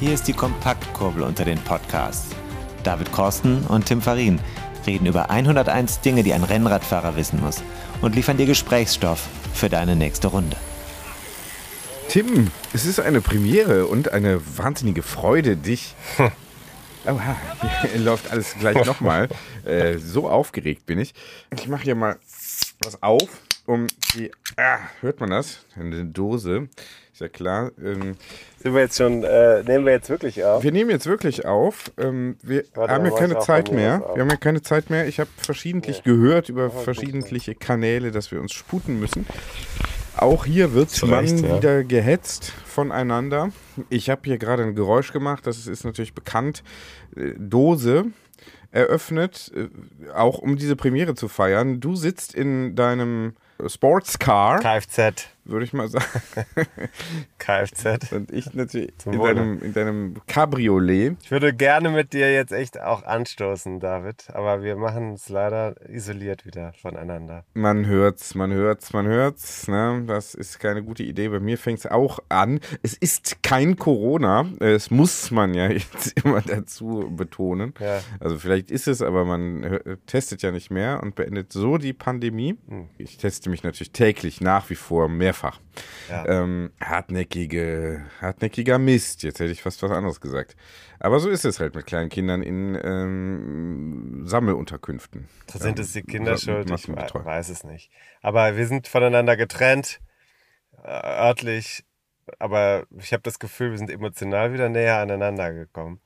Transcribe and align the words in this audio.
Hier 0.00 0.14
ist 0.14 0.26
die 0.28 0.32
Kompaktkurbel 0.32 1.22
unter 1.22 1.44
den 1.44 1.58
Podcasts. 1.58 2.34
David 2.84 3.12
Korsten 3.12 3.66
und 3.66 3.84
Tim 3.84 4.00
Farin 4.00 4.40
reden 4.86 5.04
über 5.04 5.28
101 5.28 6.00
Dinge, 6.00 6.22
die 6.22 6.32
ein 6.32 6.42
Rennradfahrer 6.42 7.16
wissen 7.16 7.38
muss 7.42 7.62
und 8.00 8.14
liefern 8.14 8.38
dir 8.38 8.46
Gesprächsstoff 8.46 9.28
für 9.52 9.68
deine 9.68 9.96
nächste 9.96 10.28
Runde. 10.28 10.56
Tim, 12.08 12.50
es 12.72 12.86
ist 12.86 12.98
eine 12.98 13.20
Premiere 13.20 13.88
und 13.88 14.10
eine 14.10 14.40
wahnsinnige 14.56 15.02
Freude, 15.02 15.58
dich. 15.58 15.94
Oha, 17.04 17.36
hier 17.82 18.00
läuft 18.00 18.30
alles 18.30 18.54
gleich 18.58 18.82
nochmal. 18.86 19.28
Äh, 19.66 19.98
so 19.98 20.26
aufgeregt 20.26 20.86
bin 20.86 20.98
ich. 20.98 21.12
Ich 21.54 21.68
mache 21.68 21.82
hier 21.82 21.94
mal 21.94 22.16
was 22.82 23.02
auf, 23.02 23.28
um 23.70 23.86
die. 24.14 24.30
Ah, 24.56 24.78
hört 25.00 25.20
man 25.20 25.30
das? 25.30 25.64
Eine 25.76 26.04
Dose. 26.04 26.68
Ist 27.12 27.20
ja 27.20 27.28
klar. 27.28 27.70
Ähm, 27.82 28.16
Sind 28.58 28.74
wir 28.74 28.80
jetzt 28.80 28.96
schon, 28.98 29.22
äh, 29.22 29.62
nehmen 29.62 29.86
wir 29.86 29.92
jetzt 29.92 30.10
wirklich 30.10 30.44
auf? 30.44 30.62
wir 30.62 30.72
nehmen 30.72 30.90
jetzt 30.90 31.06
wirklich 31.06 31.46
auf. 31.46 31.92
Ähm, 31.96 32.36
wir 32.42 32.64
Warte, 32.74 32.92
haben 32.92 33.04
ja 33.04 33.12
keine 33.12 33.38
Zeit 33.38 33.70
mehr. 33.70 34.00
Wir 34.14 34.22
haben 34.22 34.30
ja 34.30 34.36
keine 34.36 34.62
Zeit 34.62 34.90
mehr. 34.90 35.06
Ich 35.06 35.20
habe 35.20 35.30
verschiedentlich 35.36 36.02
gehört 36.02 36.48
über 36.48 36.70
verschiedentliche 36.70 37.54
Kanäle, 37.54 38.10
dass 38.10 38.32
wir 38.32 38.40
uns 38.40 38.52
sputen 38.52 38.98
müssen. 38.98 39.24
Auch 40.16 40.44
hier 40.44 40.74
wird 40.74 40.90
Zu 40.90 41.06
man 41.06 41.20
Recht, 41.20 41.40
ja. 41.40 41.56
wieder 41.56 41.84
gehetzt 41.84 42.52
voneinander. 42.66 43.50
Ich 43.88 44.10
habe 44.10 44.22
hier 44.24 44.38
gerade 44.38 44.64
ein 44.64 44.74
Geräusch 44.74 45.12
gemacht, 45.12 45.46
das 45.46 45.68
ist 45.68 45.84
natürlich 45.84 46.12
bekannt. 46.12 46.64
Äh, 47.16 47.34
Dose 47.38 48.06
eröffnet, 48.72 49.52
äh, 49.54 49.68
auch 50.12 50.38
um 50.38 50.56
diese 50.56 50.74
Premiere 50.74 51.14
zu 51.14 51.28
feiern. 51.28 51.80
Du 51.80 51.94
sitzt 51.94 52.34
in 52.34 52.74
deinem 52.74 53.34
Sportscar, 53.68 54.60
Kfz. 54.60 55.26
Würde 55.44 55.64
ich 55.64 55.72
mal 55.72 55.88
sagen. 55.88 56.04
Kfz. 57.38 58.12
Und 58.12 58.30
ich 58.32 58.54
natürlich 58.54 58.92
Zum 58.98 59.14
in 59.14 59.18
Wohle. 59.18 59.34
deinem, 59.34 59.62
in 59.62 59.72
deinem 59.72 60.14
Cabriolet. 60.26 61.16
Ich 61.22 61.30
würde 61.30 61.52
gerne 61.54 61.90
mit 61.90 62.12
dir 62.12 62.32
jetzt 62.32 62.52
echt 62.52 62.80
auch 62.80 63.02
anstoßen, 63.02 63.80
David, 63.80 64.28
aber 64.32 64.62
wir 64.62 64.76
machen 64.76 65.14
es 65.14 65.28
leider 65.28 65.74
isoliert 65.88 66.44
wieder 66.44 66.72
voneinander. 66.80 67.44
Man 67.54 67.86
hört's, 67.86 68.34
man 68.34 68.52
hört's, 68.52 68.92
man 68.92 69.06
hört's. 69.06 69.68
Ne? 69.68 70.04
Das 70.06 70.34
ist 70.34 70.58
keine 70.58 70.82
gute 70.82 71.02
Idee. 71.02 71.28
Bei 71.28 71.40
mir 71.40 71.58
fängt's 71.58 71.86
auch 71.86 72.20
an. 72.28 72.60
Es 72.82 72.94
ist 72.94 73.42
kein 73.42 73.76
Corona. 73.76 74.46
Es 74.60 74.90
muss 74.90 75.30
man 75.30 75.54
ja 75.54 75.68
jetzt 75.70 76.20
immer 76.24 76.40
dazu 76.42 77.12
betonen. 77.14 77.74
Ja. 77.80 78.00
Also 78.20 78.38
vielleicht 78.38 78.70
ist 78.70 78.88
es, 78.88 79.02
aber 79.02 79.24
man 79.24 79.80
testet 80.06 80.42
ja 80.42 80.52
nicht 80.52 80.70
mehr 80.70 81.02
und 81.02 81.14
beendet 81.14 81.52
so 81.52 81.78
die 81.78 81.92
Pandemie. 81.92 82.56
Hm. 82.68 82.88
Ich 82.98 83.18
teste 83.18 83.50
mich 83.50 83.62
natürlich 83.62 83.92
täglich 83.92 84.40
nach 84.40 84.70
wie 84.70 84.74
vor 84.74 85.08
mehrfach. 85.30 85.60
Ja. 86.08 86.26
Ähm, 86.26 86.72
hartnäckige, 86.80 88.04
hartnäckiger 88.20 88.78
Mist. 88.78 89.22
Jetzt 89.22 89.40
hätte 89.40 89.52
ich 89.52 89.62
fast 89.62 89.82
was 89.82 89.90
anderes 89.90 90.20
gesagt. 90.20 90.56
Aber 90.98 91.20
so 91.20 91.30
ist 91.30 91.44
es 91.44 91.60
halt 91.60 91.74
mit 91.74 91.86
kleinen 91.86 92.10
Kindern 92.10 92.42
in 92.42 92.78
ähm, 92.82 94.22
Sammelunterkünften. 94.26 95.28
Sind 95.52 95.78
es 95.78 95.92
die 95.92 96.02
Kinder 96.02 96.36
Sa- 96.36 96.52
schuld? 96.52 96.70
Ich 96.70 96.88
weiß 96.88 97.48
es 97.48 97.64
nicht. 97.64 97.90
Aber 98.22 98.56
wir 98.56 98.66
sind 98.66 98.88
voneinander 98.88 99.36
getrennt, 99.36 100.00
äh, 100.82 100.88
örtlich, 100.88 101.84
aber 102.38 102.86
ich 102.98 103.12
habe 103.12 103.22
das 103.22 103.38
Gefühl, 103.38 103.70
wir 103.70 103.78
sind 103.78 103.90
emotional 103.90 104.52
wieder 104.52 104.68
näher 104.68 104.98
aneinander 104.98 105.52
gekommen 105.52 106.00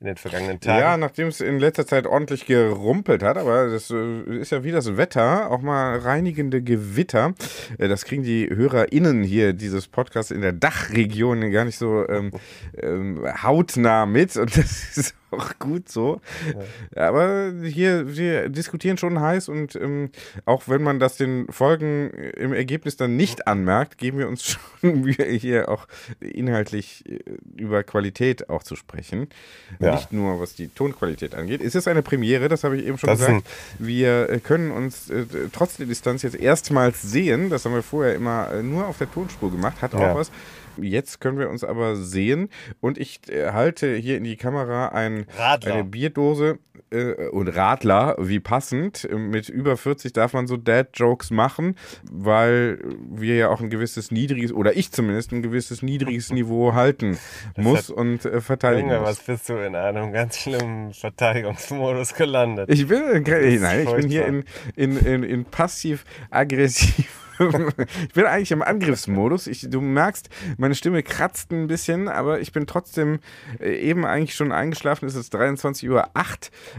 in 0.00 0.06
den 0.06 0.16
vergangenen 0.16 0.60
Tagen. 0.60 0.80
Ja, 0.80 0.96
nachdem 0.96 1.28
es 1.28 1.42
in 1.42 1.58
letzter 1.58 1.86
Zeit 1.86 2.06
ordentlich 2.06 2.46
gerumpelt 2.46 3.22
hat, 3.22 3.36
aber 3.36 3.68
das 3.68 3.90
äh, 3.90 4.22
ist 4.38 4.50
ja 4.50 4.64
wie 4.64 4.72
das 4.72 4.96
Wetter, 4.96 5.50
auch 5.50 5.60
mal 5.60 5.98
reinigende 5.98 6.62
Gewitter. 6.62 7.34
Äh, 7.76 7.88
Das 7.88 8.06
kriegen 8.06 8.22
die 8.22 8.48
HörerInnen 8.48 9.22
hier 9.22 9.52
dieses 9.52 9.88
Podcasts 9.88 10.30
in 10.30 10.40
der 10.40 10.52
Dachregion 10.52 11.50
gar 11.50 11.66
nicht 11.66 11.76
so 11.76 12.08
ähm, 12.08 12.30
ähm, 12.82 13.26
hautnah 13.42 14.06
mit 14.06 14.36
und 14.36 14.56
das 14.56 14.96
ist 14.96 15.14
auch 15.30 15.58
gut 15.58 15.88
so. 15.88 16.20
Aber 16.96 17.52
hier, 17.62 18.16
wir 18.16 18.48
diskutieren 18.48 18.98
schon 18.98 19.20
heiß 19.20 19.48
und 19.48 19.76
ähm, 19.76 20.10
auch 20.44 20.64
wenn 20.66 20.82
man 20.82 20.98
das 20.98 21.16
den 21.16 21.46
Folgen 21.50 22.10
im 22.10 22.52
Ergebnis 22.52 22.96
dann 22.96 23.16
nicht 23.16 23.46
anmerkt, 23.46 23.98
geben 23.98 24.18
wir 24.18 24.28
uns 24.28 24.44
schon 24.80 25.00
Mühe, 25.02 25.24
hier 25.24 25.68
auch 25.68 25.86
inhaltlich 26.20 27.04
äh, 27.08 27.18
über 27.56 27.82
Qualität 27.82 28.48
auch 28.50 28.62
zu 28.62 28.76
sprechen. 28.76 29.28
Ja. 29.78 29.94
Nicht 29.94 30.12
nur 30.12 30.40
was 30.40 30.54
die 30.54 30.68
Tonqualität 30.68 31.34
angeht. 31.34 31.60
Es 31.62 31.74
ist 31.74 31.88
eine 31.88 32.02
Premiere, 32.02 32.48
das 32.48 32.64
habe 32.64 32.76
ich 32.76 32.86
eben 32.86 32.98
schon 32.98 33.08
Das 33.08 33.20
gesagt. 33.20 33.46
Wir 33.78 34.28
äh, 34.30 34.40
können 34.40 34.70
uns 34.70 35.10
äh, 35.10 35.24
trotz 35.52 35.76
der 35.76 35.86
Distanz 35.86 36.22
jetzt 36.22 36.36
erstmals 36.36 37.02
sehen. 37.02 37.50
Das 37.50 37.64
haben 37.64 37.74
wir 37.74 37.82
vorher 37.82 38.14
immer 38.14 38.50
äh, 38.52 38.62
nur 38.62 38.86
auf 38.86 38.98
der 38.98 39.10
Tonspur 39.10 39.50
gemacht. 39.50 39.82
Hat 39.82 39.94
auch 39.94 40.00
Ja. 40.00 40.14
was. 40.14 40.30
Jetzt 40.82 41.20
können 41.20 41.38
wir 41.38 41.50
uns 41.50 41.64
aber 41.64 41.96
sehen 41.96 42.48
und 42.80 42.98
ich 42.98 43.20
äh, 43.28 43.52
halte 43.52 43.94
hier 43.94 44.16
in 44.16 44.24
die 44.24 44.36
Kamera 44.36 44.88
ein, 44.88 45.26
eine 45.38 45.84
Bierdose 45.84 46.58
äh, 46.90 47.28
und 47.28 47.48
Radler, 47.48 48.16
wie 48.18 48.40
passend. 48.40 49.08
Mit 49.10 49.48
über 49.48 49.76
40 49.76 50.12
darf 50.12 50.32
man 50.32 50.46
so 50.46 50.56
Dad-Jokes 50.56 51.30
machen, 51.30 51.76
weil 52.10 52.78
wir 53.10 53.36
ja 53.36 53.48
auch 53.48 53.60
ein 53.60 53.70
gewisses 53.70 54.10
niedriges, 54.10 54.52
oder 54.52 54.76
ich 54.76 54.90
zumindest 54.92 55.32
ein 55.32 55.42
gewisses 55.42 55.82
niedriges 55.82 56.32
Niveau 56.32 56.74
halten 56.74 57.18
muss 57.56 57.90
und 57.90 58.24
äh, 58.24 58.40
verteidigen 58.40 58.88
Junge, 58.88 59.00
muss. 59.00 59.10
was 59.10 59.20
bist 59.20 59.48
du 59.48 59.54
in 59.54 59.74
einem 59.74 60.12
ganz 60.12 60.38
schlimmen 60.38 60.92
Verteidigungsmodus 60.92 62.14
gelandet? 62.14 62.70
Ich 62.70 62.86
bin, 62.86 63.02
äh, 63.02 63.58
nein, 63.58 63.86
ich 63.86 63.94
bin 63.94 64.08
hier 64.08 64.26
in, 64.26 64.44
in, 64.76 64.96
in, 64.98 65.22
in 65.22 65.44
passiv-aggressiv. 65.44 67.19
ich 68.08 68.12
bin 68.12 68.26
eigentlich 68.26 68.52
im 68.52 68.60
Angriffsmodus. 68.62 69.46
Ich, 69.46 69.70
du 69.70 69.80
merkst, 69.80 70.28
meine 70.58 70.74
Stimme 70.74 71.02
kratzt 71.02 71.50
ein 71.52 71.66
bisschen, 71.66 72.08
aber 72.08 72.40
ich 72.40 72.52
bin 72.52 72.66
trotzdem 72.66 73.20
äh, 73.58 73.76
eben 73.76 74.04
eigentlich 74.04 74.34
schon 74.34 74.52
eingeschlafen. 74.52 75.06
Es 75.06 75.14
ist 75.14 75.34
23.08 75.34 75.88
Uhr, 75.88 76.04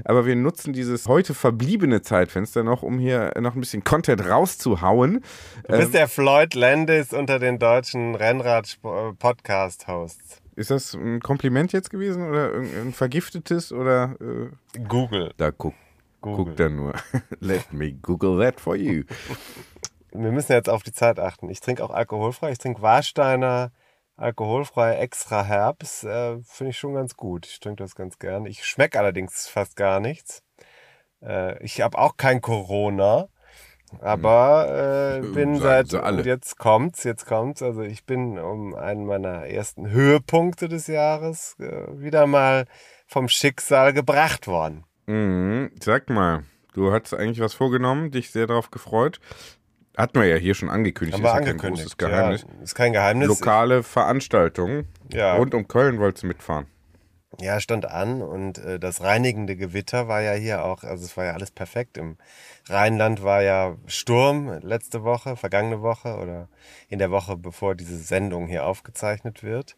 aber 0.05 0.25
wir 0.25 0.35
nutzen 0.35 0.73
dieses 0.73 1.07
heute 1.07 1.33
verbliebene 1.33 2.03
Zeitfenster 2.03 2.63
noch, 2.63 2.83
um 2.83 2.99
hier 2.99 3.33
noch 3.39 3.55
ein 3.55 3.59
bisschen 3.59 3.83
Content 3.83 4.23
rauszuhauen. 4.27 5.23
Du 5.67 5.77
bist 5.77 5.95
der 5.95 6.07
Floyd 6.07 6.53
Landis 6.53 7.13
unter 7.13 7.39
den 7.39 7.57
deutschen 7.59 8.13
Rennrad-Podcast-Hosts. 8.15 10.41
Ist 10.55 10.69
das 10.69 10.93
ein 10.93 11.21
Kompliment 11.21 11.71
jetzt 11.71 11.89
gewesen 11.89 12.29
oder 12.29 12.53
ein, 12.53 12.87
ein 12.87 12.93
vergiftetes 12.93 13.71
oder 13.71 14.15
äh, 14.19 14.49
Google. 14.87 15.31
da 15.37 15.51
guck, 15.51 15.73
Google. 16.19 16.45
guck 16.45 16.57
da 16.57 16.67
nur. 16.69 16.93
Let 17.39 17.73
me 17.73 17.93
Google 17.93 18.37
that 18.39 18.59
for 18.59 18.75
you. 18.75 19.03
Wir 20.11 20.31
müssen 20.31 20.51
jetzt 20.53 20.69
auf 20.69 20.83
die 20.83 20.93
Zeit 20.93 21.19
achten. 21.19 21.49
Ich 21.49 21.59
trinke 21.59 21.83
auch 21.83 21.91
alkoholfrei. 21.91 22.51
Ich 22.51 22.57
trinke 22.57 22.81
Warsteiner 22.81 23.71
alkoholfrei 24.17 24.95
extra 24.95 25.43
Herbs. 25.43 26.03
Äh, 26.03 26.39
Finde 26.43 26.71
ich 26.71 26.77
schon 26.77 26.93
ganz 26.93 27.15
gut. 27.17 27.45
Ich 27.47 27.59
trinke 27.59 27.83
das 27.83 27.95
ganz 27.95 28.19
gern. 28.19 28.45
Ich 28.45 28.65
schmecke 28.65 28.99
allerdings 28.99 29.47
fast 29.47 29.75
gar 29.75 29.99
nichts. 29.99 30.43
Äh, 31.21 31.63
ich 31.63 31.81
habe 31.81 31.97
auch 31.97 32.17
kein 32.17 32.41
Corona. 32.41 33.27
Aber 33.99 35.19
äh, 35.19 35.27
bin 35.33 35.59
Sagen 35.59 35.87
seit 35.87 36.25
jetzt 36.25 36.57
kommt's, 36.57 37.03
jetzt 37.03 37.25
kommt's. 37.25 37.61
Also 37.61 37.81
ich 37.81 38.05
bin 38.05 38.39
um 38.39 38.73
einen 38.73 39.05
meiner 39.05 39.47
ersten 39.47 39.89
Höhepunkte 39.89 40.69
des 40.69 40.87
Jahres 40.87 41.55
äh, 41.59 41.87
wieder 41.99 42.27
mal 42.27 42.65
vom 43.07 43.27
Schicksal 43.27 43.91
gebracht 43.93 44.47
worden. 44.47 44.85
Mhm. 45.07 45.71
Sag 45.81 46.09
mal, 46.09 46.43
du 46.73 46.93
hattest 46.93 47.13
eigentlich 47.13 47.41
was 47.41 47.53
vorgenommen, 47.53 48.11
dich 48.11 48.31
sehr 48.31 48.47
darauf 48.47 48.71
gefreut. 48.71 49.19
Hatten 49.97 50.19
wir 50.19 50.27
ja 50.27 50.37
hier 50.37 50.55
schon 50.55 50.69
angekündigt, 50.69 51.15
Haben 51.15 51.23
wir 51.23 51.29
ist 51.29 51.33
ja 51.33 51.39
kein 51.41 51.49
angekündigt. 51.49 51.83
großes 51.83 51.97
Geheimnis. 51.97 52.45
Ja, 52.57 52.63
ist 52.63 52.75
kein 52.75 52.93
Geheimnis. 52.93 53.27
Lokale 53.27 53.83
Veranstaltungen 53.83 54.87
Ja. 55.11 55.35
rund 55.35 55.53
um 55.53 55.67
Köln 55.67 55.99
wolltest 55.99 56.23
du 56.23 56.27
mitfahren. 56.27 56.67
Ja, 57.39 57.59
stand 57.61 57.85
an 57.85 58.21
und 58.21 58.57
äh, 58.57 58.77
das 58.77 59.01
reinigende 59.01 59.55
Gewitter 59.55 60.07
war 60.09 60.21
ja 60.21 60.33
hier 60.33 60.65
auch, 60.65 60.83
also 60.83 61.05
es 61.05 61.15
war 61.15 61.25
ja 61.25 61.33
alles 61.33 61.49
perfekt. 61.51 61.97
Im 61.97 62.17
Rheinland 62.67 63.23
war 63.23 63.41
ja 63.41 63.77
Sturm 63.87 64.59
letzte 64.61 65.03
Woche, 65.03 65.37
vergangene 65.37 65.81
Woche 65.81 66.17
oder 66.17 66.49
in 66.89 66.99
der 66.99 67.09
Woche, 67.09 67.37
bevor 67.37 67.73
diese 67.75 67.97
Sendung 67.97 68.47
hier 68.47 68.65
aufgezeichnet 68.65 69.43
wird. 69.43 69.77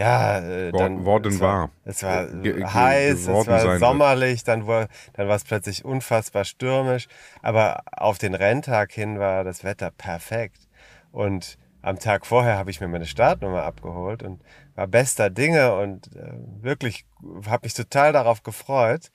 Ja, 0.00 0.38
äh, 0.38 0.72
dann 0.72 1.04
worden 1.04 1.24
es 1.28 1.40
war. 1.40 1.70
Es 1.84 2.02
war 2.02 2.26
Ge- 2.42 2.64
heiß, 2.64 3.18
es 3.20 3.26
war 3.48 3.78
sommerlich, 3.78 4.44
dann 4.44 4.66
war, 4.66 4.88
dann 5.14 5.28
war 5.28 5.36
es 5.36 5.44
plötzlich 5.44 5.84
unfassbar 5.84 6.44
stürmisch. 6.44 7.06
Aber 7.42 7.82
auf 7.92 8.18
den 8.18 8.34
Renntag 8.34 8.92
hin 8.92 9.18
war 9.18 9.44
das 9.44 9.62
Wetter 9.64 9.90
perfekt. 9.90 10.68
Und 11.12 11.58
am 11.82 11.98
Tag 11.98 12.26
vorher 12.26 12.56
habe 12.58 12.70
ich 12.70 12.80
mir 12.80 12.88
meine 12.88 13.06
Startnummer 13.06 13.62
abgeholt 13.62 14.22
und 14.22 14.40
war 14.74 14.86
bester 14.86 15.30
Dinge 15.30 15.74
und 15.76 16.14
äh, 16.14 16.32
wirklich 16.62 17.04
habe 17.46 17.66
mich 17.66 17.74
total 17.74 18.12
darauf 18.12 18.42
gefreut. 18.42 19.10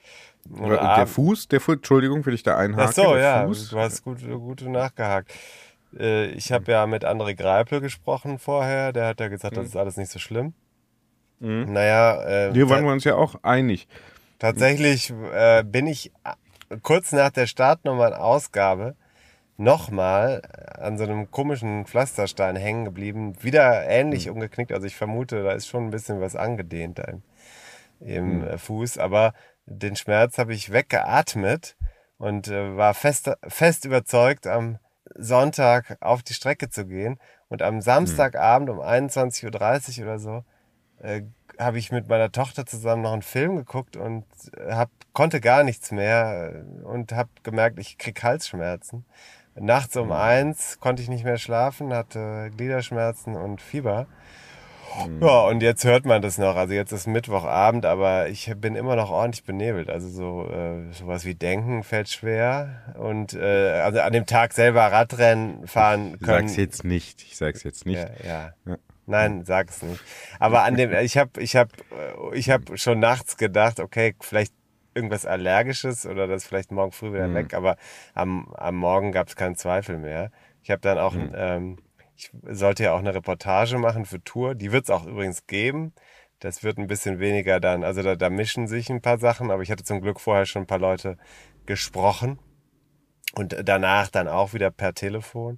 Und 0.50 0.70
der 0.70 0.82
abend- 0.82 1.10
Fuß, 1.10 1.48
der 1.48 1.62
Fuß, 1.62 1.76
Entschuldigung, 1.78 2.26
will 2.26 2.34
ich 2.34 2.44
da 2.44 2.58
einhaken. 2.58 2.84
Ach 2.90 2.94
so, 2.94 3.16
ja, 3.18 3.46
Fuß, 3.48 3.70
du 3.70 3.80
hast 3.80 4.04
gut, 4.04 4.20
gut 4.28 4.62
nachgehakt. 4.62 5.32
Äh, 5.98 6.26
Ich 6.32 6.52
habe 6.52 6.72
ja 6.72 6.86
mit 6.88 7.06
André 7.06 7.36
Greipel 7.36 7.82
gesprochen 7.82 8.38
vorher, 8.40 8.94
der 8.94 9.08
hat 9.08 9.20
ja 9.20 9.28
gesagt, 9.28 9.58
das 9.58 9.68
ist 9.68 9.76
alles 9.78 9.98
nicht 9.98 10.12
so 10.12 10.20
schlimm. 10.20 10.54
Naja, 11.40 12.48
äh, 12.50 12.54
hier 12.54 12.70
waren 12.70 12.86
wir 12.86 12.92
uns 12.92 13.04
ja 13.04 13.16
auch 13.16 13.36
einig. 13.44 13.88
tatsächlich 14.40 15.14
äh, 15.34 15.64
bin 15.64 15.88
ich 15.88 16.12
äh, 16.24 16.78
kurz 16.82 17.12
nach 17.12 17.30
der 17.30 17.46
Startnummernausgabe 17.48 18.96
nochmal 19.58 20.42
an 20.78 20.98
so 20.98 21.04
einem 21.04 21.32
komischen 21.32 21.86
Pflasterstein 21.86 22.56
hängen 22.56 22.86
geblieben, 22.86 23.34
wieder 23.42 23.86
ähnlich 23.88 24.30
umgeknickt. 24.30 24.72
Also 24.72 24.86
ich 24.88 24.96
vermute, 24.96 25.44
da 25.44 25.52
ist 25.54 25.68
schon 25.68 25.86
ein 25.88 25.92
bisschen 25.92 26.20
was 26.22 26.36
angedehnt 26.36 27.00
im, 27.00 27.22
im 28.00 28.40
Mhm. 28.40 28.58
Fuß, 28.58 28.98
aber 28.98 29.34
den 29.66 29.96
Schmerz 29.96 30.38
habe 30.38 30.54
ich 30.54 30.72
weggeatmet 30.72 31.76
und 32.18 32.48
äh, 32.48 32.76
war 32.76 32.94
fest, 32.94 33.32
fest 33.48 33.86
überzeugt, 33.86 34.48
am 34.48 34.78
Sonntag 35.16 35.98
auf 36.02 36.24
die 36.24 36.34
Strecke 36.34 36.70
zu 36.70 36.86
gehen. 36.86 37.20
Und 37.48 37.62
am 37.62 37.80
Samstagabend 37.82 38.70
um 38.70 38.80
21.30 38.80 40.00
Uhr 40.00 40.06
oder 40.06 40.20
so 40.20 40.44
äh, 41.00 41.24
habe 41.58 41.78
ich 41.78 41.92
mit 41.92 42.10
meiner 42.10 42.32
Tochter 42.32 42.66
zusammen 42.66 43.04
noch 43.04 43.14
einen 43.14 43.22
Film 43.22 43.56
geguckt 43.56 43.96
und 43.96 44.26
äh, 44.58 44.74
hab, 44.74 44.90
konnte 45.14 45.40
gar 45.42 45.64
nichts 45.64 45.92
mehr 45.92 46.54
äh, 46.54 46.84
und 46.84 47.12
habe 47.12 47.30
gemerkt, 47.44 47.80
ich 47.80 47.98
krieg 47.98 48.22
Halsschmerzen. 48.24 49.06
Nachts 49.58 49.96
um 49.96 50.12
eins 50.12 50.80
konnte 50.82 51.02
ich 51.02 51.08
nicht 51.08 51.24
mehr 51.24 51.38
schlafen, 51.38 51.94
hatte 51.94 52.52
Gliederschmerzen 52.58 53.36
und 53.36 53.62
Fieber. 53.62 54.06
Ja, 55.22 55.46
und 55.48 55.62
jetzt 55.62 55.84
hört 55.84 56.06
man 56.06 56.22
das 56.22 56.38
noch. 56.38 56.56
Also 56.56 56.74
jetzt 56.74 56.92
ist 56.92 57.08
Mittwochabend, 57.08 57.86
aber 57.86 58.28
ich 58.30 58.52
bin 58.58 58.76
immer 58.76 58.96
noch 58.96 59.10
ordentlich 59.12 59.44
benebelt. 59.44 59.90
Also 59.90 60.08
so 60.10 60.50
äh, 60.50 60.92
sowas 60.94 61.26
wie 61.26 61.36
Denken 61.36 61.84
fällt 61.84 62.10
schwer. 62.10 62.94
Und 62.98 63.34
äh, 63.34 63.82
also 63.82 64.00
an 64.00 64.14
dem 64.14 64.26
Tag 64.26 64.54
selber 64.54 64.82
Radrennen 64.92 65.68
fahren 65.68 66.16
Ich 66.20 66.26
können. 66.26 66.48
sag's 66.48 66.58
jetzt 66.58 66.84
nicht. 66.84 67.22
Ich 67.24 67.38
sag's 67.38 67.64
jetzt 67.64 67.86
nicht. 67.86 67.98
Ja, 68.24 68.28
ja. 68.28 68.54
Ja. 68.66 68.78
Nein, 69.08 69.46
sag's 69.46 69.82
nicht. 69.84 70.02
Aber 70.40 70.64
an 70.64 70.76
dem, 70.76 70.92
ich 70.94 71.18
habe, 71.18 71.40
ich 71.40 71.56
habe, 71.56 71.70
ich 72.34 72.50
habe 72.50 72.78
schon 72.78 73.00
nachts 73.00 73.38
gedacht, 73.38 73.80
okay, 73.80 74.16
vielleicht 74.20 74.54
irgendwas 74.96 75.26
Allergisches 75.26 76.06
oder 76.06 76.26
das 76.28 76.46
vielleicht 76.46 76.72
morgen 76.72 76.92
früh 76.92 77.14
wieder 77.14 77.34
weg. 77.34 77.54
Aber 77.54 77.76
am, 78.14 78.54
am 78.56 78.76
Morgen 78.78 79.12
gab 79.12 79.28
es 79.28 79.36
keinen 79.36 79.56
Zweifel 79.56 79.98
mehr. 79.98 80.32
Ich 80.64 80.72
habe 80.72 80.82
dann 80.82 80.98
auch, 80.98 81.14
ähm, 81.36 81.78
ich 82.16 82.32
sollte 82.44 82.84
ja 82.84 82.94
auch 82.94 83.00
eine 83.00 83.14
Reportage 83.14 83.78
machen 83.78 84.06
für 84.06 84.24
Tour. 84.24 84.56
Die 84.56 84.72
wird 84.72 84.86
es 84.86 84.90
auch 84.90 85.06
übrigens 85.06 85.48
geben. 85.48 85.94
Das 86.40 86.64
wird 86.64 86.78
ein 86.78 86.88
bisschen 86.88 87.20
weniger 87.20 87.60
dann, 87.60 87.84
also 87.84 88.04
da, 88.04 88.16
da 88.16 88.30
mischen 88.30 88.68
sich 88.68 88.90
ein 88.90 89.02
paar 89.02 89.18
Sachen, 89.18 89.52
aber 89.52 89.64
ich 89.64 89.72
hatte 89.72 89.84
zum 89.84 90.02
Glück 90.02 90.20
vorher 90.20 90.46
schon 90.46 90.64
ein 90.64 90.68
paar 90.68 90.80
Leute 90.80 91.18
gesprochen 91.66 92.40
und 93.36 93.56
danach 93.64 94.10
dann 94.10 94.28
auch 94.28 94.54
wieder 94.54 94.70
per 94.70 94.94
Telefon 94.94 95.58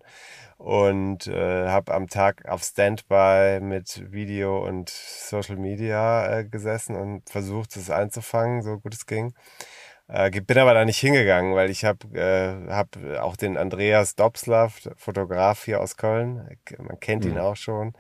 und 0.58 1.28
äh, 1.28 1.68
habe 1.68 1.94
am 1.94 2.08
Tag 2.08 2.48
auf 2.48 2.64
Standby 2.64 3.60
mit 3.62 4.12
Video 4.12 4.66
und 4.66 4.90
Social 4.90 5.58
Media 5.58 6.40
äh, 6.40 6.46
gesessen 6.46 6.96
und 6.96 7.30
versucht 7.30 7.76
es 7.76 7.90
einzufangen, 7.90 8.62
so 8.62 8.80
gut 8.80 8.94
es 8.94 9.06
ging. 9.06 9.34
Äh, 10.08 10.32
bin 10.42 10.58
aber 10.58 10.74
da 10.74 10.86
nicht 10.86 11.00
hingegangen, 11.00 11.56
weil 11.56 11.70
ich 11.70 11.84
habe 11.84 12.08
äh, 12.18 12.72
hab 12.72 12.98
auch 13.20 13.36
den 13.36 13.58
Andreas 13.58 14.16
Dobslav, 14.16 14.90
Fotograf 14.96 15.66
hier 15.66 15.82
aus 15.82 15.98
Köln, 15.98 16.48
man 16.78 17.00
kennt 17.00 17.26
ihn 17.26 17.38
auch 17.38 17.58
schon 17.58 17.94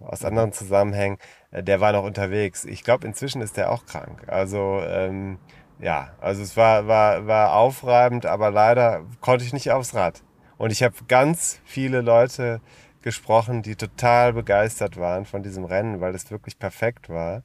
aus 0.00 0.24
anderen 0.24 0.52
Zusammenhängen, 0.52 1.18
äh, 1.50 1.62
der 1.62 1.80
war 1.80 1.92
noch 1.92 2.04
unterwegs. 2.04 2.64
Ich 2.64 2.84
glaube, 2.84 3.06
inzwischen 3.06 3.42
ist 3.42 3.56
der 3.56 3.72
auch 3.72 3.86
krank. 3.86 4.22
Also 4.28 4.80
ähm, 4.86 5.38
ja, 5.80 6.10
also 6.20 6.42
es 6.42 6.56
war, 6.56 6.86
war, 6.88 7.26
war 7.26 7.54
aufreibend, 7.54 8.26
aber 8.26 8.50
leider 8.50 9.04
konnte 9.20 9.44
ich 9.44 9.52
nicht 9.52 9.70
aufs 9.70 9.94
Rad. 9.94 10.22
Und 10.56 10.72
ich 10.72 10.82
habe 10.82 10.94
ganz 11.06 11.60
viele 11.64 12.00
Leute 12.00 12.60
gesprochen, 13.02 13.62
die 13.62 13.76
total 13.76 14.32
begeistert 14.32 14.96
waren 14.96 15.24
von 15.24 15.42
diesem 15.42 15.64
Rennen, 15.64 16.00
weil 16.00 16.14
es 16.14 16.30
wirklich 16.30 16.58
perfekt 16.58 17.08
war. 17.08 17.42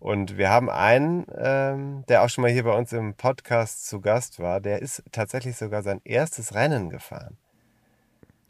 Und 0.00 0.38
wir 0.38 0.48
haben 0.48 0.70
einen, 0.70 1.26
ähm, 1.36 2.04
der 2.08 2.22
auch 2.24 2.28
schon 2.30 2.42
mal 2.42 2.50
hier 2.50 2.64
bei 2.64 2.72
uns 2.76 2.92
im 2.92 3.14
Podcast 3.14 3.86
zu 3.86 4.00
Gast 4.00 4.40
war, 4.40 4.60
der 4.60 4.80
ist 4.80 5.02
tatsächlich 5.12 5.56
sogar 5.56 5.82
sein 5.82 6.00
erstes 6.04 6.54
Rennen 6.54 6.88
gefahren 6.90 7.36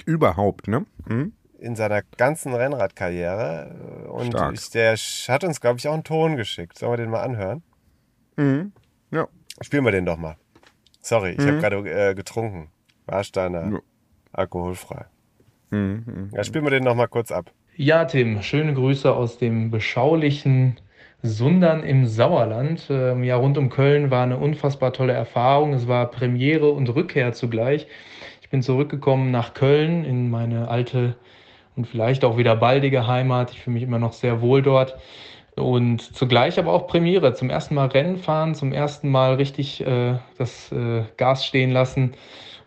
Überhaupt, 0.06 0.66
ne? 0.68 0.86
Hm? 1.06 1.32
in 1.58 1.76
seiner 1.76 2.00
ganzen 2.16 2.54
Rennradkarriere. 2.54 4.06
Und 4.10 4.28
Stark. 4.28 4.54
ich, 4.54 4.70
der 4.70 4.94
hat 5.28 5.44
uns, 5.44 5.60
glaube 5.60 5.78
ich, 5.78 5.86
auch 5.88 5.92
einen 5.92 6.04
Ton 6.04 6.36
geschickt. 6.36 6.78
Sollen 6.78 6.92
wir 6.92 6.96
den 6.96 7.10
mal 7.10 7.20
anhören? 7.20 7.62
Mhm. 8.36 8.72
Ja. 9.10 9.28
Spielen 9.60 9.84
wir 9.84 9.92
den 9.92 10.06
doch 10.06 10.16
mal. 10.16 10.36
Sorry, 11.02 11.32
ich 11.32 11.40
habe 11.46 11.58
gerade 11.58 11.76
äh, 12.10 12.14
getrunken. 12.14 12.70
Warsteiner, 13.04 13.72
Ja. 13.72 13.78
alkoholfrei. 14.32 15.04
Mhm. 15.68 16.30
Ja, 16.32 16.44
spielen 16.44 16.64
wir 16.64 16.70
den 16.70 16.84
noch 16.84 16.94
mal 16.94 17.08
kurz 17.08 17.30
ab. 17.30 17.50
Ja, 17.76 18.06
Tim, 18.06 18.40
schöne 18.40 18.72
Grüße 18.72 19.12
aus 19.14 19.36
dem 19.36 19.70
beschaulichen 19.70 20.80
Sundern 21.22 21.82
im 21.82 22.06
Sauerland. 22.06 22.86
Ähm, 22.90 23.24
ja, 23.24 23.36
rund 23.36 23.58
um 23.58 23.68
Köln 23.68 24.10
war 24.10 24.22
eine 24.22 24.38
unfassbar 24.38 24.92
tolle 24.92 25.12
Erfahrung. 25.12 25.72
Es 25.74 25.86
war 25.88 26.10
Premiere 26.10 26.70
und 26.70 26.88
Rückkehr 26.88 27.32
zugleich. 27.32 27.86
Ich 28.40 28.48
bin 28.48 28.62
zurückgekommen 28.62 29.30
nach 29.30 29.54
Köln 29.54 30.04
in 30.04 30.30
meine 30.30 30.68
alte 30.68 31.16
und 31.76 31.86
vielleicht 31.86 32.24
auch 32.24 32.36
wieder 32.36 32.56
baldige 32.56 33.06
Heimat. 33.06 33.52
Ich 33.52 33.60
fühle 33.60 33.74
mich 33.74 33.82
immer 33.82 33.98
noch 33.98 34.12
sehr 34.12 34.40
wohl 34.40 34.62
dort. 34.62 34.98
Und 35.56 36.00
zugleich 36.00 36.58
aber 36.58 36.72
auch 36.72 36.86
Premiere. 36.86 37.34
Zum 37.34 37.50
ersten 37.50 37.74
Mal 37.74 37.88
Rennen 37.88 38.16
fahren, 38.16 38.54
zum 38.54 38.72
ersten 38.72 39.10
Mal 39.10 39.34
richtig 39.34 39.86
äh, 39.86 40.14
das 40.38 40.72
äh, 40.72 41.02
Gas 41.16 41.44
stehen 41.44 41.70
lassen 41.70 42.14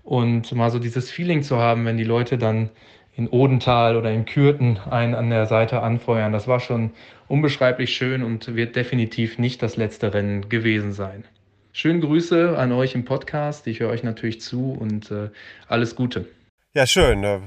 und 0.04 0.52
mal 0.54 0.70
so 0.70 0.80
dieses 0.80 1.10
Feeling 1.10 1.44
zu 1.44 1.58
haben, 1.58 1.86
wenn 1.86 1.98
die 1.98 2.04
Leute 2.04 2.38
dann 2.38 2.70
in 3.16 3.30
Odenthal 3.30 3.96
oder 3.96 4.12
in 4.12 4.26
Kürten 4.26 4.78
einen 4.90 5.14
an 5.16 5.30
der 5.30 5.46
Seite 5.46 5.82
anfeuern. 5.82 6.34
Das 6.34 6.48
war 6.48 6.60
schon 6.60 6.92
unbeschreiblich 7.28 7.96
schön 7.96 8.24
und 8.24 8.56
wird 8.56 8.76
definitiv 8.76 9.38
nicht 9.38 9.62
das 9.62 9.78
letzte 9.78 10.14
Rennen 10.14 10.50
gewesen 10.50 10.94
sein. 10.94 11.24
Schöne 11.72 12.00
Grüße 12.00 12.58
an 12.58 12.72
euch 12.72 12.96
im 12.96 13.06
Podcast. 13.06 13.66
Ich 13.68 13.80
höre 13.80 13.90
euch 13.90 14.04
natürlich 14.04 14.42
zu 14.42 14.72
und 14.72 15.12
äh, 15.12 15.30
alles 15.68 15.96
Gute. 15.96 16.28
Ja, 16.74 16.86
schön. 16.88 17.22
Da 17.22 17.42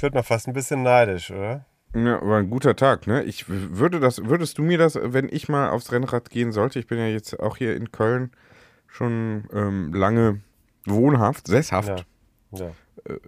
wird 0.00 0.14
man 0.14 0.24
fast 0.24 0.48
ein 0.48 0.54
bisschen 0.54 0.82
neidisch, 0.82 1.30
oder? 1.30 1.66
Ja, 1.94 2.20
war 2.20 2.38
ein 2.38 2.50
guter 2.50 2.76
Tag, 2.76 3.06
ne? 3.06 3.22
Ich 3.24 3.48
würde 3.48 4.00
das, 4.00 4.22
würdest 4.24 4.58
du 4.58 4.62
mir 4.62 4.76
das, 4.76 4.98
wenn 5.02 5.28
ich 5.30 5.48
mal 5.48 5.70
aufs 5.70 5.92
Rennrad 5.92 6.28
gehen 6.28 6.52
sollte, 6.52 6.78
ich 6.78 6.86
bin 6.86 6.98
ja 6.98 7.06
jetzt 7.06 7.40
auch 7.40 7.56
hier 7.56 7.74
in 7.74 7.90
Köln 7.90 8.32
schon 8.86 9.44
ähm, 9.52 9.94
lange 9.94 10.40
wohnhaft, 10.84 11.46
sesshaft, 11.46 12.04
Ja. 12.52 12.66
ja. 12.66 12.70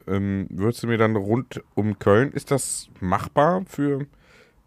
Ähm, 0.07 0.47
würdest 0.51 0.83
du 0.83 0.87
mir 0.87 0.99
dann 0.99 1.17
rund 1.17 1.63
um 1.75 1.99
Köln, 1.99 2.33
ist 2.33 2.51
das 2.51 2.89
machbar 3.01 3.63
für 3.67 4.07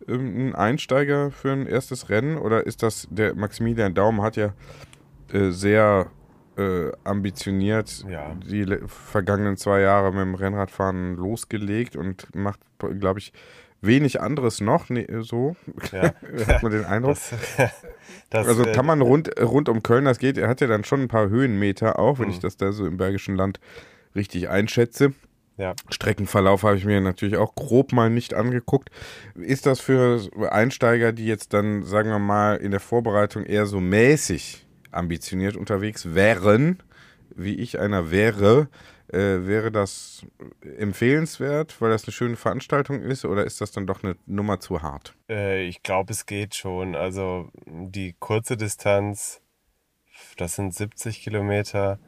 ähm, 0.08 0.36
einen 0.36 0.56
Einsteiger 0.56 1.32
für 1.32 1.52
ein 1.52 1.68
erstes 1.68 2.10
Rennen 2.10 2.38
oder 2.38 2.66
ist 2.66 2.84
das, 2.84 3.08
der 3.12 3.36
Maximilian 3.36 3.94
Daum 3.94 4.22
hat 4.22 4.36
ja 4.38 4.54
äh, 5.34 5.52
sehr 5.52 6.08
äh, 6.58 6.92
ambitioniert 7.04 8.04
Ja. 8.10 8.36
die 8.36 8.66
vergangenen 8.88 9.58
zwei 9.58 9.82
Jahre 9.82 10.12
mit 10.12 10.22
dem 10.22 10.36
Rennradfahren 10.36 11.16
losgelegt 11.16 11.96
und 11.96 12.34
macht, 12.36 12.60
glaube 13.00 13.20
ich, 13.20 13.32
wenig 13.84 14.22
anderes 14.22 14.62
noch, 14.62 14.90
nee, 14.90 15.08
so 15.22 15.56
ja. 15.92 16.14
hat 16.48 16.62
man 16.62 16.72
den 16.72 16.86
Eindruck. 16.86 17.16
Das, 17.16 17.34
das, 18.30 18.48
also 18.48 18.64
äh, 18.64 18.72
kann 18.74 18.86
man 18.86 19.02
rund, 19.02 19.32
rund 19.42 19.70
um 19.70 19.82
Köln, 19.82 20.06
das 20.06 20.20
geht, 20.20 20.38
er 20.38 20.50
hat 20.50 20.62
ja 20.62 20.68
dann 20.68 20.84
schon 20.84 21.02
ein 21.02 21.08
paar 21.08 21.30
Höhenmeter 21.30 21.98
auch, 21.98 22.20
wenn 22.20 22.28
Mhm. 22.28 22.34
ich 22.34 22.40
das 22.40 22.58
da 22.58 22.72
so 22.74 22.86
im 22.86 22.98
Bergischen 22.98 23.36
Land 23.36 23.60
richtig 24.16 24.50
einschätze. 24.50 25.14
Ja. 25.58 25.76
Streckenverlauf 25.90 26.64
habe 26.64 26.78
ich 26.78 26.86
mir 26.86 27.02
natürlich 27.02 27.38
auch 27.38 27.54
grob 27.56 27.92
mal 27.92 28.10
nicht 28.10 28.34
angeguckt. 28.34 28.90
Ist 29.36 29.66
das 29.66 29.80
für 29.80 30.20
Einsteiger, 30.50 31.12
die 31.12 31.28
jetzt 31.28 31.54
dann, 31.54 31.84
sagen 31.84 32.10
wir 32.10 32.20
mal, 32.20 32.56
in 32.56 32.72
der 32.72 32.80
Vorbereitung 32.80 33.44
eher 33.44 33.66
so 33.66 33.80
mäßig 33.80 34.66
ambitioniert 34.92 35.56
unterwegs 35.56 36.16
wären, 36.16 36.82
wie 37.36 37.56
ich 37.56 37.80
einer 37.80 38.12
wäre, 38.12 38.70
äh, 39.12 39.46
wäre 39.46 39.72
das 39.72 40.26
empfehlenswert, 40.78 41.82
weil 41.82 41.90
das 41.90 42.06
eine 42.06 42.14
schöne 42.14 42.36
Veranstaltung 42.36 43.02
ist, 43.02 43.26
oder 43.26 43.46
ist 43.46 43.62
das 43.62 43.72
dann 43.72 43.88
doch 43.88 44.04
eine 44.04 44.16
Nummer 44.26 44.60
zu 44.60 44.82
hart? 44.82 45.16
Äh, 45.30 45.66
ich 45.68 45.84
glaube, 45.84 46.14
es 46.14 46.26
geht 46.26 46.56
schon. 46.56 46.96
Also 46.96 47.50
die 47.66 48.16
kurze 48.20 48.58
Distanz, 48.58 49.42
das 50.38 50.56
sind 50.56 50.74
70 50.74 51.22
Kilometer, 51.22 52.00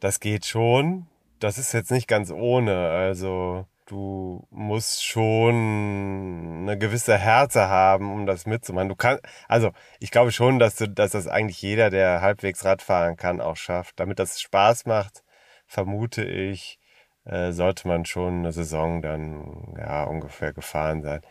das 0.00 0.20
geht 0.20 0.46
schon. 0.46 1.06
Das 1.38 1.58
ist 1.58 1.72
jetzt 1.72 1.90
nicht 1.90 2.08
ganz 2.08 2.30
ohne. 2.30 2.88
Also 2.90 3.66
du 3.86 4.46
musst 4.50 5.04
schon 5.04 6.62
eine 6.62 6.78
gewisse 6.78 7.16
Härte 7.18 7.68
haben, 7.68 8.12
um 8.12 8.26
das 8.26 8.46
mitzumachen. 8.46 8.88
Du 8.88 8.96
kannst, 8.96 9.22
also 9.48 9.72
ich 10.00 10.10
glaube 10.10 10.32
schon, 10.32 10.58
dass 10.58 10.76
du, 10.76 10.88
dass 10.88 11.12
das 11.12 11.28
eigentlich 11.28 11.62
jeder, 11.62 11.90
der 11.90 12.20
halbwegs 12.20 12.64
Rad 12.64 12.82
fahren 12.82 13.16
kann, 13.16 13.40
auch 13.40 13.56
schafft. 13.56 13.98
Damit 14.00 14.18
das 14.18 14.40
Spaß 14.40 14.86
macht, 14.86 15.22
vermute 15.66 16.24
ich, 16.24 16.78
äh, 17.24 17.52
sollte 17.52 17.88
man 17.88 18.04
schon 18.04 18.40
eine 18.40 18.52
Saison 18.52 19.02
dann 19.02 19.74
ja 19.78 20.04
ungefähr 20.04 20.52
gefahren 20.52 21.02
sein. 21.02 21.22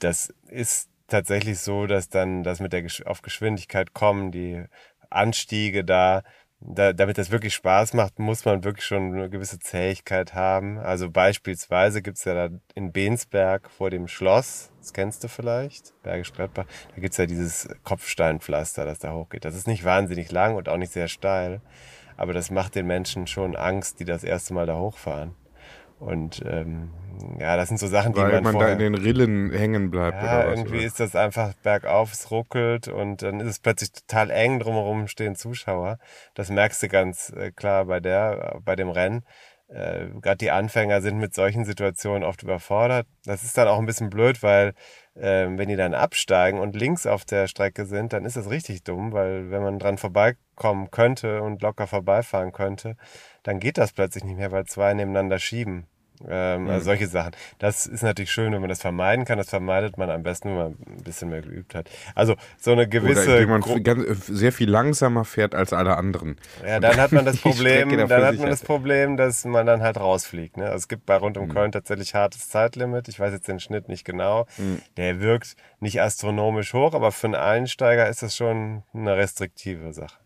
Das 0.00 0.32
ist 0.48 0.90
tatsächlich 1.08 1.58
so, 1.60 1.86
dass 1.86 2.08
dann 2.08 2.42
das 2.42 2.60
mit 2.60 2.72
der 2.72 2.82
Gesch 2.82 3.02
auf 3.02 3.22
Geschwindigkeit 3.22 3.94
kommen, 3.94 4.30
die 4.30 4.64
Anstiege 5.10 5.84
da, 5.84 6.22
da, 6.60 6.92
damit 6.92 7.18
das 7.18 7.30
wirklich 7.30 7.54
Spaß 7.54 7.94
macht, 7.94 8.18
muss 8.18 8.44
man 8.44 8.64
wirklich 8.64 8.84
schon 8.84 9.14
eine 9.14 9.30
gewisse 9.30 9.58
Zähigkeit 9.58 10.34
haben. 10.34 10.78
Also 10.78 11.10
beispielsweise 11.10 12.02
gibt's 12.02 12.24
ja 12.24 12.34
da 12.34 12.54
in 12.74 12.92
Bensberg 12.92 13.70
vor 13.70 13.90
dem 13.90 14.08
Schloss, 14.08 14.70
das 14.80 14.92
kennst 14.92 15.22
du 15.22 15.28
vielleicht, 15.28 15.94
Bergisch 16.02 16.32
Gladbach, 16.32 16.66
da 16.94 17.00
gibt's 17.00 17.16
ja 17.16 17.26
dieses 17.26 17.68
Kopfsteinpflaster, 17.84 18.84
das 18.84 18.98
da 18.98 19.12
hochgeht. 19.12 19.44
Das 19.44 19.54
ist 19.54 19.68
nicht 19.68 19.84
wahnsinnig 19.84 20.32
lang 20.32 20.56
und 20.56 20.68
auch 20.68 20.76
nicht 20.76 20.92
sehr 20.92 21.08
steil, 21.08 21.60
aber 22.16 22.32
das 22.32 22.50
macht 22.50 22.74
den 22.74 22.86
Menschen 22.86 23.26
schon 23.26 23.54
Angst, 23.54 24.00
die 24.00 24.04
das 24.04 24.24
erste 24.24 24.54
Mal 24.54 24.66
da 24.66 24.76
hochfahren. 24.78 25.34
Und 25.98 26.42
ähm, 26.46 26.90
ja, 27.38 27.56
das 27.56 27.68
sind 27.68 27.78
so 27.78 27.86
Sachen, 27.88 28.12
die 28.12 28.20
Weil 28.20 28.32
man, 28.34 28.44
man 28.44 28.52
da 28.54 28.60
vorher, 28.60 28.72
in 28.74 28.78
den 28.78 28.94
Rillen 28.94 29.50
hängen 29.50 29.90
bleibt 29.90 30.22
ja, 30.22 30.40
oder 30.40 30.50
was? 30.50 30.58
irgendwie 30.58 30.78
oder? 30.78 30.86
ist 30.86 31.00
das 31.00 31.16
einfach 31.16 31.54
bergauf, 31.62 32.12
es 32.12 32.30
ruckelt 32.30 32.88
und 32.88 33.22
dann 33.22 33.40
ist 33.40 33.48
es 33.48 33.58
plötzlich 33.58 33.92
total 33.92 34.30
eng, 34.30 34.60
drumherum 34.60 35.08
stehen 35.08 35.34
Zuschauer. 35.34 35.98
Das 36.34 36.50
merkst 36.50 36.82
du 36.82 36.88
ganz 36.88 37.30
äh, 37.30 37.50
klar 37.50 37.86
bei 37.86 38.00
der, 38.00 38.60
bei 38.64 38.76
dem 38.76 38.90
Rennen. 38.90 39.24
Äh, 39.68 40.06
Gerade 40.20 40.38
die 40.38 40.50
Anfänger 40.50 41.02
sind 41.02 41.18
mit 41.18 41.34
solchen 41.34 41.64
Situationen 41.64 42.24
oft 42.24 42.42
überfordert. 42.42 43.06
Das 43.24 43.44
ist 43.44 43.56
dann 43.58 43.68
auch 43.68 43.78
ein 43.78 43.86
bisschen 43.86 44.10
blöd, 44.10 44.42
weil 44.42 44.74
ähm, 45.14 45.58
wenn 45.58 45.68
die 45.68 45.76
dann 45.76 45.94
absteigen 45.94 46.58
und 46.58 46.74
links 46.74 47.06
auf 47.06 47.24
der 47.24 47.48
Strecke 47.48 47.86
sind, 47.86 48.12
dann 48.12 48.24
ist 48.24 48.36
das 48.36 48.50
richtig 48.50 48.84
dumm, 48.84 49.12
weil 49.12 49.50
wenn 49.50 49.62
man 49.62 49.78
dran 49.78 49.98
vorbeikommen 49.98 50.90
könnte 50.90 51.42
und 51.42 51.60
locker 51.62 51.86
vorbeifahren 51.86 52.52
könnte, 52.52 52.96
dann 53.42 53.60
geht 53.60 53.78
das 53.78 53.92
plötzlich 53.92 54.24
nicht 54.24 54.38
mehr, 54.38 54.52
weil 54.52 54.64
zwei 54.64 54.94
nebeneinander 54.94 55.38
schieben. 55.38 55.86
Ähm, 56.26 56.68
Also 56.68 56.86
solche 56.86 57.06
Sachen. 57.06 57.32
Das 57.58 57.86
ist 57.86 58.02
natürlich 58.02 58.30
schön, 58.30 58.52
wenn 58.52 58.60
man 58.60 58.68
das 58.68 58.80
vermeiden 58.80 59.24
kann. 59.24 59.38
Das 59.38 59.50
vermeidet 59.50 59.98
man 59.98 60.10
am 60.10 60.22
besten, 60.22 60.48
wenn 60.50 60.56
man 60.56 60.66
ein 60.86 61.02
bisschen 61.04 61.28
mehr 61.28 61.42
geübt 61.42 61.74
hat. 61.74 61.88
Also 62.14 62.34
so 62.58 62.72
eine 62.72 62.82
Oder 62.82 62.90
gewisse... 62.90 63.36
indem 63.38 63.50
man 63.50 63.82
ganz, 63.82 64.04
äh, 64.04 64.14
sehr 64.34 64.52
viel 64.52 64.68
langsamer 64.70 65.24
fährt 65.24 65.54
als 65.54 65.72
alle 65.72 65.96
anderen. 65.96 66.36
ja, 66.66 66.80
dann 66.80 66.96
hat 66.96 67.12
man 67.12 67.24
das 67.24 67.36
Problem, 67.40 67.90
dann 67.96 68.10
hat 68.24 68.36
man 68.38 68.50
das 68.50 68.62
Problem, 68.62 69.16
dass 69.16 69.44
man 69.44 69.66
dann 69.66 69.82
halt 69.82 69.98
rausfliegt. 69.98 70.56
Ne? 70.56 70.64
Also 70.64 70.76
es 70.76 70.88
gibt 70.88 71.06
bei 71.06 71.16
rund 71.16 71.36
Mhm. 71.36 71.42
um 71.44 71.48
Köln 71.50 71.72
tatsächlich 71.72 72.14
hartes 72.14 72.48
Zeitlimit. 72.48 73.08
Ich 73.08 73.20
weiß 73.20 73.32
jetzt 73.32 73.46
den 73.48 73.60
Schnitt 73.60 73.88
nicht 73.88 74.04
genau. 74.04 74.46
Mhm. 74.56 74.80
Der 74.96 75.20
wirkt 75.20 75.54
nicht 75.80 76.00
astronomisch 76.00 76.72
hoch, 76.74 76.94
aber 76.94 77.12
für 77.12 77.26
einen 77.28 77.34
Einsteiger 77.36 78.08
ist 78.08 78.22
das 78.22 78.34
schon 78.36 78.82
eine 78.94 79.16
restriktive 79.16 79.92
Sache. 79.92 80.16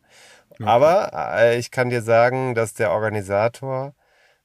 Aber 0.62 1.10
äh, 1.38 1.58
ich 1.58 1.70
kann 1.70 1.88
dir 1.90 2.02
sagen, 2.02 2.54
dass 2.54 2.74
der 2.74 2.92
Organisator 2.92 3.94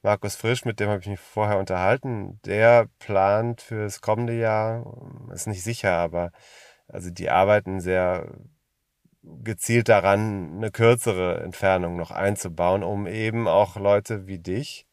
Markus 0.04 0.36
Frisch, 0.36 0.64
mit 0.64 0.80
dem 0.80 0.90
habe 0.90 1.02
ich 1.02 1.08
mich 1.08 1.20
vorher 1.20 1.58
unterhalten, 1.58 2.40
der 2.46 2.88
plant 3.00 3.62
fürs 3.62 4.02
kommende 4.02 4.34
Jahr, 4.38 4.86
ist 5.34 5.48
nicht 5.48 5.64
sicher, 5.64 5.94
aber 5.98 6.32
also 6.88 7.10
die 7.10 7.30
arbeiten 7.30 7.80
sehr 7.82 8.32
gezielt 9.24 9.90
daran, 9.90 10.58
eine 10.58 10.72
kürzere 10.72 11.42
Entfernung 11.42 11.98
noch 11.98 12.12
einzubauen, 12.12 12.84
um 12.84 13.08
eben 13.08 13.48
auch 13.48 13.76
Leute 13.76 14.28
wie 14.28 14.40
dich 14.40 14.88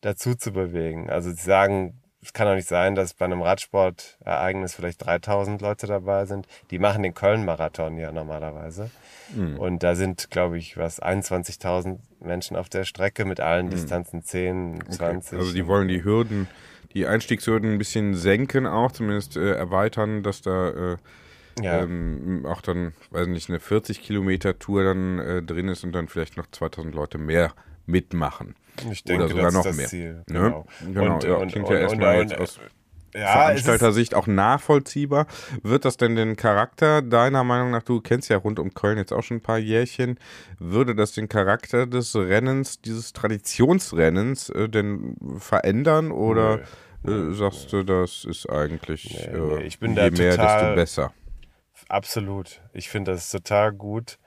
dazu 0.00 0.34
zu 0.34 0.52
bewegen. 0.52 1.10
Also 1.10 1.30
sie 1.30 1.42
sagen, 1.42 2.00
es 2.22 2.32
kann 2.32 2.46
doch 2.46 2.54
nicht 2.54 2.68
sein, 2.68 2.94
dass 2.94 3.14
bei 3.14 3.24
einem 3.24 3.42
Radsportereignis 3.42 4.74
vielleicht 4.74 5.04
3000 5.04 5.60
Leute 5.62 5.86
dabei 5.86 6.26
sind. 6.26 6.46
Die 6.70 6.78
machen 6.78 7.02
den 7.02 7.14
Köln-Marathon 7.14 7.96
ja 7.96 8.12
normalerweise. 8.12 8.90
Und 9.58 9.82
da 9.82 9.94
sind, 9.94 10.30
glaube 10.30 10.56
ich, 10.58 10.76
was, 10.78 11.02
21.000 11.02 11.98
Menschen 12.20 12.56
auf 12.56 12.68
der 12.70 12.84
Strecke 12.84 13.24
mit 13.26 13.40
allen 13.40 13.68
Distanzen 13.68 14.22
10, 14.22 14.84
20. 14.90 15.38
Also 15.38 15.52
die 15.52 15.66
wollen 15.66 15.86
die 15.88 16.02
Hürden, 16.02 16.48
die 16.94 17.06
Einstiegshürden 17.06 17.72
ein 17.72 17.78
bisschen 17.78 18.14
senken 18.14 18.66
auch, 18.66 18.90
zumindest 18.90 19.36
äh, 19.36 19.52
erweitern, 19.52 20.22
dass 20.22 20.40
da 20.40 20.68
äh, 20.70 20.96
Ja. 21.60 21.82
ähm, 21.82 22.46
auch 22.48 22.62
dann, 22.62 22.94
weiß 23.10 23.26
nicht, 23.26 23.50
eine 23.50 23.60
40 23.60 24.00
Kilometer 24.00 24.58
Tour 24.58 24.82
dann 24.84 25.18
äh, 25.18 25.42
drin 25.42 25.68
ist 25.68 25.84
und 25.84 25.92
dann 25.92 26.08
vielleicht 26.08 26.36
noch 26.38 26.46
2000 26.50 26.94
Leute 26.94 27.18
mehr 27.18 27.52
mitmachen. 27.84 28.54
Ich 28.90 29.04
denke, 29.04 29.24
Oder 29.24 29.34
sogar 29.34 29.52
noch 29.52 29.64
mehr. 29.76 29.88
Ziel. 29.88 30.24
Ne? 30.28 30.38
Genau. 30.40 30.66
Genau, 30.92 31.14
Und- 31.14 31.24
ja, 31.24 31.34
und- 31.34 31.50
klingt 31.52 31.68
und- 31.68 31.74
ja 31.74 31.80
erstmal 31.80 32.18
jetzt 32.20 32.38
aus 32.38 32.58
Ja, 33.14 33.32
Veranstaltersicht 33.32 34.14
auch 34.14 34.26
nachvollziehbar. 34.26 35.26
Wird 35.62 35.86
das 35.86 35.96
denn 35.96 36.14
den 36.14 36.36
Charakter 36.36 37.00
deiner 37.00 37.42
Meinung 37.42 37.70
nach, 37.70 37.82
du 37.82 38.00
kennst 38.02 38.28
ja 38.28 38.36
rund 38.36 38.58
um 38.58 38.74
Köln 38.74 38.98
jetzt 38.98 39.12
auch 39.12 39.22
schon 39.22 39.38
ein 39.38 39.42
paar 39.42 39.58
Jährchen, 39.58 40.18
würde 40.58 40.94
das 40.94 41.12
den 41.12 41.26
Charakter 41.28 41.86
des 41.86 42.14
Rennens, 42.14 42.80
dieses 42.82 43.14
Traditionsrennens 43.14 44.50
äh, 44.50 44.68
denn 44.68 45.16
verändern 45.38 46.12
oder 46.12 46.60
äh, 47.06 47.32
sagst 47.32 47.72
du, 47.72 47.82
das 47.82 48.24
ist 48.24 48.48
eigentlich 48.50 49.16
Nee, 49.32 49.36
äh, 49.36 49.40
nee, 49.56 49.62
ich 49.64 49.78
bin 49.78 49.92
je 49.94 49.96
da 49.96 50.10
mehr, 50.10 50.30
total- 50.32 50.60
desto 50.60 50.74
besser? 50.74 51.12
Absolut. 51.88 52.60
Ich 52.74 52.88
finde 52.90 53.12
das 53.12 53.30
total 53.30 53.72
gut. 53.72 54.18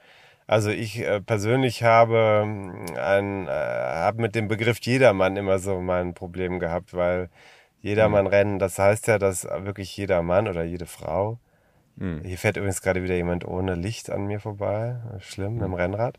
Also 0.48 0.70
ich 0.70 1.00
äh, 1.00 1.22
persönlich 1.22 1.84
habe 1.84 2.42
ähm, 2.44 2.86
ein, 2.98 3.48
äh, 3.48 3.52
habe 3.52 4.22
mit 4.22 4.36
dem 4.36 4.48
Begriff 4.48 4.80
Jedermann 4.82 5.38
immer 5.38 5.60
so 5.60 5.80
mein 5.80 6.14
Problem 6.14 6.60
gehabt, 6.60 6.94
weil 6.94 7.30
Jedermann 7.82 8.28
rennen, 8.28 8.60
das 8.60 8.78
heißt 8.78 9.08
ja, 9.08 9.18
dass 9.18 9.46
wirklich 9.46 9.96
jeder 9.98 10.22
Mann 10.22 10.48
oder 10.48 10.64
jede 10.64 10.86
Frau. 10.86 11.40
Hier 12.24 12.38
fährt 12.38 12.58
übrigens 12.58 12.82
gerade 12.82 13.04
wieder 13.04 13.16
jemand 13.16 13.46
ohne 13.46 13.76
Licht 13.76 14.10
an 14.10 14.26
mir 14.26 14.40
vorbei. 14.40 14.96
Schlimm, 15.20 15.56
mit 15.56 15.64
dem 15.64 15.74
Rennrad. 15.74 16.18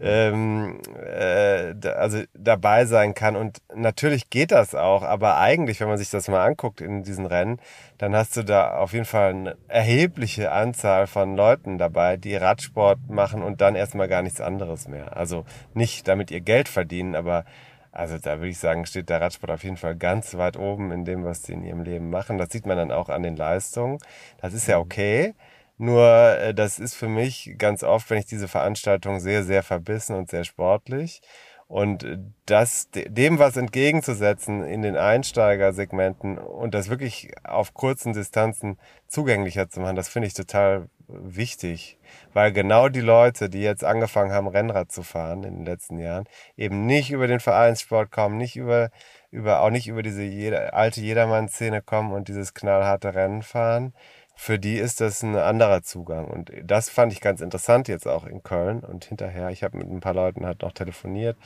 Ähm, 0.00 0.80
äh, 1.04 1.74
da, 1.76 1.92
also 1.92 2.22
dabei 2.34 2.86
sein 2.86 3.14
kann. 3.14 3.36
Und 3.36 3.58
natürlich 3.74 4.30
geht 4.30 4.50
das 4.50 4.74
auch, 4.74 5.02
aber 5.02 5.36
eigentlich, 5.38 5.80
wenn 5.80 5.88
man 5.88 5.98
sich 5.98 6.10
das 6.10 6.28
mal 6.28 6.44
anguckt 6.44 6.80
in 6.80 7.02
diesen 7.02 7.26
Rennen, 7.26 7.60
dann 7.98 8.16
hast 8.16 8.36
du 8.36 8.42
da 8.42 8.78
auf 8.78 8.94
jeden 8.94 9.04
Fall 9.04 9.30
eine 9.30 9.56
erhebliche 9.68 10.50
Anzahl 10.50 11.06
von 11.06 11.36
Leuten 11.36 11.78
dabei, 11.78 12.16
die 12.16 12.34
Radsport 12.34 12.98
machen 13.08 13.42
und 13.42 13.60
dann 13.60 13.76
erstmal 13.76 14.08
gar 14.08 14.22
nichts 14.22 14.40
anderes 14.40 14.88
mehr. 14.88 15.16
Also 15.16 15.44
nicht 15.74 16.08
damit 16.08 16.30
ihr 16.30 16.40
Geld 16.40 16.68
verdienen, 16.68 17.14
aber 17.14 17.44
also 17.92 18.18
da 18.18 18.38
würde 18.38 18.48
ich 18.48 18.58
sagen, 18.58 18.86
steht 18.86 19.10
der 19.10 19.20
Radsport 19.20 19.52
auf 19.52 19.64
jeden 19.64 19.76
Fall 19.76 19.96
ganz 19.96 20.34
weit 20.36 20.56
oben 20.56 20.90
in 20.92 21.04
dem, 21.04 21.24
was 21.24 21.42
sie 21.44 21.52
in 21.52 21.62
ihrem 21.62 21.82
Leben 21.82 22.10
machen. 22.10 22.38
Das 22.38 22.50
sieht 22.50 22.66
man 22.66 22.76
dann 22.78 22.90
auch 22.90 23.08
an 23.10 23.22
den 23.22 23.36
Leistungen. 23.36 23.98
Das 24.40 24.54
ist 24.54 24.66
ja 24.66 24.78
okay. 24.78 25.34
Nur 25.78 26.06
äh, 26.38 26.54
das 26.54 26.78
ist 26.78 26.94
für 26.94 27.08
mich 27.08 27.54
ganz 27.58 27.82
oft, 27.82 28.08
wenn 28.10 28.18
ich 28.18 28.26
diese 28.26 28.48
Veranstaltung 28.48 29.20
sehe, 29.20 29.42
sehr 29.42 29.62
verbissen 29.62 30.16
und 30.16 30.30
sehr 30.30 30.44
sportlich. 30.44 31.20
Und 31.66 32.04
äh, 32.04 32.18
das, 32.46 32.90
de- 32.90 33.08
dem 33.08 33.38
was 33.38 33.56
entgegenzusetzen 33.56 34.64
in 34.64 34.82
den 34.82 34.96
Einsteigersegmenten 34.96 36.38
und 36.38 36.74
das 36.74 36.88
wirklich 36.88 37.32
auf 37.44 37.74
kurzen 37.74 38.12
Distanzen 38.12 38.78
zugänglicher 39.08 39.68
zu 39.70 39.80
machen, 39.80 39.96
das 39.96 40.08
finde 40.08 40.28
ich 40.28 40.34
total 40.34 40.88
wichtig. 41.14 41.98
Weil 42.32 42.52
genau 42.52 42.88
die 42.88 43.00
Leute, 43.00 43.48
die 43.48 43.60
jetzt 43.60 43.84
angefangen 43.84 44.32
haben, 44.32 44.46
Rennrad 44.48 44.92
zu 44.92 45.02
fahren 45.02 45.44
in 45.44 45.56
den 45.56 45.64
letzten 45.66 45.98
Jahren, 45.98 46.24
eben 46.56 46.86
nicht 46.86 47.10
über 47.10 47.26
den 47.26 47.40
Vereinssport 47.40 48.10
kommen, 48.10 48.36
nicht 48.38 48.56
über, 48.56 48.90
über, 49.30 49.60
auch 49.60 49.70
nicht 49.70 49.88
über 49.88 50.02
diese 50.02 50.22
jeder, 50.22 50.74
alte 50.74 51.00
Jedermann-Szene 51.00 51.82
kommen 51.82 52.12
und 52.12 52.28
dieses 52.28 52.54
knallharte 52.54 53.14
Rennen 53.14 53.42
fahren. 53.42 53.94
Für 54.34 54.58
die 54.58 54.76
ist 54.76 55.00
das 55.00 55.22
ein 55.22 55.36
anderer 55.36 55.82
Zugang. 55.82 56.26
Und 56.26 56.50
das 56.64 56.88
fand 56.88 57.12
ich 57.12 57.20
ganz 57.20 57.40
interessant 57.40 57.88
jetzt 57.88 58.08
auch 58.08 58.24
in 58.24 58.42
Köln 58.42 58.80
und 58.80 59.04
hinterher. 59.04 59.50
Ich 59.50 59.62
habe 59.62 59.78
mit 59.78 59.88
ein 59.88 60.00
paar 60.00 60.14
Leuten 60.14 60.44
halt 60.44 60.62
noch 60.62 60.72
telefoniert. 60.72 61.36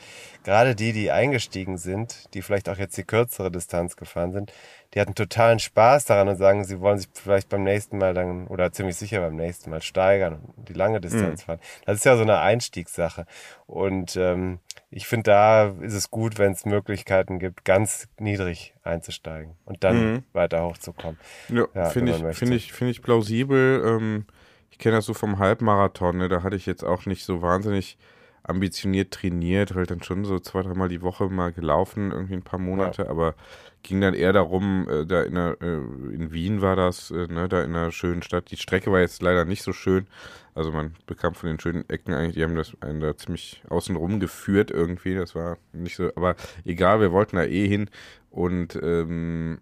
Gerade 0.45 0.75
die, 0.75 0.93
die 0.93 1.11
eingestiegen 1.11 1.79
sind, 1.79 2.33
die 2.35 2.43
vielleicht 2.43 2.69
auch 2.69 2.79
jetzt 2.79 2.97
die 2.97 3.05
kürzere 3.05 3.51
Distanz 3.51 3.97
gefahren 3.97 4.33
sind, 4.33 4.53
die 4.95 5.01
hatten 5.01 5.15
totalen 5.15 5.59
Spaß 5.59 6.07
daran 6.07 6.29
und 6.29 6.37
sagen, 6.37 6.65
sie 6.65 6.81
wollen 6.81 6.99
sich 6.99 7.09
vielleicht 7.13 7.49
beim 7.49 7.65
nächsten 7.65 7.99
Mal 7.99 8.15
dann 8.15 8.47
oder 8.47 8.73
ziemlich 8.73 8.97
sicher 8.97 9.21
beim 9.21 9.37
nächsten 9.37 9.71
Mal 9.71 9.83
steigern 9.83 10.41
und 10.57 10.69
die 10.69 10.75
lange 10.75 11.01
Distanz 11.01 11.43
fahren. 11.43 11.61
Das 11.85 11.97
ist 11.97 12.05
ja 12.05 12.17
so 12.17 12.23
eine 12.23 12.39
Einstiegssache. 12.39 13.27
Und 13.67 14.17
ähm, 14.17 14.61
ich 14.97 15.07
finde, 15.07 15.25
da 15.25 15.67
ist 15.83 15.93
es 15.93 16.11
gut, 16.11 16.39
wenn 16.39 16.53
es 16.53 16.65
Möglichkeiten 16.65 17.39
gibt, 17.39 17.67
ganz 17.67 18.09
niedrig 18.19 18.75
einzusteigen 18.83 19.55
und 19.67 19.85
dann 19.85 20.25
weiter 20.33 20.65
hochzukommen. 20.65 21.19
Ja, 21.51 21.67
Ja, 21.75 21.91
finde 21.91 22.13
ich, 22.13 22.23
möchte. 22.23 22.55
ich, 22.55 22.73
finde 22.73 22.93
ich 22.93 23.03
plausibel. 23.03 23.85
Ähm, 23.87 24.25
ich 24.71 24.79
kenne 24.79 24.97
das 24.97 25.05
so 25.05 25.13
vom 25.13 25.39
Halbmarathon, 25.39 26.17
ne? 26.17 26.31
da 26.31 26.43
hatte 26.43 26.57
ich 26.57 26.65
jetzt 26.65 26.83
auch 26.83 27.05
nicht 27.05 27.27
so 27.27 27.43
wahnsinnig 27.43 27.99
ambitioniert 28.43 29.13
trainiert, 29.13 29.75
halt 29.75 29.91
dann 29.91 30.03
schon 30.03 30.25
so 30.25 30.39
zwei, 30.39 30.63
dreimal 30.63 30.89
die 30.89 31.03
Woche 31.03 31.29
mal 31.29 31.53
gelaufen, 31.53 32.11
irgendwie 32.11 32.35
ein 32.35 32.43
paar 32.43 32.61
Monate, 32.61 33.11
aber 33.11 33.35
ging 33.83 34.01
dann 34.01 34.15
eher 34.15 34.33
darum, 34.33 34.89
äh, 34.89 35.05
da 35.05 35.25
in, 35.25 35.35
der, 35.35 35.59
äh, 35.61 35.75
in 36.15 36.33
Wien 36.33 36.63
war 36.63 36.75
das, 36.75 37.11
äh, 37.11 37.27
ne, 37.27 37.51
da 37.51 37.63
in 37.63 37.75
einer 37.75 37.93
schönen 37.93 38.23
Stadt. 38.23 38.51
Die 38.51 38.57
Strecke 38.57 38.91
war 38.91 39.01
jetzt 39.01 39.21
leider 39.21 39.45
nicht 39.45 39.63
so 39.63 39.75
schön. 39.75 40.07
Also 40.57 40.73
man 40.73 40.95
bekam 41.05 41.35
von 41.35 41.49
den 41.49 41.61
schönen 41.61 41.89
Ecken 41.91 42.15
eigentlich, 42.15 42.37
die 42.37 42.43
haben 42.43 42.57
das 42.57 42.73
einen 42.81 43.01
da 43.01 43.15
ziemlich 43.15 43.63
außenrum 43.69 44.21
geführt 44.21 44.71
irgendwie. 44.71 45.15
Das 45.15 45.35
war 45.35 45.59
nicht 45.73 45.97
so, 45.97 46.11
aber 46.17 46.35
egal, 46.65 47.01
wir 47.01 47.13
wollten 47.13 47.37
da 47.37 47.45
eh 47.45 47.69
hin. 47.69 47.91
Und 48.31 48.79
ähm, 48.83 49.61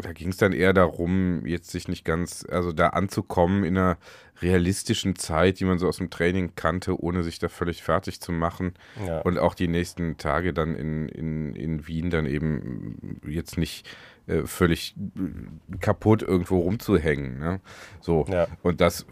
da 0.00 0.12
ging 0.12 0.28
es 0.28 0.36
dann 0.36 0.52
eher 0.52 0.72
darum, 0.72 1.44
jetzt 1.46 1.70
sich 1.70 1.88
nicht 1.88 2.04
ganz, 2.04 2.46
also 2.50 2.72
da 2.72 2.88
anzukommen 2.88 3.64
in 3.64 3.76
einer 3.76 3.98
realistischen 4.40 5.16
Zeit, 5.16 5.60
die 5.60 5.64
man 5.64 5.78
so 5.78 5.88
aus 5.88 5.96
dem 5.96 6.10
Training 6.10 6.52
kannte, 6.56 6.98
ohne 7.02 7.22
sich 7.22 7.38
da 7.38 7.48
völlig 7.48 7.82
fertig 7.82 8.20
zu 8.20 8.32
machen. 8.32 8.74
Ja. 9.06 9.20
Und 9.20 9.38
auch 9.38 9.54
die 9.54 9.68
nächsten 9.68 10.18
Tage 10.18 10.52
dann 10.52 10.74
in, 10.74 11.08
in, 11.08 11.54
in 11.54 11.86
Wien 11.86 12.10
dann 12.10 12.26
eben 12.26 13.20
jetzt 13.26 13.58
nicht 13.58 13.86
äh, 14.28 14.46
völlig 14.46 14.94
äh, 14.98 15.76
kaputt 15.78 16.22
irgendwo 16.22 16.58
rumzuhängen. 16.60 17.38
Ne? 17.38 17.60
So. 18.00 18.24
Ja. 18.30 18.46
Und 18.62 18.80
das 18.80 19.06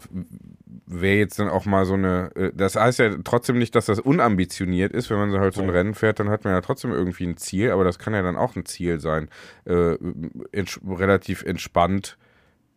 wäre 0.85 1.17
jetzt 1.17 1.39
dann 1.39 1.49
auch 1.49 1.65
mal 1.65 1.85
so 1.85 1.95
eine, 1.95 2.31
äh, 2.35 2.51
das 2.53 2.75
heißt 2.75 2.99
ja 2.99 3.15
trotzdem 3.23 3.57
nicht, 3.57 3.75
dass 3.75 3.87
das 3.87 3.99
unambitioniert 3.99 4.93
ist, 4.93 5.09
wenn 5.09 5.17
man 5.17 5.31
so 5.31 5.39
halt 5.39 5.53
so 5.53 5.61
ein 5.61 5.69
Rennen 5.69 5.93
fährt, 5.95 6.19
dann 6.19 6.29
hat 6.29 6.43
man 6.43 6.53
ja 6.53 6.61
trotzdem 6.61 6.91
irgendwie 6.91 7.25
ein 7.25 7.37
Ziel, 7.37 7.71
aber 7.71 7.83
das 7.83 7.99
kann 7.99 8.13
ja 8.13 8.21
dann 8.21 8.37
auch 8.37 8.55
ein 8.55 8.65
Ziel 8.65 8.99
sein, 8.99 9.29
äh, 9.65 9.95
ents 10.51 10.79
relativ 10.87 11.43
entspannt, 11.43 12.17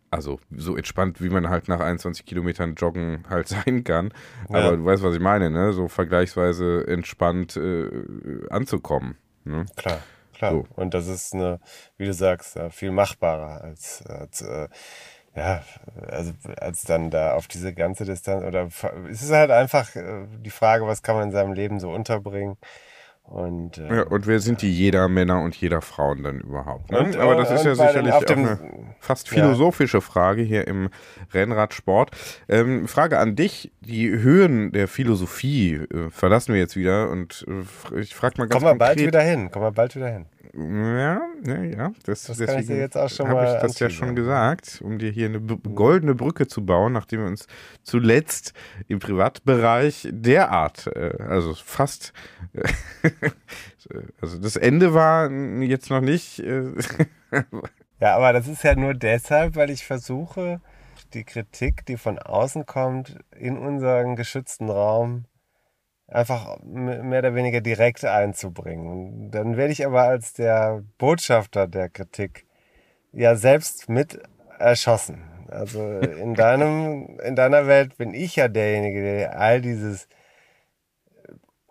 also 0.09 0.39
so 0.53 0.75
entspannt, 0.75 1.21
wie 1.21 1.29
man 1.29 1.47
halt 1.49 1.69
nach 1.69 1.79
21 1.79 2.25
Kilometern 2.25 2.75
Joggen 2.75 3.23
halt 3.29 3.47
sein 3.49 3.83
kann, 3.83 4.13
aber 4.49 4.59
Ja. 4.59 4.75
du 4.75 4.83
weißt, 4.85 5.03
was 5.03 5.15
ich 5.15 5.21
meine, 5.21 5.49
ne? 5.49 5.71
so 5.73 5.87
vergleichsweise 5.87 6.85
entspannt 6.87 7.55
äh, 7.55 7.87
anzukommen. 8.49 9.15
Ne? 9.45 9.65
Klar, 9.77 9.99
klar. 10.41 10.51
So. 10.53 10.65
Und 10.75 10.93
das 10.93 11.07
ist 11.07 11.33
eine, 11.33 11.59
wie 11.97 12.05
du 12.05 12.13
sagst, 12.13 12.55
ja, 12.55 12.69
viel 12.69 12.91
machbarer 12.91 13.61
als, 13.63 14.03
als 14.07 14.41
äh, 14.41 14.67
ja, 15.35 15.63
also 16.09 16.33
als 16.57 16.81
dann 16.83 17.09
da 17.09 17.33
auf 17.35 17.47
diese 17.47 17.73
ganze 17.73 18.03
Distanz 18.03 18.43
oder 18.43 18.67
es 19.09 19.21
ist 19.21 19.31
halt 19.31 19.51
einfach 19.51 19.95
äh, 19.95 20.25
die 20.39 20.49
Frage, 20.49 20.85
was 20.87 21.03
kann 21.03 21.15
man 21.15 21.25
in 21.25 21.31
seinem 21.31 21.53
Leben 21.53 21.79
so 21.79 21.89
unterbringen. 21.91 22.57
Und, 23.23 23.77
äh, 23.77 23.95
Ja, 23.97 24.03
und 24.07 24.27
wer 24.27 24.39
sind 24.41 24.61
die 24.61 24.73
jeder 24.75 25.07
Männer 25.07 25.41
und 25.41 25.55
jeder 25.55 25.81
Frauen 25.81 26.21
dann 26.23 26.39
überhaupt? 26.41 26.91
Ne? 26.91 26.99
Und, 26.99 27.15
Aber 27.15 27.35
das 27.35 27.49
äh, 27.49 27.55
ist 27.55 27.63
ja 27.65 27.75
sicherlich 27.75 28.11
auch 28.11 28.23
dem- 28.25 28.39
eine 28.39 28.59
fast 28.99 29.29
Ja. 29.31 29.35
philosophische 29.35 30.01
Frage 30.01 30.41
hier 30.41 30.67
im 30.67 30.89
Rennradsport. 31.33 32.11
Ähm, 32.49 32.87
Frage 32.89 33.19
an 33.19 33.37
dich: 33.37 33.71
Die 33.79 34.09
Höhen 34.09 34.73
der 34.73 34.89
Philosophie 34.89 35.75
äh, 35.75 36.09
verlassen 36.09 36.53
wir 36.53 36.59
jetzt 36.59 36.75
wieder 36.75 37.09
und 37.09 37.45
äh, 37.47 37.99
ich 38.01 38.15
frage 38.15 38.35
mal 38.37 38.47
ganz 38.49 38.61
Kommen 38.61 38.73
wir 38.75 38.77
bald 38.77 38.99
wieder 38.99 39.21
hin, 39.21 39.49
kommen 39.49 39.65
wir 39.65 39.71
bald 39.71 39.95
wieder 39.95 40.09
hin. 40.09 40.25
Ja, 40.53 41.21
ja, 41.45 41.63
ja. 41.63 41.91
Das, 42.03 42.23
Das 42.23 42.27
kann 42.27 42.31
ich 42.31 42.37
deswegen 42.37 42.67
dir 42.67 42.77
jetzt 42.79 42.97
auch 42.97 43.09
schon 43.09 43.27
habe 43.27 43.45
ich 43.45 43.61
das 43.61 43.79
ja 43.79 43.89
schon 43.89 44.15
gesagt, 44.15 44.81
um 44.83 44.99
dir 44.99 45.09
hier 45.09 45.27
eine 45.27 45.39
goldene 45.39 46.13
Brücke 46.13 46.47
zu 46.47 46.65
bauen, 46.65 46.91
nachdem 46.93 47.21
wir 47.21 47.27
uns 47.27 47.47
zuletzt 47.83 48.53
im 48.87 48.99
Privatbereich 48.99 50.09
derart, 50.11 50.87
äh, 50.87 51.15
also 51.19 51.53
fast, 51.53 52.11
äh, 52.53 52.63
also 54.21 54.37
das 54.39 54.57
Ende 54.57 54.93
war 54.93 55.31
jetzt 55.31 55.89
noch 55.89 56.01
nicht. 56.01 56.39
Äh, 56.39 56.73
Ja, 58.01 58.15
aber 58.15 58.33
das 58.33 58.47
ist 58.47 58.63
ja 58.63 58.75
nur 58.75 58.95
deshalb, 58.95 59.55
weil 59.55 59.69
ich 59.69 59.85
versuche, 59.85 60.59
die 61.13 61.23
Kritik, 61.23 61.85
die 61.85 61.97
von 61.97 62.17
außen 62.17 62.65
kommt, 62.65 63.15
in 63.37 63.57
unseren 63.59 64.15
geschützten 64.15 64.69
Raum 64.69 65.25
einfach 66.11 66.57
mehr 66.63 67.19
oder 67.19 67.35
weniger 67.35 67.61
direkt 67.61 68.03
einzubringen. 68.05 69.31
Dann 69.31 69.57
werde 69.57 69.71
ich 69.73 69.85
aber 69.85 70.03
als 70.03 70.33
der 70.33 70.83
Botschafter 70.97 71.67
der 71.67 71.89
Kritik 71.89 72.45
ja 73.13 73.35
selbst 73.35 73.89
mit 73.89 74.19
erschossen. 74.59 75.23
Also 75.49 75.81
in 75.99 76.33
deinem, 76.33 77.19
in 77.23 77.35
deiner 77.35 77.67
Welt 77.67 77.97
bin 77.97 78.13
ich 78.13 78.35
ja 78.35 78.47
derjenige, 78.47 79.01
der 79.01 79.39
all 79.39 79.61
dieses 79.61 80.07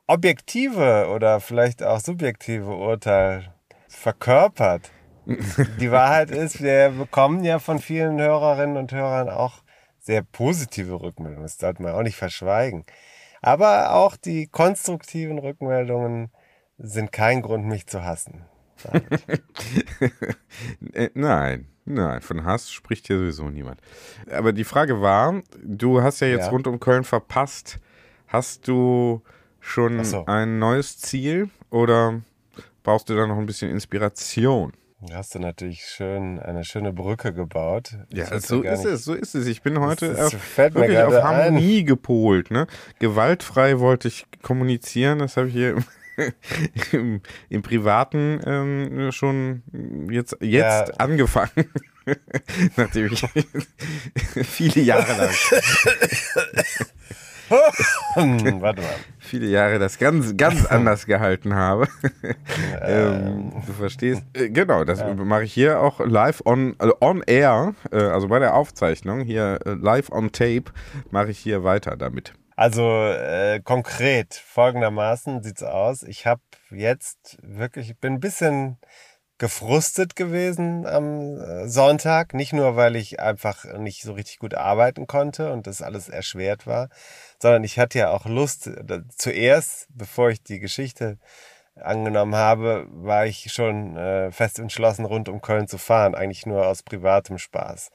objektive 0.07 1.09
oder 1.15 1.41
vielleicht 1.41 1.83
auch 1.83 2.01
subjektive 2.01 2.75
Urteil 2.75 3.55
verkörpert. 3.89 4.91
Die 5.79 5.91
Wahrheit 5.91 6.31
ist, 6.33 6.63
wir 6.63 6.91
bekommen 6.91 7.45
ja 7.45 7.59
von 7.59 7.79
vielen 7.79 8.21
Hörerinnen 8.21 8.77
und 8.77 8.93
Hörern 8.93 9.29
auch 9.29 9.63
sehr 10.01 10.23
positive 10.23 11.01
Rückmeldungen. 11.01 11.45
Das 11.45 11.59
sollte 11.59 11.83
man 11.83 11.93
auch 11.93 12.03
nicht 12.03 12.17
verschweigen. 12.17 12.85
Aber 13.43 13.95
auch 13.95 14.17
die 14.17 14.47
konstruktiven 14.47 15.39
Rückmeldungen 15.39 16.31
sind 16.79 17.13
kein 17.13 17.43
Grund, 17.43 17.67
mich 17.67 17.87
zu 17.87 18.05
hassen. 18.05 18.45
äh, 20.95 21.11
nein, 21.15 21.69
nein, 21.85 22.23
von 22.23 22.45
Hass 22.45 22.71
spricht 22.71 23.07
hier 23.07 23.19
sowieso 23.19 23.51
niemand. 23.51 23.81
Aber 24.31 24.53
die 24.53 24.65
Frage 24.65 25.01
war, 25.03 25.43
du 25.63 26.03
hast 26.03 26.21
ja 26.21 26.29
jetzt 26.29 26.47
Ja. 26.47 26.51
rund 26.51 26.67
um 26.67 26.81
Köln 26.81 27.05
verpasst. 27.05 27.79
Hast 28.27 28.69
du 28.69 29.23
schon 29.61 30.05
so. 30.05 30.25
ein 30.27 30.59
neues 30.59 30.99
Ziel 30.99 31.51
oder 31.69 32.23
brauchst 32.83 33.11
du 33.11 33.15
da 33.17 33.27
noch 33.27 33.37
ein 33.37 33.47
bisschen 33.47 33.71
Inspiration? 33.71 34.73
Hast 35.13 35.35
du 35.35 35.39
natürlich 35.39 35.83
schön 35.87 36.39
eine 36.39 36.63
schöne 36.65 36.93
Brücke 36.93 37.33
gebaut. 37.33 37.97
Ja, 38.13 38.27
so 38.39 38.61
ist 38.63 38.85
nicht- 38.85 38.93
es, 38.93 39.05
so 39.05 39.15
ist 39.15 39.35
es. 39.35 39.47
Ich 39.47 39.63
bin 39.63 39.81
heute 39.81 40.11
auf, 40.27 40.33
wirklich 40.33 40.99
auf 40.99 41.11
gerade 41.11 41.25
ein. 41.27 41.45
Harmonie 41.47 41.85
gepolt. 41.85 42.51
Ne? 42.51 42.67
Gewaltfrei 42.99 43.79
wollte 43.79 44.09
ich 44.09 44.27
kommunizieren, 44.43 45.21
das 45.21 45.39
habe 45.39 45.49
ich 45.49 45.55
hier 45.55 45.71
im, 45.71 45.85
im, 46.93 47.21
im 47.49 47.63
Privaten 47.63 48.41
ähm, 48.45 49.11
schon 49.13 49.63
jetzt, 50.11 50.37
jetzt 50.41 50.89
Ja. 50.89 50.95
angefangen. 50.99 51.51
Nachdem 52.77 53.11
ich 53.13 53.25
viele 54.47 54.83
Jahre 54.83 55.17
lang, 55.17 55.35
warte 58.61 58.83
mal. 58.83 58.91
viele 59.19 59.47
Jahre 59.47 59.79
das 59.79 59.99
ganz, 59.99 60.37
ganz 60.37 60.67
anders 60.71 61.07
gehalten 61.07 61.55
habe. 61.55 61.89
ähm, 62.81 63.53
du 63.67 63.73
verstehst? 63.73 64.23
Äh, 64.35 64.51
genau, 64.51 64.85
das 64.85 65.03
mache 65.17 65.45
ich 65.45 65.53
hier 65.53 65.81
auch 65.81 66.01
live 66.01 66.43
on, 66.45 66.77
also 66.79 66.95
on 67.01 67.23
air, 67.27 67.75
äh, 67.91 67.97
also 67.97 68.29
bei 68.29 68.39
der 68.39 68.55
Aufzeichnung, 68.55 69.21
hier 69.21 69.59
äh, 69.67 69.71
live 69.71 70.11
on 70.11 70.33
tape, 70.33 70.73
mache 71.11 71.31
ich 71.31 71.39
hier 71.39 71.65
weiter 71.65 71.97
damit. 71.97 72.33
Also 72.55 72.83
äh, 72.83 73.61
konkret 73.65 74.35
folgendermaßen 74.35 75.43
sieht's 75.43 75.63
aus. 75.63 76.03
Ich 76.03 76.27
habe 76.27 76.43
jetzt 76.71 77.39
wirklich, 77.43 77.91
ich 77.91 77.99
bin 77.99 78.15
ein 78.15 78.21
bisschen 78.21 78.79
gefrustet 79.41 80.17
gewesen 80.17 80.87
am 80.87 81.41
äh, 81.41 81.67
Sonntag. 81.67 82.35
Nicht 82.35 82.53
nur, 82.53 82.77
weil 82.77 82.95
ich 82.95 83.21
einfach 83.21 83.65
nicht 83.79 84.03
so 84.03 84.13
richtig 84.13 84.39
gut 84.39 84.55
arbeiten 84.55 85.07
konnte 85.07 85.51
und 85.51 85.67
das 85.67 85.83
alles 85.83 86.09
erschwert 86.11 86.67
war, 86.67 86.91
sondern 87.41 87.65
ich 87.65 87.79
hatte 87.79 87.99
ja 87.99 88.11
auch 88.11 88.27
Lust. 88.27 88.71
Zuerst, 89.17 89.89
bevor 89.91 90.29
ich 90.29 90.43
die 90.43 90.61
Geschichte 90.61 91.19
angenommen 91.75 92.37
habe, 92.37 92.87
war 92.91 93.25
ich 93.25 93.51
schon 93.51 93.97
äh, 93.97 94.31
fest 94.31 94.59
entschlossen, 94.59 95.07
rund 95.07 95.31
um 95.31 95.41
Köln 95.41 95.67
zu 95.67 95.79
fahren, 95.79 96.15
eigentlich 96.15 96.45
nur 96.45 96.67
aus 96.67 96.83
privatem 96.83 97.39
Spaß. 97.39 97.91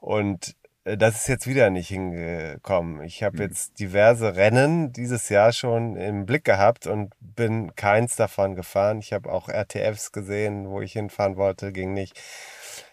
Und 0.00 0.56
das 0.84 1.16
ist 1.16 1.28
jetzt 1.28 1.46
wieder 1.46 1.68
nicht 1.68 1.88
hingekommen. 1.88 3.02
Ich 3.02 3.22
habe 3.22 3.42
jetzt 3.42 3.78
diverse 3.78 4.36
Rennen 4.36 4.92
dieses 4.92 5.28
Jahr 5.28 5.52
schon 5.52 5.96
im 5.96 6.24
Blick 6.24 6.44
gehabt 6.44 6.86
und 6.86 7.12
bin 7.20 7.74
keins 7.76 8.16
davon 8.16 8.54
gefahren. 8.54 8.98
Ich 9.00 9.12
habe 9.12 9.30
auch 9.30 9.48
RTFs 9.48 10.12
gesehen, 10.12 10.68
wo 10.68 10.80
ich 10.80 10.92
hinfahren 10.92 11.36
wollte, 11.36 11.72
ging 11.72 11.92
nicht. 11.92 12.18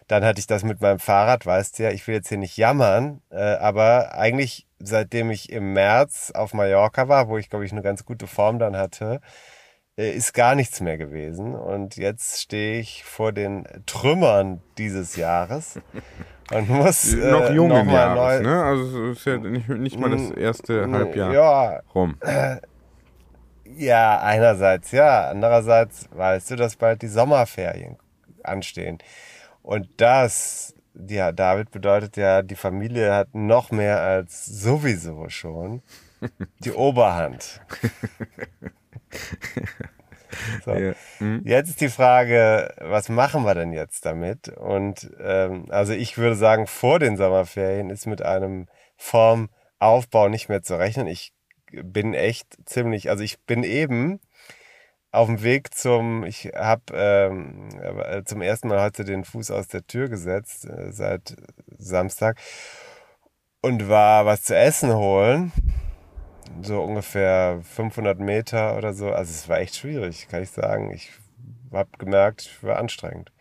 Dann 0.07 0.23
hatte 0.25 0.39
ich 0.39 0.47
das 0.47 0.63
mit 0.63 0.81
meinem 0.81 0.99
Fahrrad, 0.99 1.45
weißt 1.45 1.79
du 1.79 1.83
ja, 1.83 1.91
ich 1.91 2.07
will 2.07 2.15
jetzt 2.15 2.29
hier 2.29 2.37
nicht 2.37 2.57
jammern, 2.57 3.21
äh, 3.29 3.37
aber 3.37 4.15
eigentlich 4.15 4.65
seitdem 4.79 5.31
ich 5.31 5.51
im 5.51 5.73
März 5.73 6.31
auf 6.31 6.53
Mallorca 6.53 7.09
war, 7.09 7.27
wo 7.27 7.37
ich 7.37 7.49
glaube 7.49 7.65
ich 7.65 7.73
eine 7.73 7.81
ganz 7.81 8.05
gute 8.05 8.27
Form 8.27 8.57
dann 8.57 8.77
hatte, 8.77 9.19
äh, 9.97 10.11
ist 10.11 10.33
gar 10.33 10.55
nichts 10.55 10.79
mehr 10.81 10.97
gewesen. 10.97 11.55
Und 11.55 11.97
jetzt 11.97 12.41
stehe 12.41 12.79
ich 12.79 13.03
vor 13.03 13.33
den 13.33 13.67
Trümmern 13.85 14.61
dieses 14.77 15.15
Jahres 15.17 15.79
und 16.53 16.69
muss 16.69 17.13
äh, 17.13 17.31
noch 17.31 17.49
jungen 17.49 17.85
mal 17.87 17.93
Jahres, 17.93 18.41
ne? 18.41 18.63
Also 18.63 19.05
es 19.11 19.17
ist 19.19 19.25
ja 19.25 19.37
nicht, 19.37 19.69
nicht 19.69 19.99
mal 19.99 20.09
das 20.11 20.31
erste 20.31 20.89
Halbjahr 20.89 21.33
Ja, 21.33 21.79
rum. 21.93 22.17
ja, 23.65 24.19
einerseits 24.21 24.91
ja, 24.91 25.29
andererseits 25.29 26.07
weißt 26.11 26.51
du, 26.51 26.55
dass 26.55 26.75
bald 26.75 27.01
die 27.01 27.07
Sommerferien 27.07 27.97
anstehen. 28.43 28.97
Und 29.61 29.89
das, 29.97 30.73
ja, 31.07 31.31
David 31.33 31.71
bedeutet 31.71 32.15
ja, 32.17 32.41
die 32.41 32.55
Familie 32.55 33.13
hat 33.13 33.35
noch 33.35 33.71
mehr 33.71 34.01
als 34.01 34.45
sowieso 34.45 35.27
schon 35.29 35.81
die 36.59 36.71
Oberhand. 36.71 37.61
So. 40.65 40.73
Ja. 40.73 40.93
Hm? 41.19 41.41
Jetzt 41.45 41.69
ist 41.69 41.81
die 41.81 41.89
Frage, 41.89 42.73
was 42.79 43.09
machen 43.09 43.43
wir 43.43 43.55
denn 43.55 43.73
jetzt 43.73 44.05
damit? 44.05 44.49
Und 44.49 45.09
ähm, 45.19 45.65
also 45.69 45.93
ich 45.93 46.17
würde 46.17 46.35
sagen, 46.35 46.67
vor 46.67 46.99
den 46.99 47.17
Sommerferien 47.17 47.89
ist 47.89 48.07
mit 48.07 48.21
einem 48.21 48.67
Formaufbau 48.97 50.29
nicht 50.29 50.49
mehr 50.49 50.61
zu 50.63 50.77
rechnen. 50.77 51.07
Ich 51.07 51.33
bin 51.71 52.13
echt 52.13 52.47
ziemlich, 52.65 53.09
also 53.09 53.23
ich 53.23 53.39
bin 53.41 53.63
eben 53.63 54.19
auf 55.11 55.27
dem 55.27 55.41
Weg 55.41 55.73
zum, 55.73 56.23
ich 56.23 56.51
habe 56.55 56.83
ähm, 56.93 57.69
äh, 57.79 58.23
zum 58.23 58.41
ersten 58.41 58.67
Mal 58.67 58.81
heute 58.81 59.03
den 59.03 59.23
Fuß 59.23 59.51
aus 59.51 59.67
der 59.67 59.85
Tür 59.87 60.09
gesetzt 60.09 60.65
äh, 60.65 60.91
seit 60.91 61.35
Samstag 61.77 62.37
und 63.61 63.89
war 63.89 64.25
was 64.25 64.43
zu 64.43 64.55
essen 64.55 64.93
holen 64.93 65.51
so 66.61 66.81
ungefähr 66.81 67.59
500 67.63 68.19
Meter 68.19 68.77
oder 68.77 68.93
so. 68.93 69.11
Also 69.11 69.31
es 69.31 69.49
war 69.49 69.59
echt 69.59 69.75
schwierig, 69.75 70.27
kann 70.29 70.43
ich 70.43 70.51
sagen. 70.51 70.91
Ich 70.93 71.11
habe 71.71 71.89
gemerkt, 71.97 72.41
es 72.41 72.63
war 72.63 72.77
anstrengend. 72.77 73.31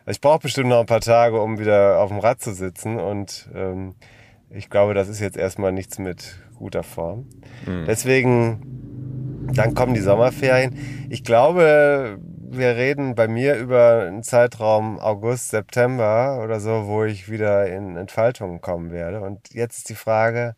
Also 0.00 0.16
ich 0.16 0.20
brauche 0.20 0.40
bestimmt 0.40 0.68
noch 0.68 0.80
ein 0.80 0.86
paar 0.86 1.00
Tage, 1.00 1.40
um 1.40 1.58
wieder 1.58 2.00
auf 2.00 2.08
dem 2.08 2.18
Rad 2.18 2.40
zu 2.40 2.52
sitzen 2.52 2.98
und 2.98 3.48
ähm, 3.54 3.94
ich 4.50 4.70
glaube, 4.70 4.94
das 4.94 5.08
ist 5.08 5.20
jetzt 5.20 5.36
erstmal 5.36 5.72
nichts 5.72 5.98
mit 5.98 6.36
guter 6.56 6.82
Form. 6.82 7.26
Deswegen, 7.86 9.48
dann 9.52 9.74
kommen 9.74 9.94
die 9.94 10.00
Sommerferien. 10.00 11.06
Ich 11.10 11.22
glaube, 11.24 12.18
wir 12.50 12.76
reden 12.76 13.14
bei 13.14 13.28
mir 13.28 13.56
über 13.56 14.06
einen 14.06 14.22
Zeitraum 14.22 14.98
August, 14.98 15.50
September 15.50 16.40
oder 16.42 16.60
so, 16.60 16.86
wo 16.86 17.04
ich 17.04 17.30
wieder 17.30 17.66
in 17.66 17.96
Entfaltung 17.96 18.60
kommen 18.60 18.90
werde. 18.90 19.20
Und 19.20 19.52
jetzt 19.52 19.78
ist 19.78 19.90
die 19.90 19.94
Frage, 19.94 20.56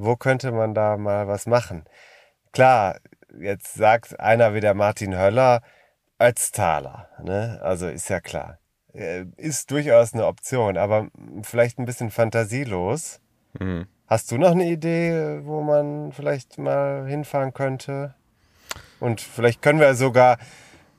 wo 0.00 0.16
könnte 0.16 0.52
man 0.52 0.74
da 0.74 0.96
mal 0.96 1.28
was 1.28 1.46
machen? 1.46 1.84
Klar, 2.52 2.98
jetzt 3.38 3.74
sagt 3.74 4.18
einer 4.18 4.54
wie 4.54 4.60
der 4.60 4.74
Martin 4.74 5.16
Höller, 5.16 5.62
Ötztaler, 6.18 7.08
ne? 7.22 7.60
Also 7.62 7.86
ist 7.88 8.08
ja 8.08 8.20
klar. 8.20 8.58
Äh, 8.92 9.26
Ist 9.36 9.70
durchaus 9.70 10.14
eine 10.14 10.26
Option, 10.26 10.76
aber 10.76 11.08
vielleicht 11.42 11.78
ein 11.78 11.84
bisschen 11.84 12.10
fantasielos. 12.10 13.20
Mhm. 13.58 13.86
Hast 14.06 14.32
du 14.32 14.38
noch 14.38 14.50
eine 14.50 14.68
Idee, 14.68 15.40
wo 15.44 15.62
man 15.62 16.12
vielleicht 16.12 16.58
mal 16.58 17.06
hinfahren 17.06 17.54
könnte? 17.54 18.14
Und 18.98 19.20
vielleicht 19.20 19.62
können 19.62 19.80
wir 19.80 19.94
sogar 19.94 20.38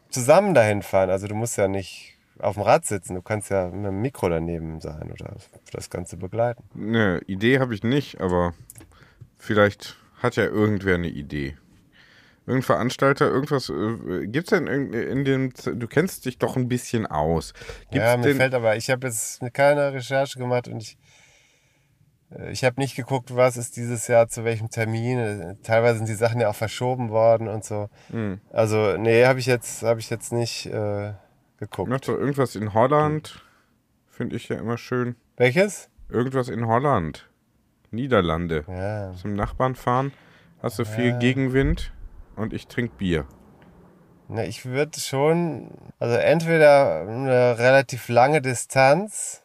zusammen 0.10 0.54
dahin 0.54 0.82
fahren. 0.82 1.10
Also 1.10 1.28
du 1.28 1.36
musst 1.36 1.58
ja 1.58 1.68
nicht 1.68 2.18
auf 2.40 2.56
dem 2.56 2.64
Rad 2.64 2.86
sitzen, 2.86 3.16
du 3.16 3.22
kannst 3.22 3.50
ja 3.50 3.68
mit 3.68 3.86
dem 3.86 4.02
Mikro 4.02 4.30
daneben 4.30 4.82
sein 4.82 5.12
oder 5.12 5.36
das 5.72 5.90
Ganze 5.90 6.18
begleiten. 6.18 6.64
Eine 6.76 7.20
Idee 7.28 7.60
habe 7.60 7.76
ich 7.76 7.84
nicht, 7.84 8.20
aber 8.20 8.54
vielleicht 9.42 9.98
hat 10.22 10.36
ja 10.36 10.46
irgendwer 10.46 10.96
eine 10.96 11.10
Idee. 11.10 11.58
Irgendein 12.46 12.64
Veranstalter, 12.64 13.28
irgendwas, 13.28 13.70
äh, 13.70 14.28
gibt 14.28 14.52
es 14.52 14.58
denn 14.58 14.68
in, 14.68 14.94
in 14.94 15.26
dem, 15.26 15.52
du 15.54 15.88
kennst 15.88 16.26
dich 16.26 16.38
doch 16.38 16.56
ein 16.56 16.68
bisschen 16.68 17.06
aus. 17.06 17.54
Gibt's 17.92 18.08
ja, 18.08 18.18
mir 18.18 18.36
fällt 18.36 18.54
aber, 18.54 18.76
ich 18.76 18.90
habe 18.90 19.08
jetzt 19.08 19.42
keine 19.54 19.94
Recherche 19.94 20.40
gemacht 20.40 20.68
und 20.68 20.82
ich, 20.82 20.98
äh, 22.32 22.52
ich 22.52 22.64
habe 22.64 22.80
nicht 22.80 22.96
geguckt, 22.96 23.36
was 23.36 23.58
ist 23.58 23.78
dieses 23.78 24.08
Jahr 24.08 24.28
zu 24.28 24.44
welchem 24.44 24.70
Termin. 24.70 25.58
Teilweise 25.64 25.98
sind 25.98 26.10
die 26.10 26.16
Sachen 26.16 26.40
ja 26.40 26.50
auch 26.50 26.56
verschoben 26.56 27.10
worden 27.10 27.48
und 27.48 27.64
so. 27.64 27.90
Hm. 28.10 28.42
Also, 28.52 28.98
nee, 28.98 29.26
habe 29.26 29.40
ich 29.40 29.46
jetzt, 29.46 29.84
habe 29.84 30.00
ich 30.00 30.10
jetzt 30.10 30.34
nicht 30.34 30.66
äh, 30.66 31.14
geguckt. 31.58 31.90
Macht 31.90 32.08
doch 32.08 32.18
irgendwas 32.18 32.56
in 32.56 32.74
Holland, 32.74 33.44
finde 34.10 34.36
ich 34.36 34.50
ja 34.50 34.58
immer 34.58 34.78
schön. 34.78 35.16
Welches? 35.38 35.90
Irgendwas 36.10 36.50
in 36.50 36.68
Holland. 36.68 37.31
Niederlande. 37.92 38.64
Ja. 38.68 39.14
Zum 39.14 39.34
Nachbarn 39.34 39.76
fahren, 39.76 40.12
hast 40.62 40.80
du 40.80 40.86
viel 40.86 41.18
Gegenwind 41.20 41.94
und 42.36 42.54
ich 42.54 42.68
trinke 42.68 42.96
Bier. 42.98 43.26
Na, 44.28 44.46
ich 44.46 44.66
würde 44.66 45.00
schon, 45.00 45.72
also 46.00 46.16
entweder 46.16 47.02
eine 47.02 47.58
relativ 47.58 48.08
lange 48.08 48.42
Distanz 48.42 49.44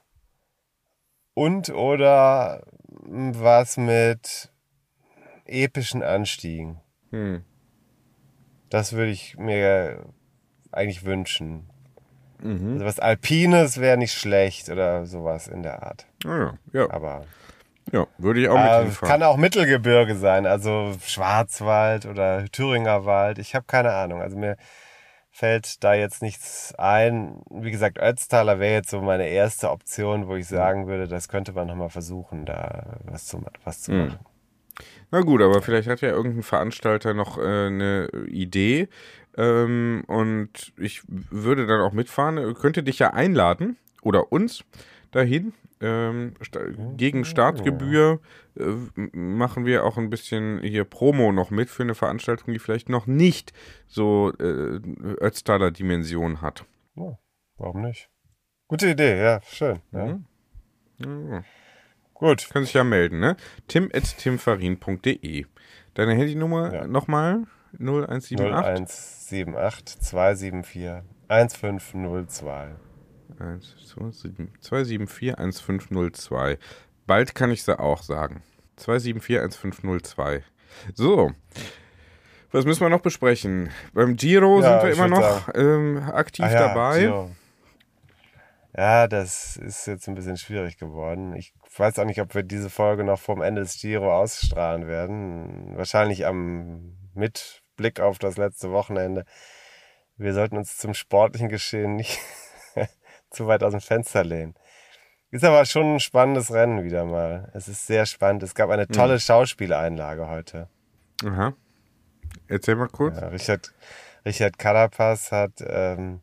und 1.35 1.71
oder 1.71 2.63
was 3.03 3.77
mit 3.77 4.51
epischen 5.45 6.03
Anstiegen. 6.03 6.81
Hm. 7.11 7.45
Das 8.71 8.93
würde 8.93 9.11
ich 9.11 9.37
mir 9.37 10.07
eigentlich 10.73 11.05
wünschen. 11.05 11.69
Mhm. 12.43 12.75
Also 12.75 12.85
was 12.85 13.01
Alpines 13.01 13.81
wäre 13.81 13.97
nicht 13.97 14.13
schlecht 14.13 14.69
oder 14.69 15.07
sowas 15.07 15.49
in 15.49 15.63
der 15.63 15.83
Art. 15.83 16.07
Ah, 16.25 16.39
ja, 16.73 16.81
ja, 16.81 16.91
Aber 16.91 17.25
ja, 17.93 18.07
würde 18.19 18.41
ich 18.41 18.49
auch 18.49 18.55
mit 18.57 18.71
äh, 18.71 18.83
hinfahren. 18.85 19.09
kann 19.09 19.23
auch 19.23 19.37
Mittelgebirge 19.37 20.17
sein, 20.17 20.47
also 20.47 20.95
Schwarzwald 21.05 22.07
oder 22.07 22.45
Thüringer 22.47 23.05
Wald. 23.05 23.39
Ich 23.39 23.55
habe 23.55 23.67
keine 23.67 23.93
Ahnung. 23.93 24.21
Also 24.23 24.37
mir 24.37 24.57
fällt 25.31 25.85
da 25.85 25.95
jetzt 25.95 26.23
nichts 26.23 26.75
ein. 26.79 27.43
Wie 27.51 27.71
gesagt, 27.71 27.99
Ötztaler 27.99 28.59
wäre 28.59 28.75
jetzt 28.75 28.91
so 28.91 29.03
meine 29.03 29.29
erste 29.29 29.71
Option, 29.71 30.29
wo 30.29 30.37
ich 30.37 30.49
sagen 30.49 30.87
würde, 30.87 31.09
das 31.09 31.29
könnte 31.29 31.53
man 31.53 31.67
nochmal 31.67 31.91
versuchen, 31.91 32.47
da 32.47 32.99
was 33.05 33.27
zu, 33.27 33.45
was 33.65 33.83
zu 33.83 33.93
Mhm. 33.93 33.99
machen. 34.07 34.19
Na 35.11 35.21
gut, 35.21 35.41
aber 35.41 35.63
vielleicht 35.63 35.89
hat 35.89 36.01
ja 36.01 36.09
irgendein 36.11 36.43
Veranstalter 36.43 37.15
noch 37.15 37.39
äh, 37.39 37.43
eine 37.67 38.09
Idee 38.29 38.89
ähm, 39.39 40.05
und 40.07 40.73
ich 40.79 41.03
würde 41.07 41.67
dann 41.67 41.81
auch 41.81 41.93
mitfahren. 41.93 42.55
Könnte 42.55 42.83
dich 42.83 42.99
ja 42.99 43.13
einladen 43.13 43.77
oder 44.03 44.33
uns 44.33 44.65
dahin. 45.13 45.53
Ähm, 45.79 46.35
gegen 46.97 47.25
Startgebühr 47.27 48.21
äh, 48.59 48.65
machen 49.13 49.67
wir 49.67 49.85
auch 49.85 49.99
ein 49.99 50.09
bisschen 50.09 50.61
hier 50.63 50.85
Promo 50.85 51.33
noch 51.33 51.51
mit 51.51 51.69
für 51.69 51.83
eine 51.83 51.95
Veranstaltung, 51.95 52.55
die 52.55 52.59
vielleicht 52.59 52.89
noch 52.89 53.07
nicht 53.07 53.53
so 53.87 54.33
äh, 54.39 54.81
Ötztaler 55.21 55.71
Dimension 55.71 56.41
hat. 56.41 56.65
Ja, 56.95 57.19
warum 57.59 57.83
nicht? 57.83 58.09
Gute 58.69 58.89
Idee, 58.89 59.21
ja, 59.23 59.41
schön. 59.43 59.81
Ja. 59.93 60.07
Mhm. 60.07 60.25
Ja. 61.31 61.45
Gut. 62.15 62.49
Können 62.51 62.65
sich 62.65 62.75
ja 62.75 62.83
melden, 62.85 63.21
ne? 63.21 63.37
tim.timfarin.de 63.69 65.45
Deine 65.95 66.15
Handynummer 66.15 66.73
Ja. 66.73 66.87
nochmal? 66.87 67.45
0178 67.79 68.39
0178 68.39 70.01
274 70.01 71.03
1502. 71.29 72.75
274 73.37 75.39
1502. 75.39 76.59
Bald 77.07 77.35
kann 77.35 77.51
ich 77.51 77.63
sie 77.63 77.79
auch 77.79 78.03
sagen. 78.03 78.43
274 78.77 79.41
1502. 79.41 80.43
So. 80.95 81.33
Was 82.53 82.65
müssen 82.65 82.81
wir 82.81 82.89
noch 82.89 83.01
besprechen? 83.01 83.71
Beim 83.93 84.17
Giro 84.17 84.61
Ja, 84.61 84.81
sind 84.81 84.89
wir 84.89 84.95
immer 84.95 85.09
noch 85.09 85.49
ähm, 85.55 85.99
aktiv 86.13 86.45
Ah 86.45 86.51
ja, 86.51 86.69
dabei. 86.69 87.01
Giro. 87.01 87.31
Ja, 88.77 89.09
das 89.09 89.57
ist 89.57 89.87
jetzt 89.87 90.07
ein 90.07 90.15
bisschen 90.15 90.37
schwierig 90.37 90.77
geworden. 90.77 91.35
Ich 91.35 91.55
weiß 91.77 91.99
auch 91.99 92.05
nicht, 92.05 92.21
ob 92.21 92.35
wir 92.35 92.43
diese 92.43 92.69
Folge 92.69 93.05
noch 93.05 93.19
vorm 93.19 93.41
Ende 93.41 93.63
des 93.63 93.81
Giro 93.81 94.15
ausstrahlen 94.15 94.87
werden. 94.87 95.77
Wahrscheinlich 95.77 96.27
am 96.27 96.95
mit 97.15 97.63
Blick 97.77 98.01
auf 98.01 98.19
das 98.19 98.37
letzte 98.37 98.71
Wochenende. 98.73 99.25
Wir 100.19 100.35
sollten 100.35 100.57
uns 100.57 100.77
zum 100.77 100.95
sportlichen 100.95 101.49
Geschehen 101.49 101.97
nicht 101.97 102.19
zu 103.37 103.47
weit 103.47 103.63
aus 103.63 103.73
dem 103.73 103.81
Fenster 103.81 104.25
lehnen. 104.25 104.55
Ist 105.31 105.45
aber 105.45 105.65
schon 105.65 105.95
ein 105.95 106.01
spannendes 106.01 106.53
Rennen 106.53 106.85
wieder 106.85 107.05
mal. 107.05 107.51
Es 107.55 107.69
ist 107.69 107.87
sehr 107.87 108.07
spannend. 108.07 108.43
Es 108.43 108.55
gab 108.55 108.71
eine 108.71 108.89
tolle 108.89 109.21
Schauspieleinlage 109.21 110.29
heute. 110.29 110.69
Aha. 111.25 111.53
Erzähl 112.49 112.77
mal 112.77 112.89
kurz. 112.89 113.21
Ja, 113.21 113.29
Richard, 113.29 113.73
Richard 114.25 114.59
Carapaz 114.59 115.33
hat 115.33 115.53
ähm, 115.61 116.23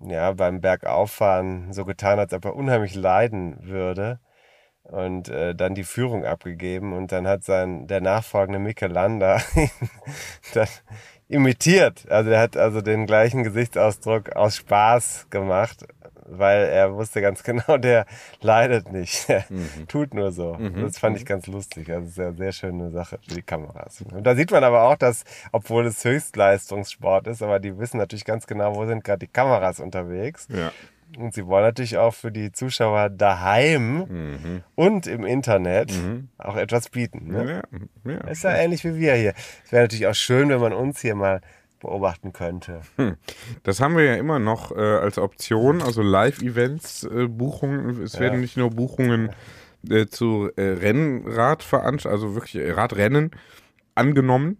ja, 0.00 0.32
beim 0.32 0.60
Bergauffahren 0.60 1.72
so 1.72 1.84
getan, 1.84 2.18
als 2.18 2.32
ob 2.32 2.44
er 2.44 2.56
unheimlich 2.56 2.94
leiden 2.94 3.58
würde 3.66 4.20
und 4.82 5.28
äh, 5.28 5.54
dann 5.54 5.74
die 5.74 5.84
Führung 5.84 6.24
abgegeben 6.24 6.92
und 6.92 7.12
dann 7.12 7.26
hat 7.26 7.44
sein 7.44 7.86
der 7.86 8.00
nachfolgende 8.00 8.58
Mikel 8.58 8.90
Landa 8.90 9.38
ihn 9.54 9.70
dann 10.54 10.68
imitiert. 11.28 12.10
Also 12.10 12.30
er 12.30 12.40
hat 12.40 12.56
also 12.56 12.80
den 12.80 13.06
gleichen 13.06 13.44
Gesichtsausdruck 13.44 14.34
aus 14.34 14.56
Spaß 14.56 15.26
gemacht, 15.30 15.86
weil 16.30 16.64
er 16.64 16.94
wusste 16.94 17.20
ganz 17.20 17.42
genau, 17.44 17.76
der 17.78 18.06
leidet 18.40 18.92
nicht. 18.92 19.28
Der 19.28 19.44
tut 19.88 20.14
nur 20.14 20.32
so. 20.32 20.58
Das 20.82 20.98
fand 20.98 21.16
ich 21.16 21.24
ganz 21.26 21.46
lustig. 21.46 21.90
Also 21.90 22.08
sehr, 22.08 22.32
sehr 22.34 22.52
schöne 22.52 22.90
Sache 22.90 23.18
für 23.26 23.34
die 23.34 23.42
Kameras. 23.42 24.02
Und 24.12 24.24
da 24.26 24.34
sieht 24.34 24.50
man 24.50 24.64
aber 24.64 24.82
auch, 24.84 24.96
dass, 24.96 25.24
obwohl 25.52 25.86
es 25.86 26.04
Höchstleistungssport 26.04 27.26
ist, 27.26 27.42
aber 27.42 27.58
die 27.60 27.78
wissen 27.78 27.98
natürlich 27.98 28.24
ganz 28.24 28.46
genau, 28.46 28.74
wo 28.74 28.86
sind 28.86 29.04
gerade 29.04 29.20
die 29.20 29.26
Kameras 29.32 29.80
unterwegs. 29.80 30.46
Ja. 30.50 30.72
Und 31.18 31.32
sie 31.32 31.46
wollen 31.46 31.64
natürlich 31.64 31.96
auch 31.96 32.12
für 32.12 32.30
die 32.30 32.52
Zuschauer 32.52 33.08
daheim 33.08 33.98
Mhm. 34.08 34.62
und 34.74 35.06
im 35.06 35.24
Internet 35.24 35.90
auch 36.36 36.56
etwas 36.56 36.90
bieten. 36.90 37.28
Ne? 37.32 37.62
Ja, 38.04 38.12
ja. 38.12 38.18
Ist 38.28 38.44
ja 38.44 38.50
ähnlich 38.54 38.84
wie 38.84 38.94
wir 38.96 39.14
hier. 39.14 39.32
Es 39.64 39.72
wäre 39.72 39.84
natürlich 39.84 40.06
auch 40.06 40.14
schön, 40.14 40.50
wenn 40.50 40.60
man 40.60 40.74
uns 40.74 41.00
hier 41.00 41.14
mal 41.14 41.40
beobachten 41.80 42.32
könnte. 42.32 42.80
Das 43.62 43.80
haben 43.80 43.96
wir 43.96 44.04
ja 44.04 44.14
immer 44.16 44.38
noch 44.38 44.72
äh, 44.72 44.80
als 44.80 45.18
Option, 45.18 45.82
also 45.82 46.02
Live-Events, 46.02 47.04
äh, 47.04 47.26
Buchungen. 47.28 48.02
Es 48.02 48.18
werden 48.18 48.40
nicht 48.40 48.56
nur 48.56 48.70
Buchungen 48.70 49.30
äh, 49.88 50.06
zu 50.06 50.50
äh, 50.56 50.62
Rennradveranstaltungen, 50.62 52.28
also 52.28 52.34
wirklich 52.34 52.56
äh, 52.56 52.70
Radrennen 52.72 53.30
angenommen, 53.94 54.58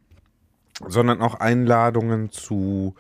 sondern 0.87 1.21
auch 1.21 1.35
Einladungen 1.35 2.31
zu 2.31 2.95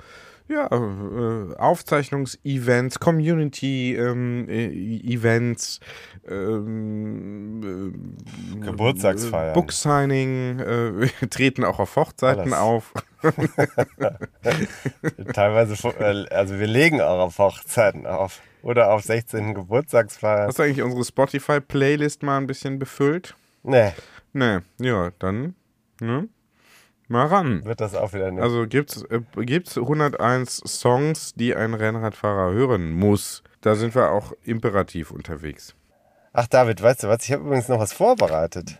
ja, 0.48 0.66
äh, 0.66 1.54
Aufzeichnungs-Events, 1.56 3.00
Community-Events, 3.00 5.80
ähm, 6.28 8.16
äh, 8.54 8.58
Geburtstagsfeiern. 8.60 9.54
Book-Signing, 9.54 10.58
äh, 10.60 11.08
treten 11.30 11.64
auch 11.64 11.78
auf 11.78 11.96
Hochzeiten 11.96 12.52
Alles. 12.52 12.54
auf. 12.54 12.92
Teilweise, 15.34 15.88
äh, 15.98 16.26
also 16.34 16.58
wir 16.58 16.66
legen 16.66 17.00
auch 17.00 17.20
auf 17.20 17.38
Hochzeiten 17.38 18.06
auf. 18.06 18.42
Oder 18.62 18.92
auf 18.92 19.02
16. 19.02 19.54
Geburtstagsfeiern. 19.54 20.48
Hast 20.48 20.58
du 20.58 20.64
eigentlich 20.64 20.82
unsere 20.82 21.04
Spotify-Playlist 21.04 22.24
mal 22.24 22.38
ein 22.38 22.48
bisschen 22.48 22.78
befüllt? 22.78 23.34
Nee, 23.62 23.92
Nee, 24.32 24.58
ja, 24.78 25.10
dann, 25.18 25.54
ne? 26.00 26.28
Mal 27.08 27.26
ran. 27.26 27.64
wird 27.64 27.80
das 27.80 27.94
auch 27.94 28.12
wieder 28.12 28.30
nicht. 28.30 28.42
Also 28.42 28.66
gibt's, 28.66 29.02
äh, 29.04 29.20
gibt's 29.36 29.76
101 29.78 30.56
Songs, 30.66 31.34
die 31.34 31.54
ein 31.54 31.74
Rennradfahrer 31.74 32.52
hören 32.52 32.92
muss. 32.92 33.42
Da 33.62 33.74
sind 33.74 33.94
wir 33.94 34.10
auch 34.10 34.32
imperativ 34.44 35.10
unterwegs. 35.10 35.74
Ach 36.32 36.46
David, 36.46 36.82
weißt 36.82 37.04
du 37.04 37.08
was? 37.08 37.24
Ich 37.24 37.32
habe 37.32 37.44
übrigens 37.44 37.68
noch 37.68 37.78
was 37.80 37.92
vorbereitet. 37.92 38.78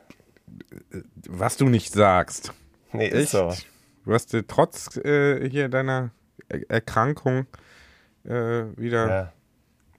Was 1.29 1.57
du 1.57 1.69
nicht 1.69 1.93
sagst. 1.93 2.53
Nee, 2.93 3.09
ist 3.09 3.33
so. 3.33 3.53
Du 4.05 4.13
hast 4.15 4.33
äh, 4.35 4.43
trotz 4.47 4.97
äh, 4.99 5.49
hier 5.49 5.69
deiner 5.69 6.11
er 6.49 6.71
Erkrankung 6.71 7.47
äh, 8.25 8.31
wieder 8.77 9.09
Ja. 9.09 9.33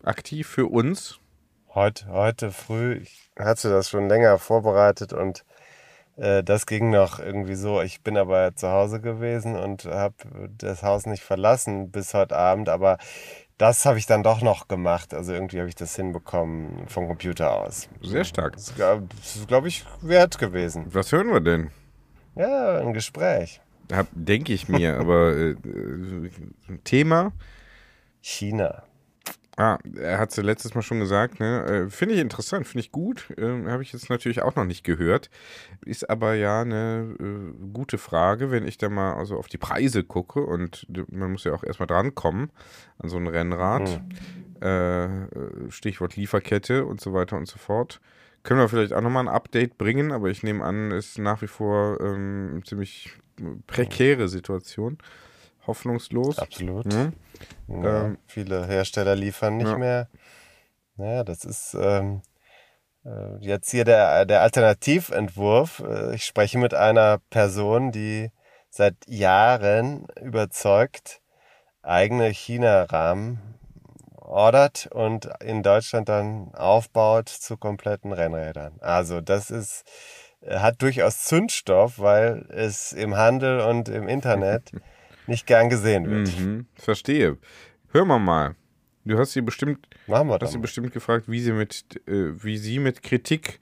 aktiv 0.03 0.47
für 0.47 0.67
uns. 0.67 1.19
Heute, 1.75 2.07
heute 2.07 2.51
früh, 2.51 2.93
ich 2.97 3.29
hatte 3.37 3.69
das 3.69 3.89
schon 3.89 4.09
länger 4.09 4.39
vorbereitet 4.39 5.13
und 5.13 5.45
das 6.19 6.65
ging 6.65 6.89
noch 6.89 7.19
irgendwie 7.19 7.55
so. 7.55 7.81
Ich 7.81 8.01
bin 8.01 8.17
aber 8.17 8.55
zu 8.55 8.69
Hause 8.69 8.99
gewesen 8.99 9.55
und 9.55 9.85
habe 9.85 10.15
das 10.57 10.83
Haus 10.83 11.05
nicht 11.05 11.23
verlassen 11.23 11.91
bis 11.91 12.13
heute 12.13 12.35
Abend, 12.35 12.67
aber 12.67 12.97
das 13.57 13.85
habe 13.85 13.99
ich 13.99 14.05
dann 14.05 14.23
doch 14.23 14.41
noch 14.41 14.67
gemacht. 14.67 15.13
Also 15.13 15.33
irgendwie 15.33 15.59
habe 15.59 15.69
ich 15.69 15.75
das 15.75 15.95
hinbekommen 15.95 16.87
vom 16.87 17.07
Computer 17.07 17.51
aus. 17.51 17.89
Sehr 18.01 18.23
stark. 18.23 18.53
Das 18.53 18.73
ist, 19.35 19.47
glaube 19.47 19.67
ich, 19.67 19.85
wert 20.01 20.37
gewesen. 20.39 20.85
Was 20.93 21.11
hören 21.11 21.31
wir 21.31 21.41
denn? 21.41 21.69
Ja, 22.35 22.79
ein 22.79 22.93
Gespräch. 22.93 23.61
Denke 24.11 24.53
ich 24.53 24.69
mir, 24.69 24.97
aber 24.97 25.35
äh, 25.35 25.55
Thema? 26.83 27.33
China. 28.21 28.83
Ah, 29.59 29.77
er 29.97 30.19
hat 30.19 30.29
es 30.29 30.37
ja 30.37 30.43
letztes 30.43 30.73
Mal 30.73 30.83
schon 30.83 31.01
gesagt, 31.01 31.41
ne? 31.41 31.65
Äh, 31.65 31.89
finde 31.89 32.15
ich 32.15 32.21
interessant, 32.21 32.65
finde 32.65 32.79
ich 32.79 32.93
gut. 32.93 33.29
Äh, 33.37 33.65
Habe 33.65 33.83
ich 33.83 33.91
jetzt 33.91 34.09
natürlich 34.09 34.41
auch 34.41 34.55
noch 34.55 34.63
nicht 34.63 34.85
gehört. 34.85 35.29
Ist 35.83 36.09
aber 36.09 36.35
ja 36.35 36.61
eine 36.61 37.13
äh, 37.19 37.67
gute 37.73 37.97
Frage, 37.97 38.51
wenn 38.51 38.65
ich 38.65 38.77
da 38.77 38.87
mal 38.87 39.15
also 39.15 39.35
auf 39.35 39.49
die 39.49 39.57
Preise 39.57 40.05
gucke 40.05 40.39
und 40.39 40.87
man 41.11 41.33
muss 41.33 41.43
ja 41.43 41.53
auch 41.53 41.65
erstmal 41.65 41.87
drankommen 41.87 42.51
an 42.99 43.09
so 43.09 43.17
ein 43.17 43.27
Rennrad. 43.27 44.01
Mhm. 44.61 45.69
Stichwort 45.69 46.17
Lieferkette 46.17 46.85
und 46.85 46.99
so 46.99 47.13
weiter 47.13 47.37
und 47.37 47.47
so 47.47 47.57
fort. 47.57 48.01
Können 48.43 48.59
wir 48.59 48.67
vielleicht 48.67 48.91
auch 48.91 49.01
nochmal 49.01 49.25
ein 49.25 49.33
Update 49.33 49.77
bringen, 49.77 50.11
aber 50.11 50.29
ich 50.29 50.43
nehme 50.43 50.65
an, 50.65 50.91
ist 50.91 51.17
nach 51.17 51.41
wie 51.41 51.47
vor 51.47 51.99
ähm, 52.01 52.49
eine 52.51 52.63
ziemlich 52.63 53.11
prekäre 53.67 54.27
Situation. 54.27 54.97
Hoffnungslos. 55.67 56.39
Absolut. 56.39 56.85
Mhm. 56.85 57.13
Ja, 57.67 58.05
ähm, 58.05 58.17
viele 58.27 58.65
Hersteller 58.65 59.15
liefern 59.15 59.57
nicht 59.57 59.67
ja. 59.67 59.77
mehr. 59.77 60.07
Naja, 60.97 61.23
das 61.23 61.45
ist 61.45 61.75
ähm, 61.79 62.21
äh, 63.05 63.37
jetzt 63.39 63.71
hier 63.71 63.85
der, 63.85 64.25
der 64.25 64.41
Alternativentwurf. 64.41 65.79
Äh, 65.79 66.15
ich 66.15 66.25
spreche 66.25 66.57
mit 66.57 66.73
einer 66.73 67.19
Person, 67.29 67.91
die 67.91 68.31
seit 68.69 68.95
Jahren 69.07 70.07
überzeugt 70.21 71.21
eigene 71.81 72.27
China-Rahmen 72.27 73.39
ordert 74.17 74.87
und 74.91 75.29
in 75.41 75.63
Deutschland 75.63 76.07
dann 76.07 76.53
aufbaut 76.53 77.29
zu 77.29 77.57
kompletten 77.57 78.13
Rennrädern. 78.13 78.73
Also 78.79 79.21
das 79.21 79.49
ist 79.49 79.85
hat 80.47 80.81
durchaus 80.81 81.25
Zündstoff, 81.25 81.99
weil 81.99 82.45
es 82.49 82.93
im 82.93 83.17
Handel 83.17 83.59
und 83.61 83.89
im 83.89 84.07
Internet 84.07 84.71
nicht 85.29 85.47
gern 85.47 85.69
gesehen 85.69 86.09
wird. 86.09 86.37
Mhm, 86.39 86.65
verstehe. 86.75 87.37
Hör 87.91 88.05
mal 88.05 88.19
mal. 88.19 88.55
Du 89.05 89.17
hast 89.17 89.31
sie 89.31 89.41
bestimmt, 89.41 89.87
hast 90.07 90.51
sie 90.51 90.57
bestimmt 90.59 90.91
gefragt, 90.91 91.25
wie 91.27 91.39
sie 91.39 91.53
mit, 91.53 91.85
äh, 92.07 92.43
wie 92.43 92.57
sie 92.57 92.79
mit 92.79 93.01
Kritik 93.01 93.59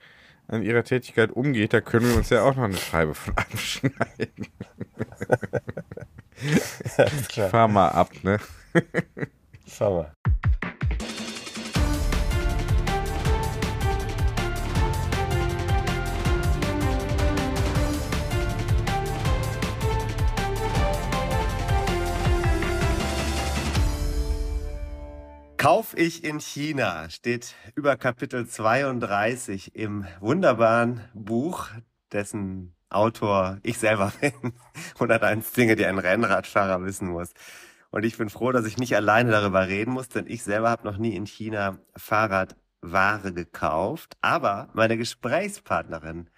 an 0.48 0.62
ihrer 0.62 0.82
Tätigkeit 0.82 1.30
umgeht. 1.30 1.72
Da 1.72 1.80
können 1.80 2.08
wir 2.08 2.16
uns 2.16 2.30
ja 2.30 2.42
auch 2.42 2.56
noch 2.56 2.64
eine 2.64 2.76
Scheibe 2.76 3.14
von 3.14 3.34
abschneiden. 3.36 4.48
ich 7.30 7.42
fahr 7.50 7.68
mal 7.68 7.88
ab, 7.88 8.10
ne? 8.22 8.38
Fahr 9.66 9.90
mal. 9.90 10.12
Kauf 25.58 25.98
ich 25.98 26.22
in 26.22 26.38
China 26.38 27.10
steht 27.10 27.56
über 27.74 27.96
Kapitel 27.96 28.46
32 28.46 29.74
im 29.74 30.06
wunderbaren 30.20 31.00
Buch, 31.14 31.66
dessen 32.12 32.76
Autor 32.90 33.58
ich 33.64 33.76
selber 33.78 34.12
bin. 34.20 34.52
101 34.94 35.50
Dinge, 35.50 35.74
die 35.74 35.84
ein 35.84 35.98
Rennradfahrer 35.98 36.84
wissen 36.84 37.08
muss. 37.08 37.32
Und 37.90 38.04
ich 38.04 38.16
bin 38.16 38.30
froh, 38.30 38.52
dass 38.52 38.66
ich 38.66 38.78
nicht 38.78 38.94
alleine 38.94 39.32
darüber 39.32 39.66
reden 39.66 39.90
muss, 39.90 40.08
denn 40.08 40.28
ich 40.28 40.44
selber 40.44 40.70
habe 40.70 40.86
noch 40.86 40.96
nie 40.96 41.16
in 41.16 41.26
China 41.26 41.78
Fahrradware 41.96 43.32
gekauft. 43.32 44.16
Aber 44.20 44.68
meine 44.74 44.96
Gesprächspartnerin 44.96 46.30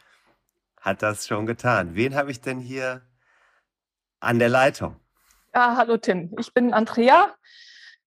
hat 0.81 1.03
das 1.03 1.27
schon 1.27 1.45
getan. 1.45 1.95
Wen 1.95 2.15
habe 2.15 2.31
ich 2.31 2.41
denn 2.41 2.59
hier 2.59 3.03
an 4.19 4.39
der 4.39 4.49
Leitung? 4.49 4.97
Ja, 5.55 5.77
hallo 5.77 5.99
Tim. 5.99 6.35
Ich 6.39 6.55
bin 6.55 6.73
Andrea. 6.73 7.35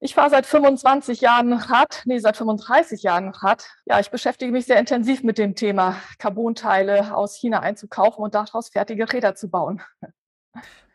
Ich 0.05 0.15
fahre 0.15 0.31
seit 0.31 0.45
25 0.45 1.21
Jahren 1.21 1.53
Rad, 1.53 2.01
nee, 2.03 2.19
seit 2.19 2.35
35 2.35 3.03
Jahren 3.03 3.29
Rad. 3.29 3.69
Ja, 3.85 4.01
ich 4.01 4.11
beschäftige 4.11 4.51
mich 4.51 4.65
sehr 4.65 4.77
intensiv 4.77 5.23
mit 5.23 5.37
dem 5.37 5.55
Thema, 5.55 5.95
Carbonteile 6.19 7.15
aus 7.15 7.37
China 7.37 7.61
einzukaufen 7.61 8.21
und 8.21 8.35
daraus 8.35 8.67
fertige 8.67 9.13
Räder 9.13 9.33
zu 9.35 9.49
bauen. 9.49 9.81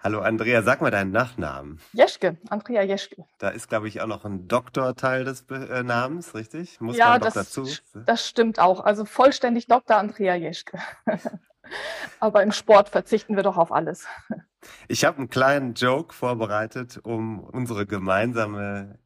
Hallo 0.00 0.20
Andrea, 0.20 0.60
sag 0.60 0.82
mal 0.82 0.90
deinen 0.90 1.10
Nachnamen. 1.10 1.80
Jeschke, 1.94 2.36
Andrea 2.50 2.82
Jeschke. 2.82 3.24
Da 3.38 3.48
ist, 3.48 3.70
glaube 3.70 3.88
ich, 3.88 4.02
auch 4.02 4.06
noch 4.06 4.26
ein 4.26 4.46
Doktorteil 4.46 5.24
des 5.24 5.46
äh, 5.50 5.82
Namens, 5.82 6.34
richtig? 6.34 6.78
Muss 6.78 6.98
ja, 6.98 7.18
das, 7.18 7.32
dazu? 7.32 7.66
das 7.94 8.28
stimmt 8.28 8.60
auch. 8.60 8.80
Also 8.80 9.06
vollständig 9.06 9.68
Dr. 9.68 9.96
Andrea 9.96 10.34
Jeschke. 10.34 10.78
Aber 12.20 12.42
im 12.42 12.52
Sport 12.52 12.88
verzichten 12.88 13.36
wir 13.36 13.42
doch 13.42 13.56
auf 13.56 13.72
alles. 13.72 14.06
Ich 14.88 15.04
habe 15.04 15.18
einen 15.18 15.30
kleinen 15.30 15.74
Joke 15.74 16.14
vorbereitet, 16.14 17.00
um 17.02 17.40
unsere 17.40 17.86
gemeinsame 17.86 18.98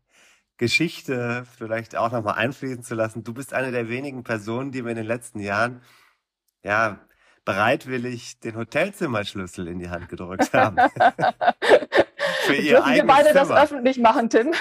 Geschichte 0.57 1.45
vielleicht 1.59 1.97
auch 1.97 2.13
nochmal 2.13 2.35
einfließen 2.35 2.83
zu 2.83 2.95
lassen. 2.95 3.25
Du 3.25 3.35
bist 3.35 3.53
eine 3.53 3.73
der 3.73 3.89
wenigen 3.89 4.23
Personen, 4.23 4.71
die 4.73 4.83
mir 4.83 4.91
in 4.91 4.97
den 4.97 5.07
letzten 5.07 5.41
Jahren 5.41 5.83
ja 6.63 7.01
bereitwillig 7.45 8.39
den 8.41 8.57
Hotelzimmerschlüssel 8.57 9.67
in 9.69 9.79
die 9.79 9.91
Hand 9.91 10.09
gedrückt 10.09 10.53
haben. 10.53 10.77
Für 12.45 12.55
ihr 12.55 12.77
Dürfen 12.77 12.95
wir 12.95 13.07
beide 13.07 13.29
Zimmer. 13.29 13.41
das 13.41 13.51
öffentlich 13.51 13.99
machen, 13.99 14.31
Tim? 14.31 14.53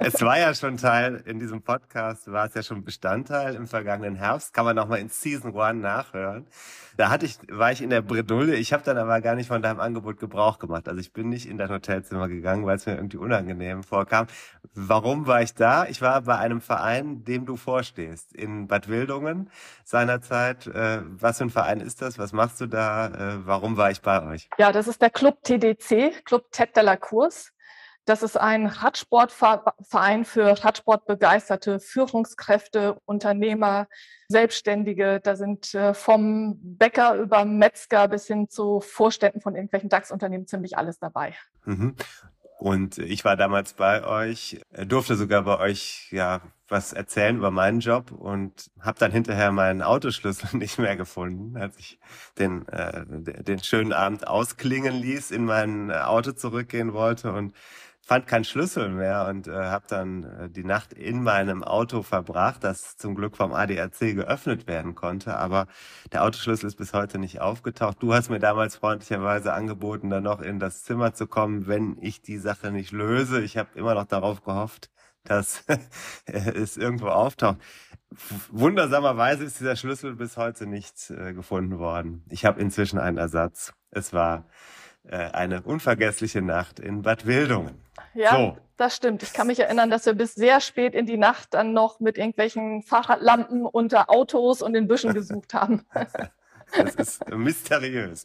Es 0.00 0.20
war 0.22 0.38
ja 0.38 0.54
schon 0.54 0.76
Teil 0.76 1.22
in 1.26 1.38
diesem 1.38 1.62
Podcast, 1.62 2.30
war 2.30 2.46
es 2.46 2.54
ja 2.54 2.62
schon 2.62 2.84
Bestandteil 2.84 3.54
im 3.54 3.66
vergangenen 3.66 4.14
Herbst. 4.14 4.54
Kann 4.54 4.64
man 4.64 4.76
nochmal 4.76 4.98
in 4.98 5.08
Season 5.08 5.54
One 5.54 5.74
nachhören. 5.74 6.46
Da 6.96 7.08
hatte 7.08 7.24
ich, 7.26 7.38
war 7.50 7.72
ich 7.72 7.82
in 7.82 7.90
der 7.90 8.02
Bredouille. 8.02 8.56
Ich 8.56 8.72
habe 8.72 8.82
dann 8.82 8.98
aber 8.98 9.20
gar 9.20 9.34
nicht 9.34 9.48
von 9.48 9.62
deinem 9.62 9.80
Angebot 9.80 10.18
Gebrauch 10.18 10.58
gemacht. 10.58 10.88
Also 10.88 11.00
ich 11.00 11.12
bin 11.12 11.28
nicht 11.28 11.48
in 11.48 11.56
dein 11.56 11.70
Hotelzimmer 11.70 12.28
gegangen, 12.28 12.66
weil 12.66 12.76
es 12.76 12.86
mir 12.86 12.94
irgendwie 12.94 13.16
unangenehm 13.16 13.82
vorkam. 13.82 14.26
Warum 14.74 15.26
war 15.26 15.42
ich 15.42 15.54
da? 15.54 15.86
Ich 15.86 16.02
war 16.02 16.20
bei 16.22 16.36
einem 16.36 16.60
Verein, 16.60 17.24
dem 17.24 17.46
du 17.46 17.56
vorstehst, 17.56 18.34
in 18.34 18.66
Bad 18.66 18.88
Wildungen 18.88 19.50
seinerzeit. 19.84 20.66
Äh, 20.66 21.02
was 21.04 21.38
für 21.38 21.44
ein 21.44 21.50
Verein 21.50 21.80
ist 21.80 22.02
das? 22.02 22.18
Was 22.18 22.32
machst 22.32 22.60
du 22.60 22.66
da? 22.66 23.06
Äh, 23.06 23.46
warum 23.46 23.76
war 23.76 23.90
ich 23.90 24.02
bei 24.02 24.22
euch? 24.26 24.48
Ja, 24.58 24.72
das 24.72 24.86
ist 24.86 25.00
der 25.00 25.10
Club 25.10 25.42
TDC, 25.42 26.24
Club 26.24 26.50
Ted 26.52 26.76
de 26.76 26.82
la 26.82 26.96
Course. 26.96 27.50
Das 28.10 28.24
ist 28.24 28.36
ein 28.36 28.66
Radsportverein 28.66 30.24
für 30.24 30.64
Radsportbegeisterte 30.64 31.78
Führungskräfte, 31.78 33.00
Unternehmer, 33.04 33.86
Selbstständige. 34.26 35.20
Da 35.22 35.36
sind 35.36 35.72
äh, 35.76 35.94
vom 35.94 36.58
Bäcker 36.60 37.14
über 37.14 37.44
Metzger 37.44 38.08
bis 38.08 38.26
hin 38.26 38.48
zu 38.48 38.80
Vorständen 38.80 39.40
von 39.40 39.54
irgendwelchen 39.54 39.90
DAX-Unternehmen 39.90 40.48
ziemlich 40.48 40.76
alles 40.76 40.98
dabei. 40.98 41.36
Mhm. 41.64 41.94
Und 42.58 42.98
ich 42.98 43.24
war 43.24 43.36
damals 43.36 43.74
bei 43.74 44.04
euch, 44.04 44.60
äh, 44.72 44.86
durfte 44.86 45.14
sogar 45.14 45.42
bei 45.44 45.60
euch 45.60 46.08
ja 46.10 46.40
was 46.66 46.92
erzählen 46.92 47.36
über 47.36 47.52
meinen 47.52 47.78
Job 47.78 48.10
und 48.10 48.72
habe 48.80 48.98
dann 48.98 49.12
hinterher 49.12 49.52
meinen 49.52 49.82
Autoschlüssel 49.82 50.48
nicht 50.58 50.80
mehr 50.80 50.96
gefunden, 50.96 51.56
als 51.56 51.78
ich 51.78 52.00
den, 52.40 52.66
äh, 52.66 53.04
den 53.06 53.62
schönen 53.62 53.92
Abend 53.92 54.26
ausklingen 54.26 54.94
ließ, 54.94 55.30
in 55.30 55.44
mein 55.44 55.92
Auto 55.92 56.32
zurückgehen 56.32 56.92
wollte 56.92 57.32
und 57.32 57.54
fand 58.02 58.26
keinen 58.26 58.44
Schlüssel 58.44 58.88
mehr 58.88 59.26
und 59.28 59.46
äh, 59.46 59.52
habe 59.52 59.84
dann 59.88 60.24
äh, 60.24 60.50
die 60.50 60.64
Nacht 60.64 60.92
in 60.92 61.22
meinem 61.22 61.62
Auto 61.62 62.02
verbracht, 62.02 62.64
das 62.64 62.96
zum 62.96 63.14
Glück 63.14 63.36
vom 63.36 63.52
ADAC 63.52 64.14
geöffnet 64.14 64.66
werden 64.66 64.94
konnte. 64.94 65.36
Aber 65.36 65.66
der 66.12 66.24
Autoschlüssel 66.24 66.66
ist 66.66 66.76
bis 66.76 66.92
heute 66.92 67.18
nicht 67.18 67.40
aufgetaucht. 67.40 68.02
Du 68.02 68.12
hast 68.12 68.30
mir 68.30 68.40
damals 68.40 68.76
freundlicherweise 68.76 69.52
angeboten, 69.52 70.10
dann 70.10 70.24
noch 70.24 70.40
in 70.40 70.58
das 70.58 70.82
Zimmer 70.82 71.14
zu 71.14 71.26
kommen, 71.26 71.66
wenn 71.66 71.98
ich 72.00 72.22
die 72.22 72.38
Sache 72.38 72.72
nicht 72.72 72.92
löse. 72.92 73.42
Ich 73.42 73.56
habe 73.56 73.68
immer 73.74 73.94
noch 73.94 74.06
darauf 74.06 74.42
gehofft, 74.42 74.90
dass 75.24 75.64
es 76.26 76.76
irgendwo 76.76 77.08
auftaucht. 77.08 77.58
Wundersamerweise 78.50 79.44
ist 79.44 79.60
dieser 79.60 79.76
Schlüssel 79.76 80.16
bis 80.16 80.36
heute 80.36 80.66
nicht 80.66 81.10
äh, 81.10 81.32
gefunden 81.32 81.78
worden. 81.78 82.24
Ich 82.28 82.44
habe 82.44 82.60
inzwischen 82.60 82.98
einen 82.98 83.18
Ersatz. 83.18 83.72
Es 83.92 84.12
war 84.12 84.46
eine 85.08 85.62
unvergessliche 85.62 86.42
Nacht 86.42 86.78
in 86.80 87.02
Bad 87.02 87.26
Wildungen. 87.26 87.80
Ja, 88.14 88.36
so. 88.36 88.56
das 88.76 88.96
stimmt. 88.96 89.22
Ich 89.22 89.32
kann 89.32 89.46
mich 89.46 89.60
erinnern, 89.60 89.90
dass 89.90 90.06
wir 90.06 90.14
bis 90.14 90.34
sehr 90.34 90.60
spät 90.60 90.94
in 90.94 91.06
die 91.06 91.16
Nacht 91.16 91.54
dann 91.54 91.72
noch 91.72 92.00
mit 92.00 92.18
irgendwelchen 92.18 92.82
Fahrradlampen 92.82 93.64
unter 93.66 94.10
Autos 94.10 94.62
und 94.62 94.74
in 94.74 94.88
Büschen 94.88 95.14
gesucht 95.14 95.54
haben. 95.54 95.84
Das 96.76 96.94
ist 96.94 97.28
mysteriös, 97.28 98.24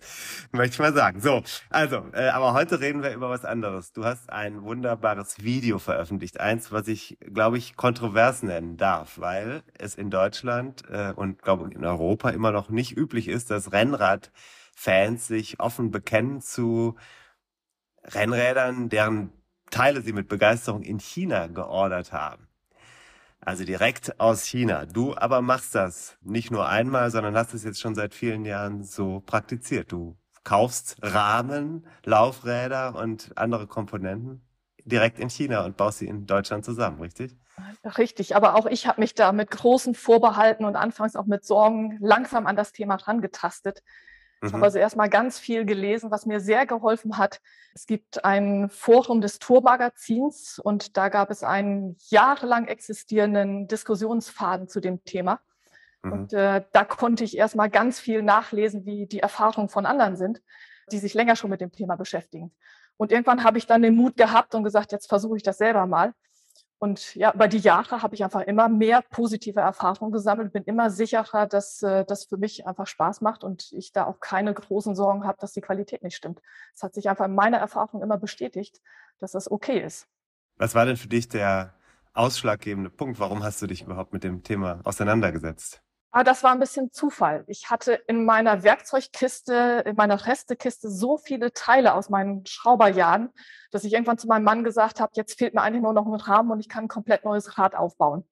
möchte 0.51 0.73
ich 0.73 0.79
mal 0.79 0.93
sagen. 0.93 1.19
So, 1.19 1.41
also, 1.69 2.05
äh, 2.13 2.27
aber 2.27 2.53
heute 2.53 2.79
reden 2.79 3.01
wir 3.01 3.13
über 3.13 3.29
was 3.29 3.45
anderes. 3.45 3.91
Du 3.91 4.05
hast 4.05 4.29
ein 4.29 4.63
wunderbares 4.63 5.43
Video 5.43 5.79
veröffentlicht, 5.79 6.39
eins, 6.39 6.71
was 6.71 6.87
ich, 6.87 7.17
glaube 7.33 7.57
ich, 7.57 7.75
kontrovers 7.75 8.43
nennen 8.43 8.77
darf, 8.77 9.19
weil 9.19 9.63
es 9.77 9.95
in 9.95 10.09
Deutschland 10.09 10.83
äh, 10.89 11.13
und 11.15 11.41
glaube 11.41 11.73
in 11.73 11.85
Europa 11.85 12.29
immer 12.29 12.51
noch 12.51 12.69
nicht 12.69 12.95
üblich 12.95 13.27
ist, 13.27 13.49
dass 13.49 13.71
Rennradfans 14.75 15.27
sich 15.27 15.59
offen 15.59 15.91
bekennen 15.91 16.41
zu 16.41 16.95
Rennrädern, 18.03 18.89
deren 18.89 19.31
Teile 19.71 20.01
sie 20.01 20.13
mit 20.13 20.27
Begeisterung 20.27 20.83
in 20.83 20.99
China 20.99 21.47
geordert 21.47 22.13
haben. 22.13 22.47
Also 23.39 23.63
direkt 23.63 24.19
aus 24.19 24.45
China. 24.45 24.85
Du 24.85 25.15
aber 25.15 25.41
machst 25.41 25.75
das 25.75 26.17
nicht 26.21 26.51
nur 26.51 26.67
einmal, 26.67 27.11
sondern 27.11 27.35
hast 27.35 27.53
es 27.53 27.63
jetzt 27.63 27.79
schon 27.79 27.95
seit 27.95 28.13
vielen 28.13 28.45
Jahren 28.45 28.83
so 28.83 29.21
praktiziert. 29.21 29.91
Du 29.91 30.17
kaufst 30.43 30.97
Rahmen, 31.01 31.85
Laufräder 32.03 32.95
und 32.95 33.37
andere 33.37 33.67
Komponenten 33.67 34.41
direkt 34.83 35.19
in 35.19 35.29
China 35.29 35.65
und 35.65 35.77
baust 35.77 35.99
sie 35.99 36.07
in 36.07 36.27
Deutschland 36.27 36.63
zusammen, 36.63 37.01
richtig? 37.01 37.35
Richtig, 37.97 38.35
aber 38.35 38.55
auch 38.55 38.65
ich 38.67 38.85
habe 38.85 39.01
mich 39.01 39.15
da 39.15 39.31
mit 39.31 39.49
großen 39.49 39.95
Vorbehalten 39.95 40.65
und 40.65 40.75
anfangs 40.75 41.15
auch 41.15 41.25
mit 41.25 41.45
Sorgen 41.45 41.97
langsam 41.99 42.45
an 42.45 42.55
das 42.55 42.71
Thema 42.71 42.99
herangetastet. 42.99 43.81
Ich 44.45 44.53
habe 44.53 44.57
mhm. 44.57 44.63
also 44.63 44.77
erstmal 44.77 45.09
ganz 45.09 45.39
viel 45.39 45.65
gelesen, 45.65 46.11
was 46.11 46.25
mir 46.25 46.39
sehr 46.39 46.65
geholfen 46.65 47.17
hat. 47.17 47.41
Es 47.73 47.85
gibt 47.85 48.23
ein 48.23 48.69
Forum 48.69 49.21
des 49.21 49.39
Tourmagazins 49.39 50.59
und 50.59 50.97
da 50.97 51.09
gab 51.09 51.31
es 51.31 51.43
einen 51.43 51.97
jahrelang 52.09 52.67
existierenden 52.67 53.67
Diskussionsfaden 53.67 54.67
zu 54.67 54.79
dem 54.79 55.03
Thema. 55.03 55.39
Mhm. 56.03 56.11
Und 56.11 56.33
äh, 56.33 56.63
da 56.71 56.85
konnte 56.85 57.23
ich 57.23 57.37
erstmal 57.37 57.69
ganz 57.69 57.99
viel 57.99 58.21
nachlesen, 58.21 58.85
wie 58.85 59.07
die 59.07 59.19
Erfahrungen 59.19 59.69
von 59.69 59.85
anderen 59.85 60.15
sind, 60.15 60.41
die 60.91 60.99
sich 60.99 61.13
länger 61.13 61.35
schon 61.35 61.49
mit 61.49 61.61
dem 61.61 61.71
Thema 61.71 61.95
beschäftigen. 61.95 62.51
Und 62.97 63.11
irgendwann 63.11 63.43
habe 63.43 63.57
ich 63.57 63.67
dann 63.67 63.81
den 63.81 63.95
Mut 63.95 64.15
gehabt 64.15 64.55
und 64.55 64.63
gesagt, 64.63 64.91
jetzt 64.91 65.07
versuche 65.07 65.37
ich 65.37 65.43
das 65.43 65.57
selber 65.57 65.85
mal. 65.85 66.13
Und 66.77 67.15
ja, 67.15 67.33
über 67.33 67.47
die 67.47 67.57
Jahre 67.57 68.01
habe 68.01 68.15
ich 68.15 68.23
einfach 68.23 68.41
immer 68.41 68.67
mehr 68.67 69.01
positive 69.01 69.61
Erfahrungen 69.61 70.11
gesammelt, 70.11 70.51
bin 70.51 70.63
immer 70.63 70.89
sicherer, 70.89 71.47
dass 71.47 71.81
äh, 71.81 72.03
das 72.05 72.25
für 72.25 72.37
mich 72.37 72.67
einfach 72.67 72.85
Spaß 72.85 73.21
macht 73.21 73.43
und 73.43 73.71
ich 73.71 73.93
da 73.93 74.05
auch 74.05 74.19
keine 74.19 74.53
großen 74.53 74.93
Sorgen 74.93 75.25
habe, 75.25 75.37
dass 75.39 75.53
die 75.53 75.61
Qualität 75.61 76.03
nicht 76.03 76.17
stimmt. 76.17 76.41
Es 76.73 76.83
hat 76.83 76.93
sich 76.93 77.09
einfach 77.09 77.25
in 77.25 77.35
meiner 77.35 77.57
Erfahrung 77.57 78.01
immer 78.01 78.17
bestätigt, 78.17 78.81
dass 79.19 79.31
das 79.31 79.49
okay 79.49 79.79
ist. 79.79 80.07
Was 80.57 80.75
war 80.75 80.85
denn 80.85 80.97
für 80.97 81.07
dich 81.07 81.29
der 81.29 81.73
ausschlaggebende 82.13 82.89
Punkt? 82.89 83.19
Warum 83.19 83.43
hast 83.43 83.61
du 83.61 83.67
dich 83.67 83.83
überhaupt 83.83 84.13
mit 84.13 84.23
dem 84.23 84.43
Thema 84.43 84.81
auseinandergesetzt? 84.83 85.81
Aber 86.15 86.23
das 86.23 86.43
war 86.43 86.53
ein 86.53 86.61
bisschen 86.61 86.93
Zufall. 86.93 87.43
Ich 87.47 87.69
hatte 87.69 87.91
in 88.07 88.23
meiner 88.23 88.63
Werkzeugkiste, 88.63 89.83
in 89.85 89.97
meiner 89.97 90.25
Restekiste 90.25 90.89
so 90.89 91.17
viele 91.17 91.51
Teile 91.51 91.93
aus 91.93 92.09
meinen 92.09 92.45
Schrauberjahren, 92.45 93.31
dass 93.69 93.83
ich 93.83 93.91
irgendwann 93.91 94.17
zu 94.17 94.27
meinem 94.27 94.45
Mann 94.45 94.63
gesagt 94.63 95.01
habe, 95.01 95.11
jetzt 95.15 95.37
fehlt 95.37 95.53
mir 95.53 95.61
eigentlich 95.61 95.81
nur 95.81 95.91
noch 95.91 96.05
ein 96.05 96.13
Rahmen 96.13 96.51
und 96.51 96.61
ich 96.61 96.69
kann 96.69 96.85
ein 96.85 96.87
komplett 96.87 97.25
neues 97.25 97.57
Rad 97.57 97.75
aufbauen. 97.75 98.23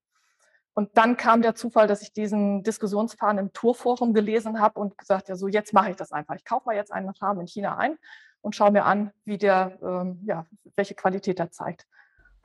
Und 0.73 0.97
dann 0.97 1.17
kam 1.17 1.41
der 1.41 1.55
Zufall, 1.55 1.87
dass 1.87 2.01
ich 2.01 2.13
diesen 2.13 2.63
Diskussionsfaden 2.63 3.37
im 3.37 3.51
Tourforum 3.51 4.13
gelesen 4.13 4.61
habe 4.61 4.79
und 4.79 4.97
gesagt, 4.97 5.27
ja, 5.27 5.35
so 5.35 5.49
jetzt 5.49 5.73
mache 5.73 5.89
ich 5.89 5.97
das 5.97 6.13
einfach. 6.13 6.35
Ich 6.35 6.45
kaufe 6.45 6.67
mal 6.67 6.77
jetzt 6.77 6.93
einen 6.93 7.09
Rahmen 7.09 7.41
in 7.41 7.47
China 7.47 7.75
ein 7.75 7.97
und 8.39 8.55
schaue 8.55 8.71
mir 8.71 8.85
an, 8.85 9.11
wie 9.25 9.37
der, 9.37 9.77
ähm, 9.81 10.21
ja, 10.25 10.45
welche 10.77 10.95
Qualität 10.95 11.37
er 11.37 11.51
zeigt. 11.51 11.85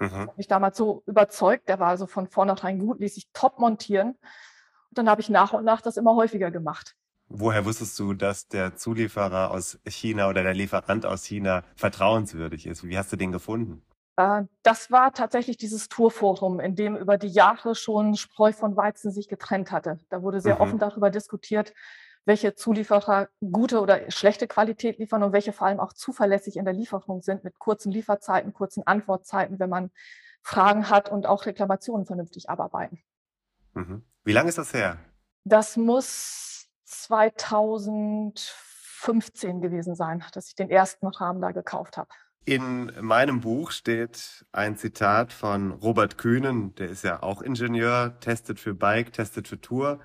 Mhm. 0.00 0.32
Ich 0.36 0.48
damals 0.48 0.76
so 0.76 1.04
überzeugt, 1.06 1.68
der 1.68 1.78
war 1.78 1.90
also 1.90 2.08
von 2.08 2.26
vornherein 2.26 2.80
gut, 2.80 2.98
ließ 2.98 3.14
sich 3.14 3.30
top 3.32 3.60
montieren 3.60 4.18
dann 4.98 5.08
habe 5.08 5.20
ich 5.20 5.30
nach 5.30 5.52
und 5.52 5.64
nach 5.64 5.80
das 5.80 5.96
immer 5.96 6.14
häufiger 6.16 6.50
gemacht. 6.50 6.94
Woher 7.28 7.64
wusstest 7.64 7.98
du, 7.98 8.14
dass 8.14 8.48
der 8.48 8.76
Zulieferer 8.76 9.50
aus 9.50 9.78
China 9.86 10.28
oder 10.28 10.42
der 10.42 10.54
Lieferant 10.54 11.04
aus 11.04 11.24
China 11.24 11.62
vertrauenswürdig 11.76 12.66
ist? 12.66 12.84
Wie 12.84 12.96
hast 12.96 13.12
du 13.12 13.16
den 13.16 13.32
gefunden? 13.32 13.82
Äh, 14.16 14.44
das 14.62 14.90
war 14.90 15.12
tatsächlich 15.12 15.58
dieses 15.58 15.88
Tourforum, 15.88 16.58
in 16.58 16.74
dem 16.74 16.96
über 16.96 17.18
die 17.18 17.28
Jahre 17.28 17.74
schon 17.74 18.16
Spreu 18.16 18.52
von 18.52 18.76
Weizen 18.76 19.12
sich 19.12 19.28
getrennt 19.28 19.70
hatte. 19.70 19.98
Da 20.08 20.22
wurde 20.22 20.40
sehr 20.40 20.56
mhm. 20.56 20.60
offen 20.62 20.78
darüber 20.78 21.10
diskutiert, 21.10 21.74
welche 22.24 22.54
Zulieferer 22.54 23.28
gute 23.40 23.80
oder 23.80 24.10
schlechte 24.10 24.48
Qualität 24.48 24.98
liefern 24.98 25.22
und 25.22 25.32
welche 25.32 25.52
vor 25.52 25.66
allem 25.66 25.80
auch 25.80 25.92
zuverlässig 25.92 26.56
in 26.56 26.64
der 26.64 26.74
Lieferung 26.74 27.22
sind, 27.22 27.44
mit 27.44 27.58
kurzen 27.58 27.92
Lieferzeiten, 27.92 28.52
kurzen 28.52 28.86
Antwortzeiten, 28.86 29.58
wenn 29.58 29.70
man 29.70 29.90
Fragen 30.42 30.90
hat 30.90 31.10
und 31.10 31.26
auch 31.26 31.46
Reklamationen 31.46 32.06
vernünftig 32.06 32.50
abarbeiten. 32.50 33.02
Mhm. 33.78 34.02
Wie 34.24 34.32
lange 34.32 34.48
ist 34.48 34.58
das 34.58 34.74
her? 34.74 34.98
Das 35.44 35.76
muss 35.76 36.66
2015 36.84 39.60
gewesen 39.60 39.94
sein, 39.94 40.24
dass 40.32 40.48
ich 40.48 40.56
den 40.56 40.70
ersten 40.70 41.06
Rahmen 41.06 41.40
da 41.40 41.52
gekauft 41.52 41.96
habe. 41.96 42.08
In 42.44 42.92
meinem 43.00 43.40
Buch 43.40 43.70
steht 43.70 44.44
ein 44.52 44.76
Zitat 44.76 45.32
von 45.32 45.70
Robert 45.72 46.18
Kühnen, 46.18 46.74
der 46.76 46.88
ist 46.88 47.04
ja 47.04 47.22
auch 47.22 47.42
Ingenieur, 47.42 48.18
testet 48.20 48.58
für 48.58 48.74
Bike, 48.74 49.12
testet 49.12 49.46
für 49.48 49.60
Tour. 49.60 50.00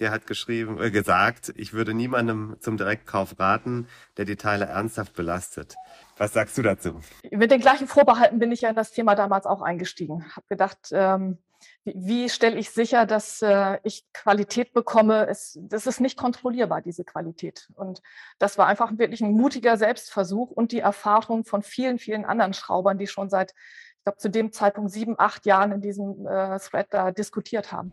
Der 0.00 0.10
hat 0.10 0.26
geschrieben, 0.26 0.80
äh, 0.80 0.90
gesagt, 0.90 1.52
ich 1.56 1.72
würde 1.72 1.94
niemandem 1.94 2.56
zum 2.60 2.76
Direktkauf 2.76 3.38
raten, 3.38 3.86
der 4.16 4.24
die 4.24 4.36
Teile 4.36 4.66
ernsthaft 4.66 5.14
belastet. 5.14 5.74
Was 6.16 6.32
sagst 6.32 6.58
du 6.58 6.62
dazu? 6.62 7.00
Mit 7.30 7.50
den 7.50 7.60
gleichen 7.60 7.86
Vorbehalten 7.86 8.38
bin 8.38 8.50
ich 8.50 8.62
ja 8.62 8.70
in 8.70 8.76
das 8.76 8.92
Thema 8.92 9.14
damals 9.14 9.46
auch 9.46 9.62
eingestiegen. 9.62 10.24
Habe 10.34 10.46
gedacht, 10.48 10.78
ähm, 10.92 11.38
wie, 11.84 11.94
wie 11.96 12.28
stelle 12.28 12.56
ich 12.56 12.70
sicher, 12.70 13.06
dass 13.06 13.42
äh, 13.42 13.78
ich 13.82 14.04
Qualität 14.12 14.72
bekomme? 14.72 15.26
Es, 15.28 15.58
das 15.62 15.86
ist 15.86 16.00
nicht 16.00 16.18
kontrollierbar, 16.18 16.80
diese 16.82 17.04
Qualität. 17.04 17.68
Und 17.74 18.02
das 18.38 18.58
war 18.58 18.66
einfach 18.66 18.98
wirklich 18.98 19.20
ein 19.20 19.32
mutiger 19.32 19.76
Selbstversuch 19.76 20.50
und 20.50 20.72
die 20.72 20.80
Erfahrung 20.80 21.44
von 21.44 21.62
vielen, 21.62 21.98
vielen 21.98 22.24
anderen 22.24 22.54
Schraubern, 22.54 22.98
die 22.98 23.06
schon 23.06 23.28
seit, 23.30 23.52
ich 23.98 24.04
glaube, 24.04 24.18
zu 24.18 24.30
dem 24.30 24.52
Zeitpunkt 24.52 24.90
sieben, 24.90 25.14
acht 25.18 25.46
Jahren 25.46 25.72
in 25.72 25.80
diesem 25.80 26.26
äh, 26.26 26.58
Thread 26.58 26.88
da 26.90 27.10
diskutiert 27.10 27.72
haben. 27.72 27.92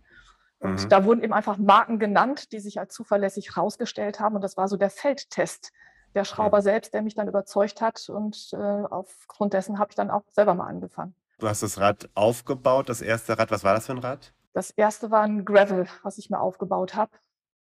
Und 0.60 0.84
mhm. 0.84 0.90
da 0.90 1.06
wurden 1.06 1.24
eben 1.24 1.34
einfach 1.34 1.58
Marken 1.58 2.00
genannt, 2.00 2.52
die 2.52 2.60
sich 2.60 2.80
als 2.80 2.94
zuverlässig 2.94 3.56
herausgestellt 3.56 4.20
haben. 4.20 4.36
Und 4.36 4.42
das 4.42 4.58
war 4.58 4.68
so 4.68 4.78
der 4.78 4.90
Feldtest 4.90 5.72
der 6.14 6.24
Schrauber 6.24 6.58
mhm. 6.58 6.64
selbst, 6.64 6.94
der 6.94 7.02
mich 7.02 7.16
dann 7.16 7.28
überzeugt 7.28 7.82
hat. 7.82 8.10
Und 8.10 8.50
äh, 8.54 8.58
aufgrund 8.58 9.54
dessen 9.54 9.80
habe 9.80 9.92
ich 9.92 9.96
dann 9.96 10.12
auch 10.12 10.24
selber 10.30 10.54
mal 10.54 10.68
angefangen. 10.68 11.16
Du 11.42 11.50
hast 11.50 11.64
das 11.64 11.80
Rad 11.80 12.08
aufgebaut, 12.14 12.88
das 12.88 13.02
erste 13.02 13.40
Rad. 13.40 13.50
Was 13.50 13.64
war 13.64 13.74
das 13.74 13.88
für 13.88 13.94
ein 13.94 13.98
Rad? 13.98 14.32
Das 14.54 14.70
erste 14.70 15.10
war 15.10 15.24
ein 15.24 15.44
Gravel, 15.44 15.88
was 16.04 16.20
ich 16.20 16.30
mir 16.30 16.40
aufgebaut 16.40 16.94
habe. 16.94 17.12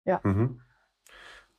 Ja. 0.05 0.19
Mhm. 0.23 0.61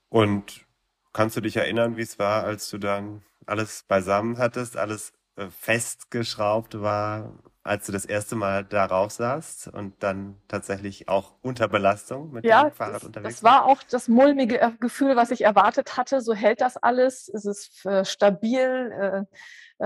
Und 0.08 0.66
kannst 1.12 1.36
du 1.36 1.40
dich 1.40 1.56
erinnern, 1.56 1.96
wie 1.96 2.02
es 2.02 2.18
war, 2.18 2.42
als 2.42 2.68
du 2.68 2.78
dann 2.78 3.22
alles 3.46 3.84
beisammen 3.84 4.38
hattest, 4.38 4.76
alles 4.76 5.12
äh, 5.36 5.46
festgeschraubt 5.50 6.80
war, 6.80 7.38
als 7.62 7.86
du 7.86 7.92
das 7.92 8.06
erste 8.06 8.34
Mal 8.34 8.64
darauf 8.64 9.12
saßt 9.12 9.68
und 9.68 10.02
dann 10.02 10.36
tatsächlich 10.48 11.08
auch 11.08 11.34
unter 11.42 11.68
Belastung 11.68 12.32
mit 12.32 12.44
ja, 12.44 12.64
dem 12.64 12.72
Fahrrad 12.72 12.96
das, 12.96 13.04
unterwegs 13.04 13.34
das 13.36 13.44
war 13.44 13.66
auch 13.66 13.84
das 13.84 14.08
mulmige 14.08 14.76
Gefühl, 14.80 15.14
was 15.14 15.30
ich 15.30 15.42
erwartet 15.42 15.96
hatte. 15.96 16.22
So 16.22 16.34
hält 16.34 16.60
das 16.60 16.76
alles, 16.76 17.28
es 17.28 17.44
ist 17.44 17.86
äh, 17.86 18.04
stabil, 18.04 18.92
äh, 18.92 19.18
äh, 19.18 19.24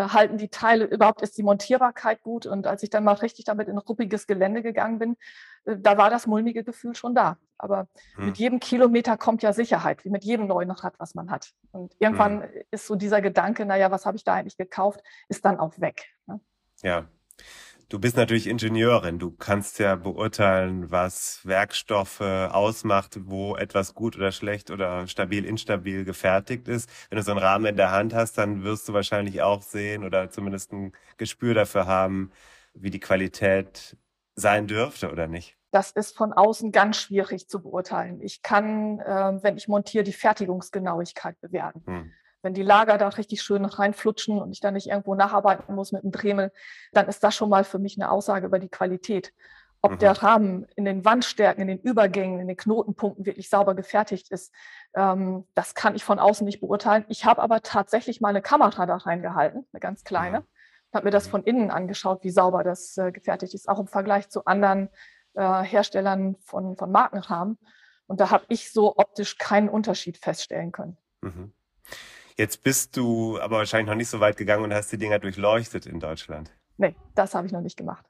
halten 0.01 0.39
die 0.39 0.49
Teile, 0.49 0.85
überhaupt 0.85 1.23
ist 1.23 1.39
die 1.39 1.43
Montierbarkeit 1.43 2.23
gut. 2.23 2.47
Und 2.47 2.67
als 2.67 2.83
ich 2.83 2.91
dann 2.91 3.05
mal 3.05 3.13
richtig 3.13 3.45
damit 3.45 3.69
in 3.69 3.79
ruppiges 3.79 4.27
Gelände 4.27 4.63
gegangen 4.63 4.99
bin, 4.99 5.17
äh, 5.65 5.77
da 5.79 5.97
war 5.97 6.11
das 6.11 6.27
mulmige 6.27 6.65
Gefühl 6.65 6.95
schon 6.95 7.15
da. 7.15 7.39
Aber 7.59 7.89
hm. 8.17 8.27
mit 8.27 8.39
jedem 8.39 8.61
Kilometer 8.61 9.17
kommt 9.17 9.43
ja 9.43 9.53
Sicherheit, 9.53 10.05
wie 10.05 10.11
mit 10.11 10.25
jedem 10.25 10.47
neuen 10.47 10.71
Rad, 10.71 10.95
was 10.99 11.15
man 11.15 11.31
hat. 11.31 11.53
Und 11.73 11.95
irgendwann 11.99 12.43
hm. 12.43 12.51
ist 12.71 12.87
so 12.87 12.97
dieser 12.97 13.21
Gedanke, 13.21 13.65
naja, 13.65 13.91
was 13.91 14.07
habe 14.07 14.17
ich 14.17 14.25
da 14.25 14.35
eigentlich 14.35 14.57
gekauft, 14.57 15.01
ist 15.29 15.45
dann 15.45 15.59
auch 15.59 15.79
weg. 15.79 16.05
Ne? 16.27 16.41
Ja. 16.83 17.09
Du 17.89 17.99
bist 17.99 18.17
natürlich 18.17 18.47
Ingenieurin. 18.47 19.19
Du 19.19 19.31
kannst 19.31 19.79
ja 19.79 19.95
beurteilen, 19.95 20.91
was 20.91 21.41
Werkstoffe 21.45 22.21
ausmacht, 22.21 23.19
wo 23.25 23.57
etwas 23.57 23.95
gut 23.95 24.17
oder 24.17 24.33
schlecht 24.33 24.71
oder 24.71 25.07
stabil, 25.07 25.45
instabil 25.45 26.05
gefertigt 26.05 26.67
ist. 26.69 26.89
Wenn 27.11 27.17
du 27.17 27.23
so 27.23 27.33
einen 27.33 27.41
Rahmen 27.41 27.67
in 27.67 27.77
der 27.77 27.91
Hand 27.91 28.15
hast, 28.15 28.39
dann 28.39 28.65
wirst 28.65 28.89
du 28.89 28.95
wahrscheinlich 28.95 29.43
auch 29.43 29.63
sehen 29.63 30.05
oder 30.05 30.31
zumindest 30.31 30.73
ein 30.73 30.93
Gespür 31.19 31.55
dafür 31.55 31.87
haben, 31.87 32.33
wie 32.73 32.91
die 32.91 33.01
Qualität 33.01 33.97
sein 34.35 34.67
dürfte 34.67 35.11
oder 35.13 35.29
nicht. 35.29 35.57
Das 35.71 35.91
ist 35.91 36.17
von 36.17 36.33
außen 36.33 36.73
ganz 36.73 36.97
schwierig 36.97 37.49
zu 37.49 37.61
beurteilen. 37.61 38.21
Ich 38.21 38.43
kann, 38.43 39.01
äh, 39.01 39.43
wenn 39.43 39.57
ich 39.57 39.69
montiere, 39.69 40.05
die 40.05 40.13
Fertigungsgenauigkeit 40.13 41.41
bewerten. 41.41 41.83
Hm. 41.87 42.13
Wenn 42.45 42.53
die 42.55 42.63
Lager 42.63 42.99
da 42.99 43.09
richtig 43.09 43.43
schön 43.43 43.65
reinflutschen 43.65 44.41
und 44.41 44.53
ich 44.53 44.61
dann 44.61 44.75
nicht 44.75 44.89
irgendwo 44.89 45.15
nacharbeiten 45.15 45.75
muss 45.75 45.93
mit 45.93 46.03
einem 46.03 46.13
Dremel, 46.13 46.53
dann 46.93 47.09
ist 47.09 47.25
das 47.25 47.35
schon 47.35 47.49
mal 47.49 47.65
für 47.65 47.79
mich 47.79 47.97
eine 47.97 48.11
Aussage 48.11 48.47
über 48.47 48.59
die 48.59 48.69
Qualität. 48.69 49.33
Ob 49.81 49.93
mhm. 49.93 49.99
der 49.99 50.23
Rahmen 50.23 50.67
in 50.77 50.85
den 50.85 51.07
Wandstärken, 51.07 51.63
in 51.63 51.69
den 51.69 51.79
Übergängen, 51.79 52.41
in 52.41 52.49
den 52.49 52.57
Knotenpunkten 52.59 53.25
wirklich 53.25 53.49
sauber 53.49 53.75
gefertigt 53.75 54.31
ist, 54.31 54.55
ähm, 54.95 55.47
das 55.55 55.75
kann 55.75 55.95
ich 55.95 56.05
von 56.05 56.19
außen 56.19 56.45
nicht 56.45 56.61
beurteilen. 56.61 57.07
Ich 57.09 57.25
habe 57.25 57.41
aber 57.41 57.63
tatsächlich 57.63 58.21
mal 58.21 58.29
eine 58.29 58.43
Kamera 58.43 58.85
da 58.85 58.97
reingehalten, 58.97 59.67
eine 59.73 59.81
ganz 59.81 60.05
kleine, 60.05 60.41
mhm. 60.41 60.45
habe 60.93 61.05
mir 61.07 61.13
das 61.13 61.27
von 61.27 61.45
innen 61.45 61.71
angeschaut, 61.71 62.25
wie 62.25 62.31
sauber 62.31 62.63
das 62.63 62.99
äh, 62.99 63.11
gefertigt 63.11 63.55
ist, 63.55 63.71
auch 63.71 63.79
im 63.79 63.87
Vergleich 63.87 64.29
zu 64.29 64.45
anderen 64.45 64.91
äh, 65.33 65.63
Herstellern 65.63 66.37
von, 66.45 66.77
von 66.77 66.93
Markenrahmen. 66.93 67.59
Und 68.07 68.21
da 68.21 68.31
habe 68.31 68.45
ich 68.49 68.71
so 68.71 68.99
optisch 68.99 69.39
keinen 69.39 69.71
Unterschied 69.71 70.19
feststellen 70.19 70.73
können. 70.73 70.99
Mhm. 71.23 71.55
Jetzt 72.37 72.65
bist 72.65 72.97
du 72.97 73.39
aber 73.41 73.59
wahrscheinlich 73.59 73.89
noch 73.89 73.95
nicht 73.95 74.09
so 74.09 74.21
weit 74.21 74.37
gegangen 74.37 74.65
und 74.65 74.75
hast 74.75 74.91
die 74.91 74.99
Dinger 74.99 75.19
durchleuchtet 75.21 75.87
in 75.87 76.01
Deutschland. 76.01 76.51
Nee, 76.77 76.97
das 77.15 77.35
habe 77.35 77.47
ich 77.47 77.53
noch 77.53 77.61
nicht 77.61 77.77
gemacht. 77.77 78.05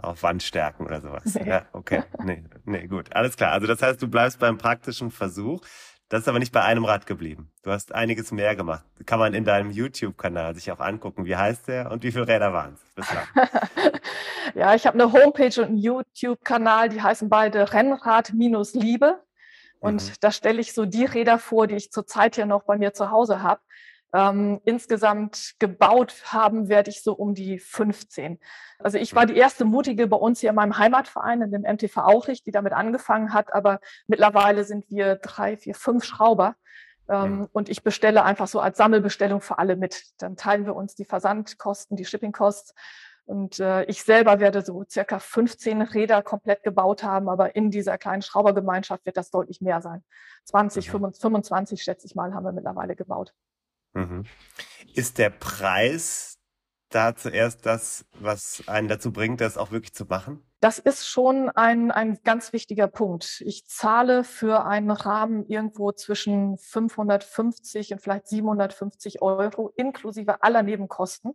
Auf 0.00 0.22
Wandstärken 0.22 0.86
oder 0.86 1.00
sowas. 1.00 1.34
Nee. 1.34 1.48
Ja, 1.48 1.66
okay. 1.72 2.04
Nee, 2.22 2.44
nee, 2.64 2.86
gut. 2.86 3.14
Alles 3.14 3.36
klar. 3.36 3.50
Also 3.50 3.66
das 3.66 3.82
heißt, 3.82 4.00
du 4.00 4.06
bleibst 4.06 4.38
beim 4.38 4.58
praktischen 4.58 5.10
Versuch. 5.10 5.60
Das 6.08 6.20
ist 6.20 6.28
aber 6.28 6.38
nicht 6.38 6.52
bei 6.52 6.62
einem 6.62 6.84
Rad 6.84 7.06
geblieben. 7.06 7.50
Du 7.62 7.72
hast 7.72 7.92
einiges 7.92 8.30
mehr 8.30 8.54
gemacht. 8.54 8.84
Kann 9.06 9.18
man 9.18 9.34
in 9.34 9.44
deinem 9.44 9.72
YouTube-Kanal 9.72 10.54
sich 10.54 10.70
auch 10.70 10.78
angucken. 10.78 11.24
Wie 11.24 11.34
heißt 11.34 11.66
der 11.66 11.90
und 11.90 12.04
wie 12.04 12.12
viele 12.12 12.28
Räder 12.28 12.52
waren 12.52 12.74
es 12.74 12.94
bislang? 12.94 13.24
ja, 14.54 14.74
ich 14.76 14.86
habe 14.86 15.02
eine 15.02 15.12
Homepage 15.12 15.60
und 15.60 15.68
einen 15.68 15.78
YouTube-Kanal, 15.78 16.90
die 16.90 17.02
heißen 17.02 17.28
beide 17.28 17.72
Rennrad 17.72 18.32
minus 18.32 18.74
Liebe. 18.74 19.24
Und 19.80 20.02
mhm. 20.02 20.14
da 20.20 20.30
stelle 20.30 20.60
ich 20.60 20.72
so 20.72 20.84
die 20.86 21.04
Räder 21.04 21.38
vor, 21.38 21.66
die 21.66 21.76
ich 21.76 21.90
zurzeit 21.90 22.36
ja 22.36 22.46
noch 22.46 22.64
bei 22.64 22.78
mir 22.78 22.94
zu 22.94 23.10
Hause 23.10 23.42
habe. 23.42 23.60
Ähm, 24.14 24.60
insgesamt 24.64 25.54
gebaut 25.58 26.14
haben 26.26 26.68
werde 26.68 26.88
ich 26.88 27.02
so 27.02 27.14
um 27.14 27.34
die 27.34 27.58
15. 27.58 28.38
Also 28.78 28.96
ich 28.96 29.12
war 29.16 29.26
die 29.26 29.36
erste 29.36 29.64
Mutige 29.64 30.06
bei 30.06 30.16
uns 30.16 30.38
hier 30.38 30.50
in 30.50 30.56
meinem 30.56 30.78
Heimatverein, 30.78 31.42
in 31.42 31.50
dem 31.50 31.62
MTV 31.62 31.96
Auchricht, 31.96 32.46
die 32.46 32.52
damit 32.52 32.72
angefangen 32.72 33.34
hat. 33.34 33.52
Aber 33.52 33.80
mittlerweile 34.06 34.62
sind 34.62 34.88
wir 34.88 35.16
drei, 35.16 35.56
vier, 35.56 35.74
fünf 35.74 36.04
Schrauber. 36.04 36.54
Ähm, 37.08 37.38
mhm. 37.38 37.48
Und 37.52 37.68
ich 37.68 37.82
bestelle 37.82 38.22
einfach 38.22 38.46
so 38.46 38.60
als 38.60 38.78
Sammelbestellung 38.78 39.40
für 39.40 39.58
alle 39.58 39.74
mit. 39.74 40.04
Dann 40.18 40.36
teilen 40.36 40.64
wir 40.64 40.76
uns 40.76 40.94
die 40.94 41.04
Versandkosten, 41.04 41.96
die 41.96 42.04
Shippingkosten. 42.04 42.76
Und 43.26 43.58
äh, 43.58 43.84
ich 43.84 44.02
selber 44.02 44.38
werde 44.38 44.62
so 44.62 44.84
circa 44.88 45.18
15 45.18 45.80
Räder 45.80 46.22
komplett 46.22 46.62
gebaut 46.62 47.02
haben, 47.02 47.28
aber 47.28 47.56
in 47.56 47.70
dieser 47.70 47.96
kleinen 47.96 48.22
Schraubergemeinschaft 48.22 49.06
wird 49.06 49.16
das 49.16 49.30
deutlich 49.30 49.60
mehr 49.60 49.80
sein. 49.80 50.04
20, 50.44 50.92
mhm. 50.92 51.12
25 51.12 51.82
schätze 51.82 52.06
ich 52.06 52.14
mal, 52.14 52.34
haben 52.34 52.44
wir 52.44 52.52
mittlerweile 52.52 52.96
gebaut. 52.96 53.32
Mhm. 53.94 54.24
Ist 54.94 55.18
der 55.18 55.30
Preis 55.30 56.38
da 56.90 57.16
zuerst 57.16 57.66
das, 57.66 58.04
was 58.20 58.62
einen 58.66 58.88
dazu 58.88 59.12
bringt, 59.12 59.40
das 59.40 59.58
auch 59.58 59.72
wirklich 59.72 59.94
zu 59.94 60.04
machen? 60.04 60.42
Das 60.60 60.78
ist 60.78 61.06
schon 61.06 61.50
ein, 61.50 61.90
ein 61.90 62.18
ganz 62.24 62.52
wichtiger 62.52 62.86
Punkt. 62.88 63.42
Ich 63.44 63.66
zahle 63.66 64.22
für 64.22 64.64
einen 64.64 64.90
Rahmen 64.90 65.46
irgendwo 65.46 65.92
zwischen 65.92 66.56
550 66.58 67.92
und 67.92 68.00
vielleicht 68.00 68.28
750 68.28 69.22
Euro 69.22 69.72
inklusive 69.76 70.42
aller 70.42 70.62
Nebenkosten. 70.62 71.34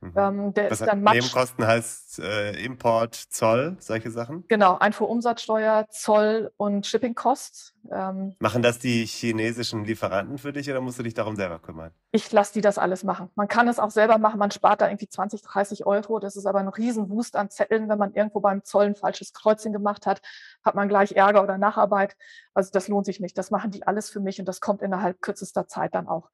Mhm. 0.00 0.12
Ähm, 0.16 0.54
der 0.54 0.70
Was 0.70 0.80
ist 0.80 0.86
dann 0.86 1.02
Matsch. 1.02 1.14
Nebenkosten 1.14 1.66
heißt 1.66 2.18
äh, 2.18 2.64
Import, 2.64 3.14
Zoll, 3.14 3.76
solche 3.80 4.10
Sachen? 4.10 4.44
Genau, 4.48 4.78
Einfuhrumsatzsteuer, 4.78 5.86
Zoll 5.90 6.52
und 6.56 6.86
Shipping 6.86 7.14
Costs. 7.14 7.74
Ähm, 7.90 8.34
machen 8.38 8.62
das 8.62 8.78
die 8.78 9.06
chinesischen 9.06 9.84
Lieferanten 9.84 10.38
für 10.38 10.52
dich 10.52 10.68
oder 10.70 10.80
musst 10.80 10.98
du 10.98 11.02
dich 11.02 11.14
darum 11.14 11.36
selber 11.36 11.58
kümmern? 11.58 11.92
Ich 12.12 12.30
lasse 12.32 12.52
die 12.54 12.60
das 12.60 12.78
alles 12.78 13.04
machen. 13.04 13.30
Man 13.36 13.48
kann 13.48 13.68
es 13.68 13.78
auch 13.78 13.90
selber 13.90 14.18
machen, 14.18 14.38
man 14.38 14.50
spart 14.50 14.80
da 14.80 14.88
irgendwie 14.88 15.08
20, 15.08 15.42
30 15.42 15.86
Euro. 15.86 16.18
Das 16.18 16.36
ist 16.36 16.46
aber 16.46 16.58
ein 16.60 16.68
Riesenwust 16.68 17.36
an 17.36 17.50
Zetteln. 17.50 17.88
Wenn 17.88 17.98
man 17.98 18.12
irgendwo 18.14 18.40
beim 18.40 18.64
Zoll 18.64 18.86
ein 18.86 18.96
falsches 18.96 19.32
Kreuzchen 19.32 19.72
gemacht 19.72 20.06
hat, 20.06 20.20
hat 20.64 20.74
man 20.74 20.88
gleich 20.88 21.12
Ärger 21.12 21.42
oder 21.42 21.58
Nacharbeit. 21.58 22.16
Also 22.54 22.70
das 22.72 22.88
lohnt 22.88 23.06
sich 23.06 23.20
nicht. 23.20 23.36
Das 23.38 23.50
machen 23.50 23.70
die 23.70 23.86
alles 23.86 24.10
für 24.10 24.20
mich 24.20 24.38
und 24.40 24.46
das 24.46 24.60
kommt 24.60 24.82
innerhalb 24.82 25.20
kürzester 25.22 25.66
Zeit 25.66 25.94
dann 25.94 26.08
auch. 26.08 26.30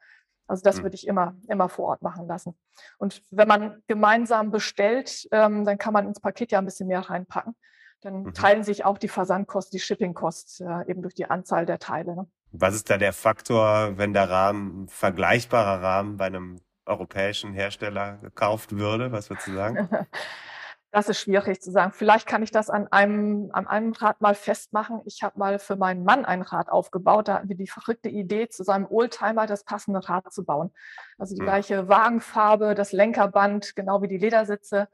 Also 0.52 0.64
das 0.64 0.76
mhm. 0.76 0.82
würde 0.82 0.96
ich 0.96 1.06
immer, 1.06 1.34
immer 1.48 1.70
vor 1.70 1.86
Ort 1.86 2.02
machen 2.02 2.26
lassen. 2.26 2.54
Und 2.98 3.22
wenn 3.30 3.48
man 3.48 3.82
gemeinsam 3.88 4.50
bestellt, 4.50 5.26
ähm, 5.32 5.64
dann 5.64 5.78
kann 5.78 5.94
man 5.94 6.06
ins 6.06 6.20
Paket 6.20 6.52
ja 6.52 6.58
ein 6.58 6.66
bisschen 6.66 6.88
mehr 6.88 7.00
reinpacken. 7.00 7.56
Dann 8.02 8.24
mhm. 8.24 8.34
teilen 8.34 8.62
sich 8.62 8.84
auch 8.84 8.98
die 8.98 9.08
Versandkosten, 9.08 9.78
die 9.78 9.82
Shippingkosten 9.82 10.68
äh, 10.68 10.90
eben 10.90 11.00
durch 11.00 11.14
die 11.14 11.24
Anzahl 11.24 11.64
der 11.64 11.78
Teile. 11.78 12.14
Ne? 12.14 12.26
Was 12.50 12.74
ist 12.74 12.90
da 12.90 12.98
der 12.98 13.14
Faktor, 13.14 13.96
wenn 13.96 14.12
der 14.12 14.28
Rahmen, 14.28 14.88
vergleichbarer 14.88 15.82
Rahmen 15.82 16.18
bei 16.18 16.26
einem 16.26 16.60
europäischen 16.84 17.54
Hersteller 17.54 18.18
gekauft 18.18 18.76
würde? 18.76 19.10
Was 19.10 19.30
würdest 19.30 19.48
du 19.48 19.54
sagen? 19.54 19.88
Das 20.92 21.08
ist 21.08 21.20
schwierig 21.20 21.62
zu 21.62 21.70
sagen. 21.70 21.92
Vielleicht 21.92 22.28
kann 22.28 22.42
ich 22.42 22.50
das 22.50 22.68
an 22.68 22.86
einem, 22.92 23.48
an 23.54 23.66
einem 23.66 23.92
Rad 23.92 24.20
mal 24.20 24.34
festmachen. 24.34 25.00
Ich 25.06 25.22
habe 25.22 25.38
mal 25.38 25.58
für 25.58 25.74
meinen 25.74 26.04
Mann 26.04 26.26
ein 26.26 26.42
Rad 26.42 26.68
aufgebaut. 26.68 27.28
Da 27.28 27.34
hatten 27.36 27.48
wir 27.48 27.56
die 27.56 27.66
verrückte 27.66 28.10
Idee, 28.10 28.50
zu 28.50 28.62
seinem 28.62 28.86
Oldtimer 28.86 29.46
das 29.46 29.64
passende 29.64 30.06
Rad 30.06 30.30
zu 30.30 30.44
bauen. 30.44 30.70
Also 31.16 31.34
die 31.34 31.40
mhm. 31.40 31.46
gleiche 31.46 31.88
Wagenfarbe, 31.88 32.74
das 32.74 32.92
Lenkerband, 32.92 33.74
genau 33.74 34.02
wie 34.02 34.08
die 34.08 34.18
Ledersitze. 34.18 34.88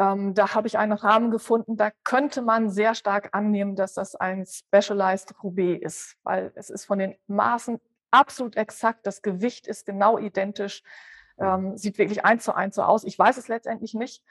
Ähm, 0.00 0.34
da 0.34 0.52
habe 0.56 0.66
ich 0.66 0.78
einen 0.78 0.94
Rahmen 0.94 1.30
gefunden. 1.30 1.76
Da 1.76 1.92
könnte 2.02 2.42
man 2.42 2.68
sehr 2.68 2.96
stark 2.96 3.28
annehmen, 3.30 3.76
dass 3.76 3.94
das 3.94 4.16
ein 4.16 4.44
Specialized 4.46 5.32
Roubaix 5.44 5.80
ist, 5.84 6.16
weil 6.24 6.50
es 6.56 6.70
ist 6.70 6.86
von 6.86 6.98
den 6.98 7.14
Maßen 7.28 7.80
absolut 8.10 8.56
exakt. 8.56 9.06
Das 9.06 9.22
Gewicht 9.22 9.68
ist 9.68 9.86
genau 9.86 10.18
identisch. 10.18 10.82
Mhm. 11.36 11.46
Ähm, 11.46 11.76
sieht 11.76 11.98
wirklich 11.98 12.24
eins 12.24 12.42
zu 12.42 12.52
eins 12.52 12.74
so 12.74 12.82
aus. 12.82 13.04
Ich 13.04 13.16
weiß 13.16 13.36
es 13.36 13.46
letztendlich 13.46 13.94
nicht. 13.94 14.24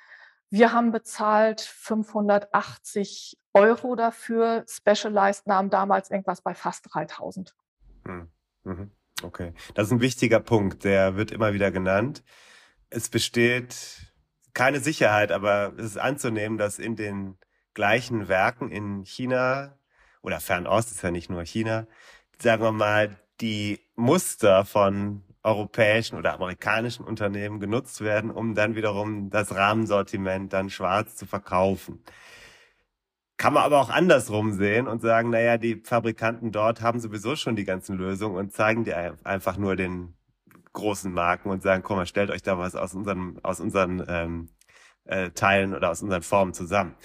Wir 0.50 0.74
haben 0.74 0.92
bezahlt 0.92 1.62
580 1.62 3.38
Euro 3.54 3.96
dafür. 3.96 4.66
Specialized 4.68 5.48
nahm 5.48 5.70
damals 5.70 6.10
irgendwas 6.10 6.42
bei 6.42 6.56
fast 6.56 6.88
3000. 6.94 7.56
Hm, 8.06 8.30
mhm. 8.64 8.92
Okay, 9.22 9.54
das 9.74 9.88
ist 9.88 9.94
ein 9.94 10.02
wichtiger 10.02 10.40
Punkt, 10.40 10.84
der 10.86 11.18
wird 11.18 11.32
immer 11.32 11.54
wieder 11.54 11.72
genannt. 11.72 12.24
Es 12.90 13.10
besteht 13.10 14.14
keine 14.54 14.80
Sicherheit, 14.80 15.32
aber 15.32 15.74
es 15.78 15.86
ist 15.86 15.98
anzunehmen, 15.98 16.58
dass 16.58 16.80
in 16.80 16.96
den 16.96 17.38
gleichen 17.74 18.28
Werken 18.28 18.72
in 18.72 19.04
China 19.04 19.78
oder 20.22 20.40
Fernost 20.40 20.92
ist 20.92 21.04
ja 21.04 21.12
nicht 21.12 21.30
nur 21.30 21.44
China, 21.44 21.88
sagen 22.42 22.64
wir 22.64 22.72
mal, 22.72 23.18
die 23.42 23.80
Muster 23.96 24.66
von 24.66 25.24
europäischen 25.44 26.18
oder 26.18 26.34
amerikanischen 26.34 27.06
Unternehmen 27.06 27.60
genutzt 27.60 28.02
werden, 28.02 28.32
um 28.32 28.56
dann 28.56 28.76
wiederum 28.76 29.30
das 29.30 29.56
Rahmensortiment 29.56 30.54
dann 30.54 30.70
schwarz 30.70 31.16
zu 31.16 31.26
verkaufen. 31.26 32.04
Kann 33.38 33.54
man 33.54 33.64
aber 33.64 33.80
auch 33.80 33.90
andersrum 33.90 34.52
sehen 34.52 34.88
und 34.88 35.02
sagen, 35.02 35.30
naja, 35.30 35.58
die 35.58 35.82
Fabrikanten 35.82 36.52
dort 36.52 36.82
haben 36.82 37.00
sowieso 37.00 37.38
schon 37.38 37.56
die 37.56 37.64
ganzen 37.64 37.98
Lösungen 37.98 38.36
und 38.36 38.52
zeigen 38.52 38.84
dir 38.84 39.18
einfach 39.24 39.56
nur 39.58 39.78
den 39.78 40.14
großen 40.74 41.12
Marken 41.14 41.50
und 41.50 41.64
sagen, 41.64 41.82
komm 41.84 41.98
mal, 41.98 42.06
stellt 42.06 42.32
euch 42.32 42.42
da 42.42 42.58
was 42.58 42.76
aus 42.76 42.94
unseren, 42.94 43.40
aus 43.44 43.62
unseren 43.62 44.04
ähm, 44.10 44.50
äh, 45.06 45.32
Teilen 45.32 45.74
oder 45.74 45.90
aus 45.92 46.02
unseren 46.02 46.22
Formen 46.22 46.54
zusammen. 46.54 46.96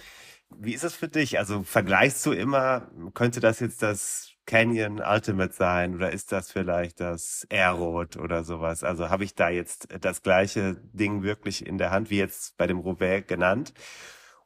Wie 0.51 0.75
ist 0.75 0.85
es 0.85 0.95
für 0.95 1.09
dich? 1.09 1.39
Also 1.39 1.63
vergleichst 1.63 2.25
du 2.27 2.33
immer, 2.33 2.91
könnte 3.15 3.41
das 3.41 3.61
jetzt 3.61 3.83
das 3.83 4.34
Canyon 4.47 5.01
Ultimate 5.01 5.53
sein 5.53 5.95
oder 5.95 6.13
ist 6.13 6.33
das 6.33 6.51
vielleicht 6.51 7.01
das 7.01 7.47
Airroad 7.51 8.17
oder 8.17 8.45
sowas? 8.45 8.85
Also 8.85 9.09
habe 9.09 9.25
ich 9.25 9.35
da 9.35 9.49
jetzt 9.49 9.89
das 10.01 10.23
gleiche 10.23 10.77
Ding 10.93 11.23
wirklich 11.23 11.67
in 11.67 11.79
der 11.79 11.91
Hand, 11.91 12.11
wie 12.11 12.19
jetzt 12.19 12.57
bei 12.57 12.67
dem 12.67 12.79
Roubaix 12.79 13.27
genannt? 13.27 13.73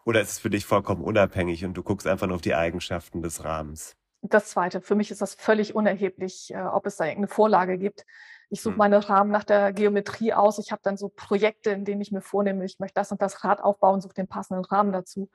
Oder 0.05 0.21
ist 0.21 0.31
es 0.31 0.39
für 0.39 0.51
dich 0.51 0.65
vollkommen 0.65 1.03
unabhängig 1.03 1.65
und 1.65 1.75
du 1.75 1.83
guckst 1.83 2.07
einfach 2.07 2.27
nur 2.27 2.37
auf 2.37 2.43
die 2.43 2.55
Eigenschaften 2.55 3.23
des 3.23 3.45
Rahmens? 3.45 3.97
Das 4.23 4.51
Zweite. 4.51 4.81
Für 4.81 4.95
mich 4.95 5.11
ist 5.11 5.21
das 5.21 5.35
völlig 5.35 5.75
unerheblich, 5.75 6.53
äh, 6.53 6.63
ob 6.63 6.87
es 6.87 6.97
da 6.97 7.05
irgendeine 7.05 7.29
Vorlage 7.29 7.79
gibt. 7.79 8.05
Ich 8.51 8.63
suche 8.63 8.73
hm. 8.73 8.79
meine 8.79 9.09
Rahmen 9.09 9.31
nach 9.31 9.45
der 9.45 9.73
Geometrie 9.73 10.33
aus. 10.33 10.59
Ich 10.59 10.73
habe 10.73 10.81
dann 10.83 10.97
so 10.97 11.09
Projekte, 11.09 11.71
in 11.71 11.85
denen 11.85 12.01
ich 12.01 12.13
mir 12.13 12.23
vornehme, 12.23 12.65
ich 12.65 12.79
möchte 12.79 12.95
das 12.95 13.13
und 13.13 13.21
das 13.21 13.45
Rad 13.45 13.61
aufbauen, 13.61 14.01
suche 14.01 14.15
den 14.15 14.29
passenden 14.29 14.65
Rahmen 14.65 14.93
dazu. 14.93 15.31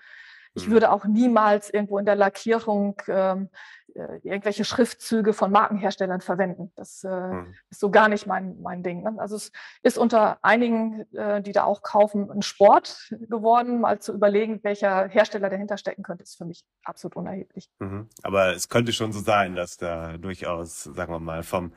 Ich 0.55 0.66
hm. 0.66 0.72
würde 0.74 0.91
auch 0.91 1.05
niemals 1.05 1.70
irgendwo 1.70 1.97
in 1.97 2.05
der 2.05 2.16
Lackierung 2.16 2.95
ähm, 3.07 3.49
äh, 3.83 3.83
irgendwelche 3.96 4.66
Schriftzüge 4.66 5.34
von 5.34 5.52
Markenherstellern 5.52 6.22
verwenden. 6.22 6.72
Das 6.76 7.04
äh, 7.04 7.10
mhm. 7.10 7.54
ist 7.70 7.80
so 7.80 7.91
gar 7.91 8.10
nicht 8.10 8.28
mein, 8.28 8.62
mein 8.62 8.84
Ding. 8.84 9.04
Ne? 9.04 9.16
Also 9.18 9.36
es 9.36 9.52
ist 9.82 9.98
unter 9.98 10.39
einigen, 10.44 11.06
äh, 11.14 11.41
die 11.41 11.52
da 11.52 11.64
auch 11.64 11.82
kaufen, 11.82 12.30
ein 12.32 12.41
Sport 12.41 13.14
geworden, 13.30 13.82
mal 13.82 14.00
zu 14.00 14.14
überlegen, 14.14 14.60
welcher 14.64 15.08
Hersteller 15.08 15.50
dahinter 15.50 15.78
stecken 15.78 16.04
könnte, 16.04 16.24
ist 16.24 16.38
für 16.38 16.46
mich 16.46 16.64
absolut 16.84 17.16
unerheblich. 17.16 17.70
Mhm. 17.80 18.10
Aber 18.24 18.54
es 18.56 18.70
könnte 18.70 18.94
schon 18.94 19.12
so 19.12 19.20
sein, 19.20 19.56
dass 19.56 19.78
da 19.78 20.18
durchaus, 20.18 20.84
sagen 20.84 21.14
wir 21.14 21.20
mal, 21.20 21.44
vom 21.44 21.74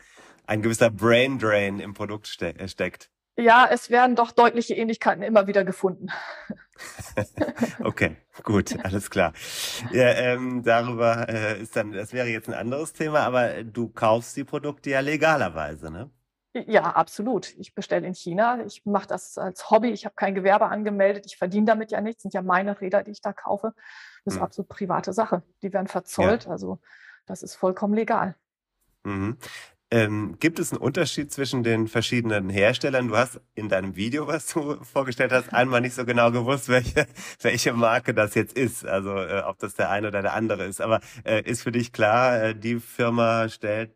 ein 0.47 0.63
gewisser 0.63 0.91
Brain 0.91 1.39
Drain 1.39 1.81
im 1.81 1.95
Produkt 1.95 2.29
ste 2.29 2.55
äh, 2.59 2.69
steckt. 2.69 3.11
Ja, 3.39 3.69
es 3.71 3.91
werden 3.91 4.17
doch 4.17 4.33
deutliche 4.33 4.75
Ähnlichkeiten 4.75 5.23
immer 5.23 5.47
wieder 5.47 5.65
gefunden. 5.65 6.09
okay, 7.85 8.17
gut, 8.43 8.77
alles 8.85 9.11
klar. 9.11 9.33
Ja, 9.93 10.09
ähm, 10.13 10.63
darüber 10.63 11.29
äh, 11.29 11.61
ist 11.61 11.77
dann, 11.77 11.93
das 11.93 12.13
wäre 12.13 12.29
jetzt 12.29 12.49
ein 12.49 12.55
anderes 12.55 12.93
Thema, 12.93 13.21
aber 13.21 13.65
du 13.65 13.89
kaufst 13.89 14.37
die 14.37 14.45
Produkte 14.45 14.91
ja 14.91 15.01
legalerweise, 15.01 15.91
ne? 15.91 16.11
Ja, 16.67 16.85
absolut. 16.93 17.55
Ich 17.59 17.75
bestelle 17.75 18.07
in 18.07 18.15
China. 18.15 18.65
Ich 18.65 18.87
mache 18.87 19.07
das 19.07 19.37
als 19.37 19.71
Hobby. 19.71 19.91
Ich 19.91 20.07
habe 20.07 20.15
kein 20.15 20.35
Gewerbe 20.35 20.67
angemeldet. 20.67 21.27
Ich 21.27 21.37
verdiene 21.37 21.67
damit 21.67 21.91
ja 21.91 22.01
nichts. 22.01 22.23
Sind 22.23 22.33
ja 22.33 22.41
meine 22.41 22.81
Räder, 22.81 23.03
die 23.03 23.11
ich 23.11 23.21
da 23.21 23.35
kaufe. 23.35 23.75
Das 24.25 24.35
ist 24.35 24.41
hm. 24.41 24.45
absolut 24.45 24.69
private 24.71 25.13
Sache. 25.13 25.43
Die 25.63 25.73
werden 25.75 25.87
verzollt. 25.87 26.45
Ja. 26.45 26.51
Also 26.53 26.81
das 27.27 27.43
ist 27.43 27.57
vollkommen 27.57 27.93
legal. 27.93 28.37
Mhm. 29.05 29.37
Ähm, 29.93 30.37
gibt 30.41 30.59
es 30.59 30.73
einen 30.73 30.81
Unterschied 30.81 31.31
zwischen 31.33 31.63
den 31.63 31.87
verschiedenen 31.87 32.51
Herstellern? 32.51 33.07
Du 33.07 33.17
hast 33.17 33.41
in 33.55 33.69
deinem 33.69 33.95
Video, 33.95 34.27
was 34.27 34.49
du 34.49 34.83
vorgestellt 34.83 35.31
hast, 35.31 35.53
einmal 35.53 35.81
nicht 35.81 35.95
so 35.95 36.05
genau 36.05 36.33
gewusst, 36.33 36.69
welche, 36.69 37.07
welche 37.41 37.73
Marke 37.73 38.13
das 38.13 38.35
jetzt 38.35 38.57
ist. 38.57 38.85
Also 38.85 39.17
äh, 39.17 39.43
ob 39.47 39.61
das 39.61 39.75
der 39.75 39.91
eine 39.91 40.09
oder 40.09 40.23
der 40.23 40.35
andere 40.35 40.65
ist. 40.65 40.81
Aber 40.81 41.01
äh, 41.25 41.41
ist 41.43 41.63
für 41.63 41.71
dich 41.71 41.93
klar, 41.93 42.43
äh, 42.43 42.55
die 42.57 42.81
Firma 42.81 43.49
stellt 43.49 43.93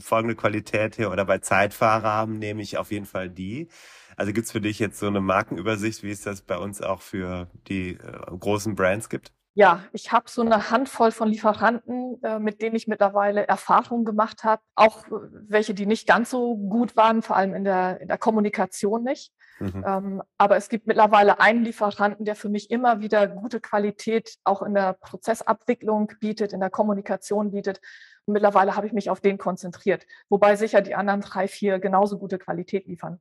folgende 0.00 0.36
Qualität 0.36 0.98
her 0.98 1.10
oder 1.10 1.24
bei 1.24 1.38
Zeitfahrrahmen 1.38 2.38
nehme 2.38 2.62
ich 2.62 2.78
auf 2.78 2.92
jeden 2.92 3.06
Fall 3.06 3.28
die. 3.30 3.68
Also 4.16 4.32
gibt's 4.32 4.52
für 4.52 4.60
dich 4.60 4.78
jetzt 4.78 4.98
so 4.98 5.06
eine 5.06 5.20
Markenübersicht, 5.20 6.02
wie 6.02 6.10
es 6.10 6.22
das 6.22 6.42
bei 6.42 6.56
uns 6.56 6.82
auch 6.82 7.02
für 7.02 7.48
die 7.68 7.90
äh, 7.94 8.36
großen 8.38 8.74
Brands 8.76 9.08
gibt? 9.08 9.32
Ja, 9.60 9.84
ich 9.92 10.10
habe 10.10 10.30
so 10.30 10.40
eine 10.40 10.70
Handvoll 10.70 11.10
von 11.10 11.28
Lieferanten, 11.28 12.18
äh, 12.22 12.38
mit 12.38 12.62
denen 12.62 12.76
ich 12.76 12.88
mittlerweile 12.88 13.46
Erfahrungen 13.46 14.06
gemacht 14.06 14.42
habe, 14.42 14.62
auch 14.74 15.06
äh, 15.08 15.10
welche, 15.48 15.74
die 15.74 15.84
nicht 15.84 16.08
ganz 16.08 16.30
so 16.30 16.56
gut 16.56 16.96
waren, 16.96 17.20
vor 17.20 17.36
allem 17.36 17.52
in 17.52 17.64
der, 17.64 18.00
in 18.00 18.08
der 18.08 18.16
Kommunikation 18.16 19.04
nicht. 19.04 19.34
Mhm. 19.58 19.84
Ähm, 19.86 20.22
aber 20.38 20.56
es 20.56 20.70
gibt 20.70 20.86
mittlerweile 20.86 21.40
einen 21.40 21.62
Lieferanten, 21.62 22.24
der 22.24 22.36
für 22.36 22.48
mich 22.48 22.70
immer 22.70 23.00
wieder 23.02 23.28
gute 23.28 23.60
Qualität 23.60 24.38
auch 24.44 24.62
in 24.62 24.72
der 24.72 24.94
Prozessabwicklung 24.94 26.10
bietet, 26.20 26.54
in 26.54 26.60
der 26.60 26.70
Kommunikation 26.70 27.50
bietet. 27.50 27.82
Und 28.24 28.32
mittlerweile 28.32 28.76
habe 28.76 28.86
ich 28.86 28.94
mich 28.94 29.10
auf 29.10 29.20
den 29.20 29.36
konzentriert, 29.36 30.06
wobei 30.30 30.56
sicher 30.56 30.80
die 30.80 30.94
anderen 30.94 31.20
drei, 31.20 31.48
vier 31.48 31.80
genauso 31.80 32.16
gute 32.16 32.38
Qualität 32.38 32.86
liefern. 32.86 33.20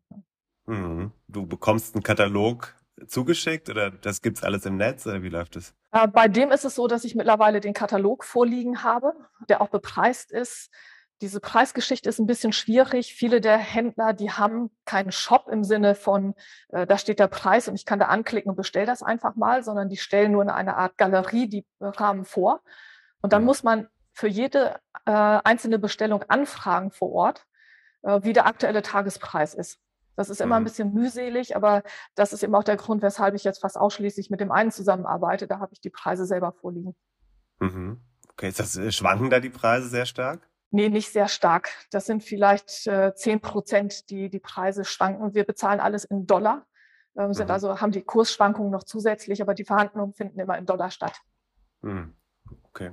Mhm. 0.68 1.12
Du 1.28 1.46
bekommst 1.46 1.96
einen 1.96 2.04
Katalog 2.04 2.79
zugeschickt 3.08 3.70
oder 3.70 3.92
das 3.92 4.22
gibt 4.22 4.38
es 4.38 4.44
alles 4.44 4.66
im 4.66 4.78
Netz 4.78 5.06
oder 5.06 5.24
wie 5.24 5.30
läuft 5.30 5.56
es? 5.56 5.74
Äh, 5.92 6.08
bei 6.08 6.28
dem 6.28 6.52
ist 6.52 6.66
es 6.66 6.76
so, 6.76 6.88
dass 6.88 7.04
ich 7.04 7.16
mittlerweile 7.16 7.60
den 7.60 7.74
Katalog 7.74 8.24
vorliegen 8.24 8.84
habe, 8.84 9.14
der 9.48 9.62
auch 9.62 9.70
bepreist 9.70 10.32
ist. 10.32 10.70
Diese 11.22 11.42
Preisgeschichte 11.42 12.08
ist 12.08 12.20
ein 12.20 12.28
bisschen 12.28 12.54
schwierig. 12.54 13.14
Viele 13.14 13.42
der 13.42 13.58
Händler, 13.58 14.14
die 14.14 14.32
haben 14.32 14.72
keinen 14.86 15.12
Shop 15.12 15.50
im 15.52 15.64
Sinne 15.64 15.96
von, 15.96 16.34
äh, 16.70 16.88
da 16.88 16.98
steht 16.98 17.20
der 17.20 17.28
Preis 17.28 17.68
und 17.68 17.76
ich 17.76 17.86
kann 17.86 18.00
da 18.00 18.08
anklicken 18.08 18.50
und 18.50 18.56
bestelle 18.56 18.86
das 18.86 19.04
einfach 19.04 19.36
mal, 19.36 19.64
sondern 19.64 19.90
die 19.90 19.98
stellen 19.98 20.32
nur 20.32 20.44
in 20.44 20.50
einer 20.50 20.78
Art 20.78 20.98
Galerie 20.98 21.48
die 21.50 21.66
Rahmen 21.82 22.24
vor. 22.24 22.62
Und 23.22 23.34
dann 23.34 23.42
mhm. 23.42 23.48
muss 23.48 23.64
man 23.64 23.88
für 24.14 24.28
jede 24.28 24.80
äh, 25.06 25.12
einzelne 25.12 25.80
Bestellung 25.80 26.24
anfragen 26.24 26.92
vor 26.92 27.12
Ort, 27.12 27.46
äh, 28.04 28.20
wie 28.24 28.34
der 28.34 28.46
aktuelle 28.46 28.82
Tagespreis 28.82 29.54
ist. 29.54 29.80
Das 30.16 30.30
ist 30.30 30.42
immer 30.42 30.56
ein 30.56 30.64
mhm. 30.64 30.66
bisschen 30.66 30.94
mühselig, 30.94 31.56
aber 31.56 31.84
das 32.16 32.34
ist 32.34 32.44
eben 32.44 32.54
auch 32.56 32.64
der 32.64 32.78
Grund, 32.78 33.02
weshalb 33.02 33.36
ich 33.36 33.44
jetzt 33.44 33.62
fast 33.62 33.78
ausschließlich 33.78 34.30
mit 34.30 34.42
dem 34.42 34.52
einen 34.52 34.72
zusammenarbeite. 34.72 35.48
Da 35.48 35.60
habe 35.60 35.72
ich 35.74 35.80
die 35.80 35.90
Preise 35.90 36.26
selber 36.26 36.52
vorliegen. 36.52 36.96
Mhm. 37.60 38.02
Okay, 38.32 38.50
ist 38.50 38.60
das, 38.60 38.76
äh, 38.76 38.92
schwanken 38.92 39.30
da 39.30 39.40
die 39.40 39.50
Preise 39.50 39.88
sehr 39.88 40.06
stark? 40.06 40.48
Nee, 40.72 40.90
nicht 40.90 41.12
sehr 41.12 41.28
stark. 41.28 41.70
Das 41.92 42.06
sind 42.06 42.24
vielleicht 42.24 42.86
äh, 42.88 43.14
zehn 43.16 43.38
äh, 43.38 43.42
Prozent, 43.42 44.10
die 44.10 44.30
die 44.30 44.40
Preise 44.40 44.86
schwanken. 44.86 45.34
Wir 45.34 45.44
bezahlen 45.44 45.80
alles 45.80 46.04
in 46.04 46.28
Dollar, 46.28 46.66
ähm, 47.18 47.34
sind 47.34 47.48
mhm. 47.48 47.54
also 47.54 47.82
haben 47.82 47.92
die 47.92 48.04
Kursschwankungen 48.04 48.72
noch 48.72 48.84
zusätzlich, 48.84 49.42
aber 49.42 49.56
die 49.56 49.66
Verhandlungen 49.66 50.14
finden 50.14 50.40
immer 50.40 50.58
in 50.58 50.66
Dollar 50.66 50.92
statt. 50.92 51.20
Mhm. 51.82 52.14
Okay. 52.64 52.92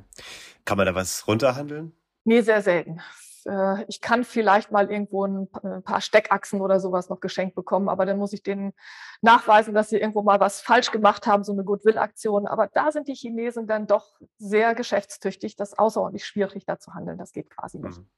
Kann 0.64 0.78
man 0.78 0.86
da 0.86 0.94
was 0.94 1.28
runterhandeln? 1.28 1.92
Nee, 2.24 2.40
sehr 2.40 2.62
selten. 2.62 3.00
Äh, 3.46 3.84
ich 3.88 4.00
kann 4.00 4.24
vielleicht 4.24 4.72
mal 4.72 4.90
irgendwo 4.90 5.24
ein 5.24 5.48
äh, 5.62 5.80
paar 5.80 6.00
Steckachsen 6.00 6.60
oder 6.60 6.80
sowas 6.80 7.08
noch 7.08 7.20
geschenkt 7.20 7.54
bekommen, 7.54 7.88
aber 7.88 8.06
dann 8.06 8.18
muss 8.18 8.32
ich 8.32 8.42
denen 8.42 8.72
nachweisen, 9.22 9.74
dass 9.74 9.88
sie 9.88 9.98
irgendwo 9.98 10.22
mal 10.22 10.40
was 10.40 10.60
falsch 10.60 10.90
gemacht 10.90 11.26
haben, 11.26 11.44
so 11.44 11.52
eine 11.52 11.64
Goodwill-Aktion. 11.64 12.46
Aber 12.46 12.68
da 12.68 12.92
sind 12.92 13.08
die 13.08 13.14
Chinesen 13.14 13.66
dann 13.66 13.86
doch 13.86 14.18
sehr 14.38 14.74
geschäftstüchtig. 14.74 15.56
Das 15.56 15.72
ist 15.72 15.78
außerordentlich 15.78 16.26
schwierig, 16.26 16.64
da 16.66 16.78
zu 16.78 16.94
handeln. 16.94 17.18
Das 17.18 17.32
geht 17.32 17.50
quasi 17.50 17.78
nicht. 17.78 17.98
Mhm. 17.98 18.08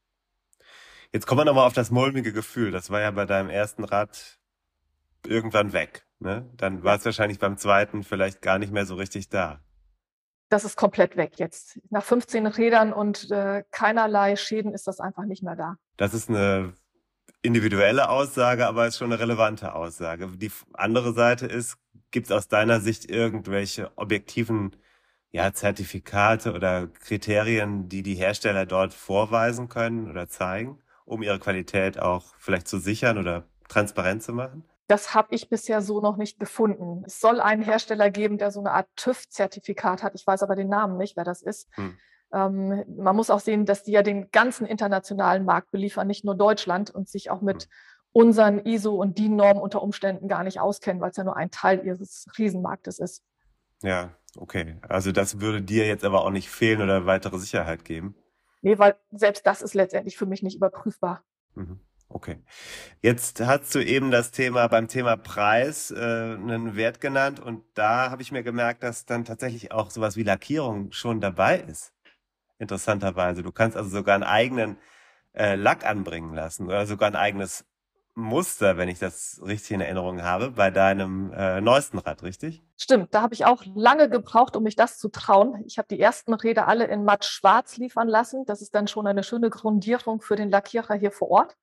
Jetzt 1.13 1.27
kommen 1.27 1.41
wir 1.41 1.45
nochmal 1.47 1.67
auf 1.67 1.73
das 1.73 1.91
mulmige 1.91 2.33
Gefühl. 2.33 2.71
Das 2.71 2.91
war 2.91 3.01
ja 3.01 3.11
bei 3.11 3.25
deinem 3.25 3.51
ersten 3.51 3.85
Rad 3.85 4.39
irgendwann 5.27 5.73
weg. 5.73 6.07
Ne? 6.19 6.51
Dann 6.57 6.85
war 6.85 6.97
es 6.97 7.05
wahrscheinlich 7.05 7.39
beim 7.39 7.57
zweiten 7.57 8.03
vielleicht 8.03 8.43
gar 8.43 8.59
nicht 8.59 8.73
mehr 8.73 8.87
so 8.87 8.95
richtig 8.97 9.29
da 9.29 9.61
das 10.49 10.65
ist 10.65 10.77
komplett 10.77 11.17
weg 11.17 11.33
jetzt. 11.37 11.79
Nach 11.91 12.03
15 12.03 12.47
Rädern 12.47 12.93
und 12.93 13.31
äh, 13.31 13.65
keinerlei 13.71 14.37
Schäden 14.37 14.73
ist 14.73 14.87
das 14.87 15.01
einfach 15.01 15.25
nicht 15.25 15.43
mehr 15.43 15.57
da. 15.57 15.77
Das 15.97 16.15
ist 16.15 16.29
eine 16.29 16.73
individuelle 17.43 18.09
Aussage, 18.09 18.67
aber 18.67 18.87
ist 18.87 18.99
schon 18.99 19.13
eine 19.13 19.21
relevante 19.21 19.75
Aussage. 19.75 20.29
Die 20.37 20.51
andere 20.73 21.13
Seite 21.13 21.47
ist, 21.47 21.77
gibt 22.11 22.27
es 22.27 22.33
aus 22.33 22.49
deiner 22.49 22.81
Sicht 22.81 23.11
irgendwelche 23.11 23.97
objektiven 23.97 24.77
ja, 25.31 25.53
Zertifikate 25.53 26.55
oder 26.55 26.89
Kriterien, 26.89 27.89
die 27.89 28.03
die 28.03 28.15
Hersteller 28.15 28.67
dort 28.67 28.95
vorweisen 28.95 29.69
können 29.69 30.11
oder 30.11 30.29
zeigen, 30.29 30.79
um 31.05 31.23
ihre 31.23 31.39
Qualität 31.39 31.99
auch 31.99 32.35
vielleicht 32.39 32.67
zu 32.67 32.79
sichern 32.79 33.19
oder 33.19 33.45
transparent 33.69 34.23
zu 34.23 34.33
machen? 34.33 34.65
Das 34.89 35.15
habe 35.15 35.35
ich 35.35 35.49
bisher 35.49 35.83
so 35.83 36.01
noch 36.01 36.17
nicht 36.17 36.41
gefunden. 36.41 37.05
Es 37.07 37.21
soll 37.21 37.41
einen 37.41 37.63
Hersteller 37.63 38.11
geben, 38.11 38.39
der 38.39 38.51
so 38.51 38.61
eine 38.61 38.73
Art 38.73 38.89
TÜV-Zertifikat 38.97 40.03
hat. 40.03 40.15
Ich 40.15 40.27
weiß 40.27 40.43
aber 40.43 40.57
den 40.57 40.69
Namen 40.69 40.97
nicht, 40.97 41.17
wer 41.17 41.25
das 41.25 41.43
ist. 41.43 41.69
Hm. 41.77 41.97
Ähm, 42.33 42.85
man 42.97 43.15
muss 43.15 43.31
auch 43.31 43.41
sehen, 43.41 43.67
dass 43.67 43.85
die 43.85 43.93
ja 43.93 44.03
den 44.03 44.31
ganzen 44.31 44.67
internationalen 44.67 45.45
Markt 45.45 45.71
beliefern, 45.71 46.07
nicht 46.07 46.25
nur 46.25 46.35
Deutschland 46.35 46.91
und 46.91 47.09
sich 47.09 47.31
auch 47.31 47.43
mit 47.43 47.65
hm. 47.65 47.71
unseren 48.13 48.59
ISO 48.65 48.95
und 48.95 49.19
DIN-Normen 49.19 49.63
unter 49.63 49.83
Umständen 49.83 50.27
gar 50.27 50.43
nicht 50.43 50.59
auskennen, 50.59 51.03
weil 51.03 51.11
es 51.11 51.17
ja 51.17 51.25
nur 51.25 51.37
ein 51.37 51.51
Teil 51.51 51.85
ihres 51.85 52.27
Riesenmarktes 52.39 52.99
ist. 52.99 53.23
Ja, 53.83 54.17
okay. 54.37 54.77
Also 54.89 55.13
das 55.13 55.41
würde 55.41 55.63
dir 55.63 55.87
jetzt 55.87 56.05
aber 56.05 56.25
auch 56.25 56.31
nicht 56.31 56.49
fehlen 56.49 56.81
oder 56.81 57.07
weitere 57.07 57.39
Sicherheit 57.39 57.85
geben? 57.85 58.17
Nee, 58.63 58.79
weil 58.79 58.97
selbst 59.11 59.47
das 59.47 59.63
ist 59.63 59.75
letztendlich 59.75 60.17
für 60.17 60.27
mich 60.27 60.43
nicht 60.43 60.57
überprüfbar. 60.57 61.23
Mhm. 61.55 61.81
Okay. 62.11 62.43
Jetzt 63.03 63.41
hast 63.41 63.75
du 63.75 63.85
eben 63.85 64.11
das 64.11 64.31
Thema 64.31 64.67
beim 64.69 64.89
Thema 64.89 65.17
Preis 65.17 65.91
äh, 65.91 65.97
einen 65.97 66.75
Wert 66.75 67.01
genannt 67.01 67.39
und 67.39 67.65
da 67.75 68.11
habe 68.11 68.23
ich 68.23 68.33
mir 68.33 68.43
gemerkt, 68.43 68.83
dass 68.83 69.05
dann 69.05 69.27
tatsächlich 69.27 69.73
auch 69.73 69.91
sowas 69.91 70.17
wie 70.17 70.23
Lackierung 70.23 70.91
schon 70.91 71.21
dabei 71.21 71.59
ist. 71.61 71.93
Interessanterweise. 72.59 73.43
Du 73.43 73.53
kannst 73.53 73.77
also 73.77 73.91
sogar 73.91 74.15
einen 74.15 74.25
eigenen 74.25 74.79
äh, 75.35 75.55
Lack 75.55 75.85
anbringen 75.85 76.35
lassen 76.35 76.67
oder 76.67 76.87
sogar 76.87 77.11
ein 77.11 77.17
eigenes 77.17 77.67
Muster, 78.15 78.77
wenn 78.77 78.89
ich 78.89 78.99
das 78.99 79.41
richtig 79.45 79.73
in 79.73 79.81
Erinnerung 79.81 80.23
habe, 80.23 80.51
bei 80.51 80.71
deinem 80.71 81.33
äh, 81.33 81.61
neuesten 81.61 81.99
Rad, 81.99 82.25
richtig? 82.25 82.63
Stimmt, 82.77 83.15
da 83.15 83.23
habe 83.23 83.35
ich 83.35 83.45
auch 83.45 83.63
lange 83.77 84.11
gebraucht, 84.11 84.57
um 84.57 84.65
mich 84.65 84.75
das 84.75 84.99
zu 84.99 85.09
trauen. 85.09 85.63
Ich 85.67 85.79
habe 85.79 85.87
die 85.89 86.01
ersten 86.01 86.35
Räder 86.35 86.67
alle 86.67 86.87
in 86.87 87.05
matt 87.05 87.25
schwarz 87.25 87.77
liefern 87.77 88.09
lassen. 88.09 88.45
Das 88.45 88.61
ist 88.61 88.75
dann 88.75 88.89
schon 88.89 89.07
eine 89.07 89.23
schöne 89.23 89.51
Grundierung 89.51 90.21
für 90.21 90.35
den 90.35 90.51
Lackierer 90.51 90.95
hier 90.95 91.13
vor 91.13 91.31
Ort. 91.31 91.57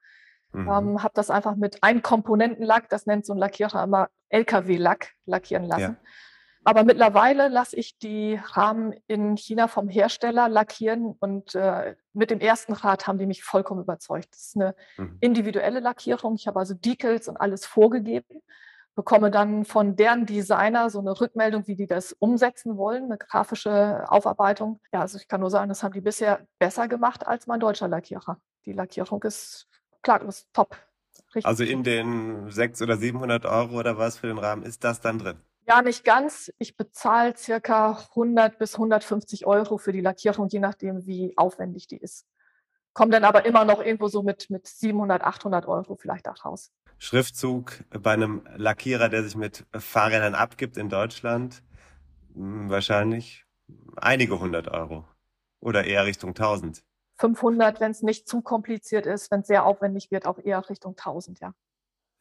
Mhm. 0.56 0.70
Ähm, 0.70 1.04
habe 1.04 1.14
das 1.14 1.30
einfach 1.30 1.56
mit 1.56 1.84
einem 1.84 2.02
Komponentenlack, 2.02 2.90
das 2.90 3.06
nennt 3.06 3.26
so 3.26 3.34
ein 3.34 3.40
Lackierer 3.40 3.84
immer 3.84 4.10
LKW-Lack, 4.30 5.12
lackieren 5.26 5.66
lassen. 5.66 5.82
Ja. 5.82 6.10
Aber 6.68 6.84
mittlerweile 6.84 7.48
lasse 7.48 7.76
ich 7.76 8.00
die 8.00 8.40
Rahmen 8.44 8.96
in 9.06 9.38
China 9.38 9.68
vom 9.68 9.88
Hersteller 9.88 10.50
lackieren 10.50 11.16
und 11.20 11.54
äh, 11.54 11.96
mit 12.14 12.32
dem 12.32 12.40
ersten 12.40 12.74
Rad 12.74 13.06
haben 13.06 13.20
die 13.20 13.28
mich 13.28 13.44
vollkommen 13.44 13.84
überzeugt. 13.84 14.30
Das 14.32 14.48
ist 14.48 14.56
eine 14.56 14.76
mhm. 14.98 15.18
individuelle 15.22 15.80
Lackierung. 15.80 16.34
Ich 16.36 16.48
habe 16.48 16.58
also 16.58 16.74
Decals 16.74 17.28
und 17.28 17.38
alles 17.38 17.68
vorgegeben, 17.68 18.42
bekomme 18.96 19.30
dann 19.30 19.64
von 19.64 19.96
deren 19.96 20.26
Designer 20.26 20.90
so 20.90 21.00
eine 21.00 21.20
Rückmeldung, 21.22 21.68
wie 21.68 21.76
die 21.76 21.86
das 21.86 22.14
umsetzen 22.14 22.78
wollen, 22.78 23.06
eine 23.06 23.20
grafische 23.20 24.04
Aufarbeitung. 24.08 24.82
Ja, 24.92 25.02
also 25.02 25.20
ich 25.20 25.28
kann 25.28 25.42
nur 25.42 25.52
sagen, 25.52 25.70
das 25.70 25.84
haben 25.84 25.94
die 25.94 26.02
bisher 26.02 26.48
besser 26.58 26.88
gemacht 26.88 27.28
als 27.28 27.46
mein 27.46 27.60
deutscher 27.60 27.88
Lackierer. 27.88 28.40
Die 28.66 28.74
Lackierung 28.74 29.22
ist 29.22 29.68
klar, 30.06 30.20
das 30.20 30.40
ist 30.40 30.54
top. 30.54 30.78
Richtig 31.34 31.46
also 31.46 31.64
in 31.64 31.84
den 31.84 32.50
600 32.50 32.82
oder 32.82 32.98
700 32.98 33.46
Euro 33.46 33.80
oder 33.80 33.98
was 33.98 34.18
für 34.18 34.28
den 34.28 34.38
Rahmen 34.38 34.64
ist 34.64 34.86
das 34.86 35.02
dann 35.02 35.20
drin? 35.20 35.38
Ja, 35.68 35.82
nicht 35.82 36.06
ganz. 36.06 36.54
Ich 36.60 36.78
bezahle 36.78 37.36
circa 37.36 38.06
100 38.12 38.58
bis 38.58 38.76
150 38.76 39.46
Euro 39.46 39.78
für 39.78 39.92
die 39.92 40.02
Lackierung, 40.02 40.48
je 40.48 40.60
nachdem, 40.60 41.06
wie 41.06 41.34
aufwendig 41.36 41.88
die 41.88 41.98
ist. 41.98 42.26
Kommt 42.94 43.14
dann 43.14 43.26
aber 43.26 43.46
immer 43.46 43.66
noch 43.66 43.84
irgendwo 43.84 44.08
so 44.08 44.22
mit, 44.24 44.50
mit 44.50 44.68
700, 44.68 45.24
800 45.24 45.66
Euro 45.66 45.96
vielleicht 45.96 46.30
auch 46.30 46.46
raus. 46.46 46.72
Schriftzug 46.98 47.84
bei 47.90 48.14
einem 48.14 48.48
Lackierer, 48.56 49.10
der 49.10 49.24
sich 49.24 49.36
mit 49.36 49.66
Fahrrädern 49.74 50.36
abgibt 50.36 50.78
in 50.78 50.88
Deutschland, 50.88 51.62
hm, 52.36 52.70
wahrscheinlich 52.70 53.46
einige 53.98 54.40
hundert 54.40 54.70
Euro 54.70 55.06
oder 55.60 55.84
eher 55.84 56.06
Richtung 56.06 56.30
1000. 56.30 56.85
500, 57.18 57.80
wenn 57.80 57.92
es 57.92 58.02
nicht 58.02 58.28
zu 58.28 58.42
kompliziert 58.42 59.06
ist, 59.06 59.32
wenn 59.32 59.42
es 59.42 59.48
sehr 59.48 59.66
aufwendig 59.66 60.12
wird, 60.12 60.26
auch 60.26 60.40
eher 60.40 60.70
Richtung 60.70 60.96
1000, 60.98 61.40
ja. 61.40 61.54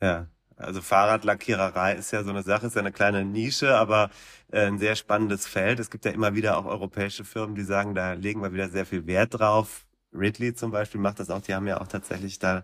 Ja, 0.00 0.28
also 0.56 0.80
Fahrradlackiererei 0.82 1.94
ist 1.94 2.12
ja 2.12 2.22
so 2.22 2.30
eine 2.30 2.42
Sache, 2.42 2.66
ist 2.66 2.76
ja 2.76 2.80
eine 2.80 2.92
kleine 2.92 3.24
Nische, 3.24 3.76
aber 3.76 4.10
äh, 4.52 4.66
ein 4.66 4.78
sehr 4.78 4.94
spannendes 4.96 5.46
Feld. 5.46 5.80
Es 5.80 5.90
gibt 5.90 6.04
ja 6.04 6.12
immer 6.12 6.34
wieder 6.34 6.56
auch 6.56 6.64
europäische 6.66 7.24
Firmen, 7.24 7.54
die 7.54 7.64
sagen, 7.64 7.94
da 7.94 8.12
legen 8.12 8.42
wir 8.42 8.52
wieder 8.52 8.68
sehr 8.68 8.86
viel 8.86 9.06
Wert 9.06 9.38
drauf. 9.38 9.86
Ridley 10.12 10.54
zum 10.54 10.70
Beispiel 10.70 11.00
macht 11.00 11.18
das 11.18 11.30
auch. 11.30 11.40
Die 11.40 11.54
haben 11.54 11.66
ja 11.66 11.80
auch 11.80 11.88
tatsächlich 11.88 12.38
da 12.38 12.62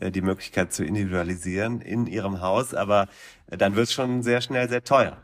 äh, 0.00 0.10
die 0.10 0.22
Möglichkeit 0.22 0.72
zu 0.72 0.84
individualisieren 0.84 1.82
in 1.82 2.06
ihrem 2.06 2.40
Haus, 2.40 2.72
aber 2.72 3.08
äh, 3.48 3.58
dann 3.58 3.76
wird 3.76 3.88
es 3.88 3.92
schon 3.92 4.22
sehr 4.22 4.40
schnell 4.40 4.68
sehr 4.68 4.84
teuer. 4.84 5.22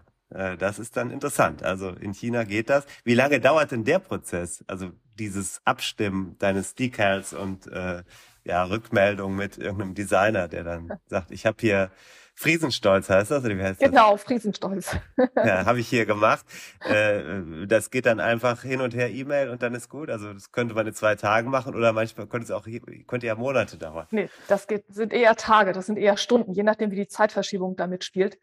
Das 0.58 0.78
ist 0.78 0.96
dann 0.96 1.10
interessant. 1.10 1.62
Also 1.62 1.90
in 1.90 2.14
China 2.14 2.44
geht 2.44 2.70
das. 2.70 2.86
Wie 3.04 3.12
lange 3.12 3.38
dauert 3.38 3.70
denn 3.70 3.84
der 3.84 3.98
Prozess? 3.98 4.64
Also 4.66 4.90
dieses 5.18 5.60
Abstimmen 5.64 6.36
deines 6.38 6.74
Decals 6.74 7.32
und 7.32 7.66
äh, 7.66 8.02
ja, 8.44 8.64
Rückmeldung 8.64 9.36
mit 9.36 9.58
irgendeinem 9.58 9.94
Designer, 9.94 10.48
der 10.48 10.64
dann 10.64 10.92
sagt, 11.06 11.30
ich 11.30 11.46
habe 11.46 11.56
hier 11.60 11.90
Friesenstolz 12.34 13.10
heißt 13.10 13.30
das, 13.30 13.44
oder 13.44 13.56
wie 13.56 13.62
heißt 13.62 13.80
das? 13.80 13.90
Genau, 13.90 14.16
Friesenstolz. 14.16 14.96
ja, 15.36 15.64
habe 15.66 15.80
ich 15.80 15.88
hier 15.88 16.06
gemacht. 16.06 16.44
Äh, 16.84 17.66
das 17.68 17.90
geht 17.90 18.06
dann 18.06 18.18
einfach 18.18 18.62
hin 18.62 18.80
und 18.80 18.92
her 18.92 19.08
E-Mail 19.08 19.50
und 19.50 19.62
dann 19.62 19.72
ist 19.72 19.88
gut. 19.88 20.10
Also 20.10 20.32
das 20.32 20.50
könnte 20.50 20.74
man 20.74 20.86
in 20.86 20.94
zwei 20.94 21.14
Tagen 21.14 21.48
machen 21.48 21.76
oder 21.76 21.92
manchmal 21.92 22.26
könnte 22.26 22.46
es 22.46 22.50
auch 22.50 22.66
könnte 23.06 23.26
ja 23.26 23.36
Monate 23.36 23.78
dauern. 23.78 24.08
Nee, 24.10 24.28
das 24.48 24.66
geht, 24.66 24.84
sind 24.88 25.12
eher 25.12 25.36
Tage, 25.36 25.72
das 25.72 25.86
sind 25.86 25.96
eher 25.96 26.16
Stunden, 26.16 26.52
je 26.54 26.64
nachdem, 26.64 26.90
wie 26.90 26.96
die 26.96 27.06
Zeitverschiebung 27.06 27.76
damit 27.76 28.02
spielt. 28.02 28.36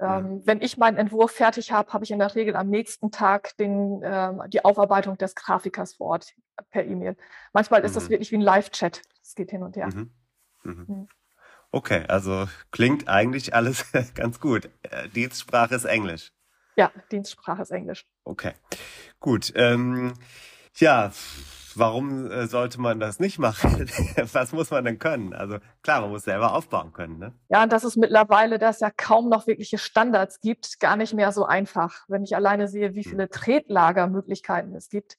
Ähm, 0.00 0.42
wenn 0.46 0.62
ich 0.62 0.78
meinen 0.78 0.96
Entwurf 0.96 1.32
fertig 1.32 1.72
habe, 1.72 1.92
habe 1.92 2.04
ich 2.04 2.10
in 2.10 2.18
der 2.18 2.34
Regel 2.34 2.56
am 2.56 2.68
nächsten 2.68 3.10
Tag 3.10 3.56
den, 3.58 4.02
äh, 4.02 4.32
die 4.48 4.64
Aufarbeitung 4.64 5.18
des 5.18 5.34
Grafikers 5.34 5.94
vor 5.94 6.08
Ort 6.08 6.34
per 6.70 6.84
E-Mail. 6.84 7.16
Manchmal 7.52 7.82
ist 7.82 7.96
das 7.96 8.04
mhm. 8.04 8.10
wirklich 8.10 8.32
wie 8.32 8.36
ein 8.36 8.42
Live-Chat. 8.42 9.02
Es 9.22 9.34
geht 9.34 9.50
hin 9.50 9.62
und 9.62 9.76
her. 9.76 9.88
Mhm. 9.88 10.10
Mhm. 10.62 10.84
mhm. 10.88 11.08
Okay, 11.72 12.04
also 12.08 12.48
klingt 12.72 13.08
eigentlich 13.08 13.54
alles 13.54 13.86
ganz 14.14 14.40
gut. 14.40 14.70
Äh, 14.82 15.08
Dienstsprache 15.10 15.74
ist 15.74 15.84
Englisch. 15.84 16.32
Ja, 16.76 16.90
Dienstsprache 17.12 17.62
ist 17.62 17.70
Englisch. 17.70 18.06
Okay, 18.24 18.54
gut. 19.20 19.52
Ähm, 19.54 20.14
ja, 20.76 21.12
warum 21.80 22.30
äh, 22.30 22.46
sollte 22.46 22.80
man 22.80 23.00
das 23.00 23.18
nicht 23.18 23.38
machen? 23.38 23.90
Was 24.32 24.52
muss 24.52 24.70
man 24.70 24.84
denn 24.84 24.98
können? 24.98 25.32
Also 25.32 25.58
klar, 25.82 26.02
man 26.02 26.10
muss 26.10 26.24
selber 26.24 26.54
aufbauen 26.54 26.92
können. 26.92 27.18
Ne? 27.18 27.32
Ja, 27.48 27.64
und 27.64 27.72
das 27.72 27.82
ist 27.82 27.96
mittlerweile, 27.96 28.58
dass 28.58 28.76
es 28.76 28.80
ja 28.80 28.90
kaum 28.90 29.28
noch 29.28 29.46
wirkliche 29.46 29.78
Standards 29.78 30.40
gibt, 30.40 30.78
gar 30.78 30.96
nicht 30.96 31.14
mehr 31.14 31.32
so 31.32 31.44
einfach. 31.44 32.04
Wenn 32.06 32.22
ich 32.22 32.36
alleine 32.36 32.68
sehe, 32.68 32.94
wie 32.94 33.02
hm. 33.02 33.10
viele 33.10 33.28
Tretlagermöglichkeiten 33.28 34.74
es 34.76 34.88
gibt. 34.88 35.16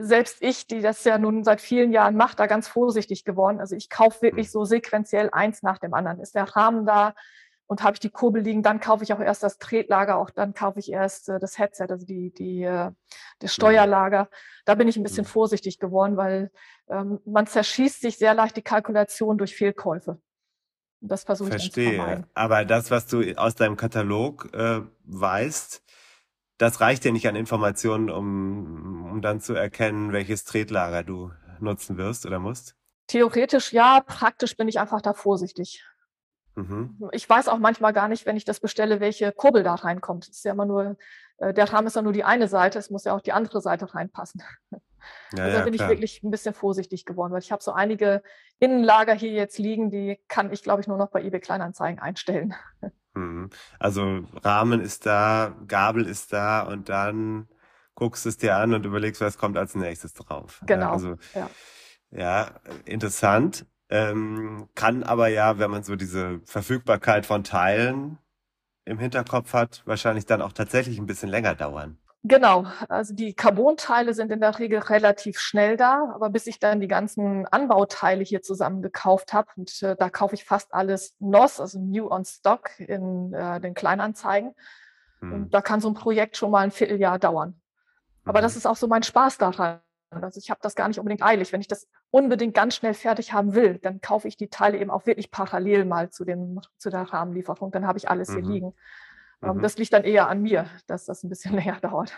Selbst 0.00 0.38
ich, 0.40 0.66
die 0.66 0.80
das 0.80 1.02
ja 1.04 1.18
nun 1.18 1.44
seit 1.44 1.60
vielen 1.60 1.92
Jahren 1.92 2.16
macht, 2.16 2.38
da 2.40 2.46
ganz 2.46 2.68
vorsichtig 2.68 3.24
geworden. 3.24 3.58
Also 3.58 3.74
ich 3.74 3.90
kaufe 3.90 4.22
wirklich 4.22 4.46
hm. 4.46 4.52
so 4.52 4.64
sequenziell 4.64 5.28
eins 5.32 5.62
nach 5.62 5.78
dem 5.78 5.92
anderen. 5.92 6.20
Ist 6.20 6.34
der 6.34 6.44
Rahmen 6.44 6.86
da? 6.86 7.14
Und 7.68 7.82
habe 7.82 7.94
ich 7.94 8.00
die 8.00 8.10
Kurbel 8.10 8.42
liegen, 8.42 8.62
dann 8.62 8.80
kaufe 8.80 9.04
ich 9.04 9.12
auch 9.12 9.20
erst 9.20 9.42
das 9.42 9.58
Tretlager, 9.58 10.16
auch 10.16 10.30
dann 10.30 10.54
kaufe 10.54 10.78
ich 10.78 10.90
erst 10.90 11.28
äh, 11.28 11.38
das 11.38 11.58
Headset, 11.58 11.86
also 11.90 12.06
die, 12.06 12.32
die, 12.32 12.62
äh, 12.62 12.90
das 13.40 13.52
mhm. 13.52 13.54
Steuerlager. 13.54 14.30
Da 14.64 14.74
bin 14.74 14.88
ich 14.88 14.96
ein 14.96 15.02
bisschen 15.02 15.24
mhm. 15.24 15.28
vorsichtig 15.28 15.78
geworden, 15.78 16.16
weil 16.16 16.50
ähm, 16.88 17.20
man 17.26 17.46
zerschießt 17.46 18.00
sich 18.00 18.16
sehr 18.16 18.32
leicht 18.32 18.56
die 18.56 18.62
Kalkulation 18.62 19.36
durch 19.36 19.54
Fehlkäufe. 19.54 20.18
Und 21.00 21.12
das 21.12 21.24
versuche 21.24 21.50
ich 21.50 21.56
Verstehe. 21.56 21.90
zu 21.90 21.96
vermeiden. 21.96 22.26
Aber 22.34 22.64
das, 22.64 22.90
was 22.90 23.06
du 23.06 23.22
aus 23.36 23.54
deinem 23.54 23.76
Katalog 23.76 24.48
äh, 24.54 24.80
weißt, 25.04 25.82
das 26.58 26.80
reicht 26.80 27.04
ja 27.04 27.12
nicht 27.12 27.28
an 27.28 27.36
Informationen, 27.36 28.10
um, 28.10 29.10
um 29.12 29.22
dann 29.22 29.40
zu 29.40 29.54
erkennen, 29.54 30.12
welches 30.12 30.44
Tretlager 30.44 31.04
du 31.04 31.30
nutzen 31.60 31.96
wirst 31.96 32.26
oder 32.26 32.38
musst? 32.38 32.76
Theoretisch 33.06 33.72
ja, 33.72 34.00
praktisch 34.00 34.56
bin 34.56 34.68
ich 34.68 34.80
einfach 34.80 35.00
da 35.00 35.12
vorsichtig. 35.12 35.84
Mhm. 36.58 37.08
Ich 37.12 37.28
weiß 37.28 37.48
auch 37.48 37.58
manchmal 37.58 37.92
gar 37.92 38.08
nicht, 38.08 38.26
wenn 38.26 38.36
ich 38.36 38.44
das 38.44 38.58
bestelle, 38.58 38.98
welche 38.98 39.30
Kurbel 39.30 39.62
da 39.62 39.74
reinkommt. 39.74 40.28
Ist 40.28 40.44
ja 40.44 40.52
immer 40.52 40.66
nur, 40.66 40.96
äh, 41.38 41.54
der 41.54 41.72
Rahmen 41.72 41.86
ist 41.86 41.96
ja 41.96 42.02
nur 42.02 42.12
die 42.12 42.24
eine 42.24 42.48
Seite, 42.48 42.78
es 42.78 42.90
muss 42.90 43.04
ja 43.04 43.14
auch 43.14 43.20
die 43.20 43.32
andere 43.32 43.60
Seite 43.60 43.94
reinpassen. 43.94 44.42
Ja, 45.36 45.44
also 45.44 45.58
da 45.58 45.64
bin 45.64 45.74
klar. 45.74 45.86
ich 45.86 45.92
wirklich 45.92 46.22
ein 46.22 46.30
bisschen 46.30 46.54
vorsichtig 46.54 47.04
geworden, 47.04 47.32
weil 47.32 47.40
ich 47.40 47.52
habe 47.52 47.62
so 47.62 47.72
einige 47.72 48.22
Innenlager 48.58 49.14
hier 49.14 49.30
jetzt 49.30 49.56
liegen, 49.56 49.90
die 49.90 50.20
kann 50.26 50.52
ich, 50.52 50.62
glaube 50.62 50.80
ich, 50.80 50.88
nur 50.88 50.98
noch 50.98 51.10
bei 51.10 51.22
eBay 51.22 51.40
Kleinanzeigen 51.40 52.00
einstellen. 52.00 52.54
Mhm. 53.14 53.48
Also 53.78 54.24
Rahmen 54.42 54.80
ist 54.80 55.06
da, 55.06 55.56
Gabel 55.66 56.04
ist 56.04 56.32
da 56.32 56.62
und 56.62 56.88
dann 56.88 57.48
guckst 57.94 58.24
du 58.24 58.28
es 58.28 58.36
dir 58.36 58.56
an 58.56 58.74
und 58.74 58.84
überlegst, 58.84 59.20
was 59.20 59.38
kommt 59.38 59.56
als 59.56 59.74
nächstes 59.74 60.14
drauf. 60.14 60.60
Genau. 60.66 60.86
Ja, 60.86 60.92
also, 60.92 61.16
ja. 61.34 61.50
ja 62.10 62.50
interessant. 62.84 63.64
Ähm, 63.90 64.68
kann 64.74 65.02
aber 65.02 65.28
ja, 65.28 65.58
wenn 65.58 65.70
man 65.70 65.82
so 65.82 65.96
diese 65.96 66.40
Verfügbarkeit 66.44 67.24
von 67.24 67.44
Teilen 67.44 68.18
im 68.84 68.98
Hinterkopf 68.98 69.52
hat, 69.52 69.82
wahrscheinlich 69.86 70.26
dann 70.26 70.42
auch 70.42 70.52
tatsächlich 70.52 70.98
ein 70.98 71.06
bisschen 71.06 71.28
länger 71.28 71.54
dauern. 71.54 71.98
Genau, 72.24 72.66
also 72.88 73.14
die 73.14 73.32
Carbon-Teile 73.32 74.12
sind 74.12 74.32
in 74.32 74.40
der 74.40 74.58
Regel 74.58 74.80
relativ 74.80 75.38
schnell 75.38 75.76
da, 75.76 76.12
aber 76.14 76.30
bis 76.30 76.46
ich 76.48 76.58
dann 76.58 76.80
die 76.80 76.88
ganzen 76.88 77.46
Anbauteile 77.46 78.24
hier 78.24 78.42
zusammen 78.42 78.82
gekauft 78.82 79.32
habe, 79.32 79.48
und 79.56 79.82
äh, 79.82 79.94
da 79.96 80.10
kaufe 80.10 80.34
ich 80.34 80.44
fast 80.44 80.74
alles 80.74 81.14
NOS, 81.20 81.60
also 81.60 81.78
New 81.78 82.10
on 82.10 82.24
Stock 82.24 82.70
in 82.80 83.32
äh, 83.32 83.60
den 83.60 83.74
Kleinanzeigen. 83.74 84.54
Hm. 85.20 85.32
Und 85.32 85.54
da 85.54 85.62
kann 85.62 85.80
so 85.80 85.88
ein 85.88 85.94
Projekt 85.94 86.36
schon 86.36 86.50
mal 86.50 86.64
ein 86.64 86.72
Vierteljahr 86.72 87.18
dauern. 87.18 87.60
Aber 88.24 88.40
mhm. 88.40 88.42
das 88.42 88.56
ist 88.56 88.66
auch 88.66 88.76
so 88.76 88.88
mein 88.88 89.02
Spaß 89.02 89.38
daran, 89.38 89.80
also 90.10 90.38
ich 90.38 90.50
habe 90.50 90.60
das 90.62 90.74
gar 90.74 90.88
nicht 90.88 90.98
unbedingt 90.98 91.22
eilig. 91.22 91.52
Wenn 91.52 91.60
ich 91.60 91.68
das 91.68 91.86
unbedingt 92.10 92.54
ganz 92.54 92.76
schnell 92.76 92.94
fertig 92.94 93.32
haben 93.32 93.54
will, 93.54 93.78
dann 93.78 94.00
kaufe 94.00 94.28
ich 94.28 94.36
die 94.36 94.48
Teile 94.48 94.78
eben 94.78 94.90
auch 94.90 95.06
wirklich 95.06 95.30
parallel 95.30 95.84
mal 95.84 96.10
zu, 96.10 96.24
dem, 96.24 96.60
zu 96.78 96.90
der 96.90 97.02
Rahmenlieferung. 97.02 97.70
Dann 97.70 97.86
habe 97.86 97.98
ich 97.98 98.08
alles 98.08 98.30
mhm. 98.30 98.34
hier 98.34 98.44
liegen. 98.44 98.74
Ähm, 99.42 99.56
mhm. 99.56 99.62
Das 99.62 99.76
liegt 99.76 99.92
dann 99.92 100.04
eher 100.04 100.28
an 100.28 100.42
mir, 100.42 100.66
dass 100.86 101.04
das 101.04 101.22
ein 101.22 101.28
bisschen 101.28 101.54
länger 101.54 101.78
dauert. 101.80 102.16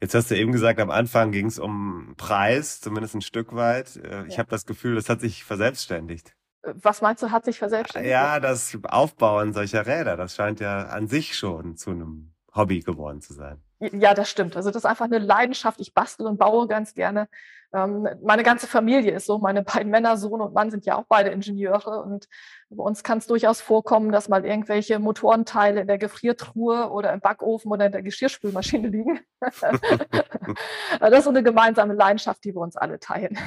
Jetzt 0.00 0.14
hast 0.14 0.30
du 0.30 0.36
eben 0.36 0.52
gesagt, 0.52 0.80
am 0.80 0.90
Anfang 0.90 1.32
ging 1.32 1.46
es 1.46 1.58
um 1.58 2.14
Preis, 2.16 2.80
zumindest 2.80 3.14
ein 3.14 3.22
Stück 3.22 3.54
weit. 3.54 3.96
Äh, 3.96 4.26
ich 4.26 4.34
ja. 4.34 4.38
habe 4.38 4.50
das 4.50 4.66
Gefühl, 4.66 4.94
das 4.94 5.08
hat 5.08 5.20
sich 5.20 5.44
verselbstständigt. 5.44 6.34
Äh, 6.62 6.74
was 6.76 7.02
meinst 7.02 7.22
du, 7.22 7.30
hat 7.30 7.44
sich 7.44 7.58
verselbstständigt? 7.58 8.12
Ja, 8.12 8.38
das 8.38 8.76
Aufbauen 8.84 9.52
solcher 9.52 9.86
Räder, 9.86 10.16
das 10.16 10.34
scheint 10.34 10.60
ja 10.60 10.84
an 10.86 11.08
sich 11.08 11.36
schon 11.36 11.76
zu 11.76 11.90
einem 11.90 12.34
Hobby 12.54 12.80
geworden 12.80 13.20
zu 13.20 13.32
sein. 13.32 13.62
Ja, 13.80 14.12
das 14.12 14.28
stimmt. 14.28 14.56
Also 14.56 14.70
das 14.70 14.84
ist 14.84 14.90
einfach 14.90 15.06
eine 15.06 15.18
Leidenschaft. 15.18 15.80
Ich 15.80 15.94
bastel 15.94 16.26
und 16.26 16.38
baue 16.38 16.68
ganz 16.68 16.94
gerne. 16.94 17.28
Ähm, 17.72 18.06
meine 18.22 18.42
ganze 18.42 18.66
Familie 18.66 19.12
ist 19.12 19.26
so. 19.26 19.38
Meine 19.38 19.62
beiden 19.62 19.90
Männer, 19.90 20.18
Sohn 20.18 20.42
und 20.42 20.52
Mann, 20.52 20.70
sind 20.70 20.84
ja 20.84 20.96
auch 20.96 21.04
beide 21.08 21.30
Ingenieure. 21.30 22.02
Und 22.02 22.28
bei 22.68 22.82
uns 22.82 23.02
kann 23.02 23.18
es 23.18 23.26
durchaus 23.26 23.62
vorkommen, 23.62 24.12
dass 24.12 24.28
mal 24.28 24.44
irgendwelche 24.44 24.98
Motorenteile 24.98 25.80
in 25.80 25.86
der 25.86 25.96
Gefriertruhe 25.96 26.90
oder 26.90 27.12
im 27.12 27.20
Backofen 27.20 27.72
oder 27.72 27.86
in 27.86 27.92
der 27.92 28.02
Geschirrspülmaschine 28.02 28.88
liegen. 28.88 29.20
das 29.40 31.12
ist 31.12 31.24
so 31.24 31.30
eine 31.30 31.42
gemeinsame 31.42 31.94
Leidenschaft, 31.94 32.44
die 32.44 32.54
wir 32.54 32.60
uns 32.60 32.76
alle 32.76 32.98
teilen. 32.98 33.38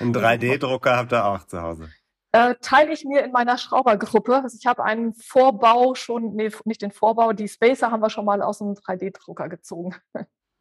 Einen 0.00 0.14
3D-Drucker 0.14 0.96
habt 0.96 1.12
ihr 1.12 1.24
auch 1.24 1.46
zu 1.46 1.62
Hause 1.62 1.88
äh, 2.32 2.54
teile 2.60 2.92
ich 2.92 3.04
mir 3.04 3.24
in 3.24 3.32
meiner 3.32 3.58
Schraubergruppe. 3.58 4.42
Also 4.42 4.56
ich 4.58 4.66
habe 4.66 4.84
einen 4.84 5.14
Vorbau 5.14 5.94
schon, 5.94 6.34
nee, 6.34 6.50
nicht 6.64 6.82
den 6.82 6.92
Vorbau, 6.92 7.32
die 7.32 7.48
Spacer 7.48 7.90
haben 7.90 8.00
wir 8.00 8.10
schon 8.10 8.24
mal 8.24 8.42
aus 8.42 8.60
einem 8.60 8.72
3D-Drucker 8.72 9.48
gezogen. 9.48 9.94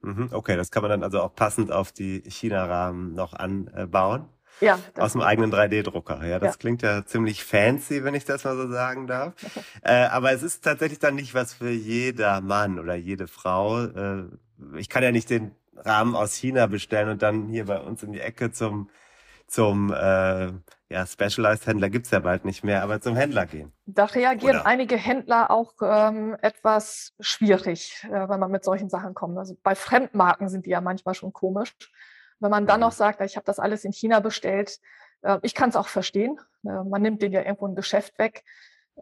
Mhm, 0.01 0.30
okay, 0.32 0.55
das 0.55 0.72
kann 0.72 0.84
man 0.84 0.91
dann 0.91 1.03
also 1.03 1.22
auch 1.22 1.34
passend 1.34 1.72
auf 1.72 1.91
die 1.91 2.22
China-Rahmen 2.30 3.13
noch 3.13 3.34
anbauen. 3.34 4.30
Ja. 4.61 4.80
Aus 4.97 5.13
dem 5.13 5.22
eigenen 5.22 5.51
3D-Drucker. 5.51 6.26
Ja, 6.26 6.39
das 6.39 6.53
ja. 6.53 6.57
klingt 6.57 6.82
ja 6.82 7.05
ziemlich 7.05 7.43
fancy, 7.43 8.03
wenn 8.03 8.16
ich 8.16 8.24
das 8.24 8.43
mal 8.45 8.55
so 8.55 8.72
sagen 8.72 9.07
darf. 9.07 9.34
äh, 9.84 10.05
aber 10.05 10.32
es 10.32 10.43
ist 10.43 10.63
tatsächlich 10.63 10.99
dann 10.99 11.16
nicht 11.16 11.34
was 11.34 11.53
für 11.53 11.72
jeder 11.72 12.39
Mann 12.41 12.80
oder 12.80 12.95
jede 12.95 13.28
Frau. 13.28 13.84
Äh, 13.84 14.26
ich 14.78 14.89
kann 14.89 15.03
ja 15.03 15.11
nicht 15.11 15.30
den 15.30 15.51
Rahmen 15.76 16.16
aus 16.16 16.36
China 16.36 16.68
bestellen 16.68 17.09
und 17.09 17.22
dann 17.22 17.47
hier 17.47 17.66
bei 17.66 17.80
uns 17.80 18.01
in 18.03 18.13
die 18.13 18.22
Ecke 18.22 18.51
zum 18.51 18.89
zum 19.55 19.91
äh, 19.93 20.51
ja, 20.89 21.05
Specialized-Händler 21.05 21.89
gibt's 21.89 22.11
ja 22.11 22.19
bald 22.19 22.43
nicht 22.43 22.63
mehr, 22.63 22.83
aber 22.83 22.99
zum 22.99 23.15
Händler 23.15 23.45
gehen. 23.45 23.71
Da 23.85 24.03
reagieren 24.05 24.57
Oder? 24.57 24.65
einige 24.65 24.97
Händler 24.97 25.49
auch 25.49 25.73
ähm, 25.81 26.35
etwas 26.41 27.13
schwierig, 27.21 28.05
äh, 28.09 28.29
wenn 28.29 28.39
man 28.39 28.51
mit 28.51 28.65
solchen 28.65 28.89
Sachen 28.89 29.13
kommt. 29.13 29.37
Also 29.37 29.55
bei 29.63 29.73
Fremdmarken 29.73 30.49
sind 30.49 30.65
die 30.65 30.71
ja 30.71 30.81
manchmal 30.81 31.15
schon 31.15 31.31
komisch. 31.31 31.73
Wenn 32.39 32.51
man 32.51 32.67
dann 32.67 32.81
mhm. 32.81 32.87
noch 32.87 32.91
sagt, 32.91 33.21
ich 33.21 33.37
habe 33.37 33.45
das 33.45 33.59
alles 33.59 33.85
in 33.85 33.93
China 33.93 34.19
bestellt, 34.19 34.79
äh, 35.21 35.39
ich 35.41 35.55
kann 35.55 35.69
es 35.69 35.77
auch 35.77 35.87
verstehen. 35.87 36.37
Äh, 36.65 36.83
man 36.83 37.01
nimmt 37.01 37.21
den 37.21 37.31
ja 37.31 37.41
irgendwo 37.41 37.65
ein 37.65 37.75
Geschäft 37.75 38.19
weg. 38.19 38.43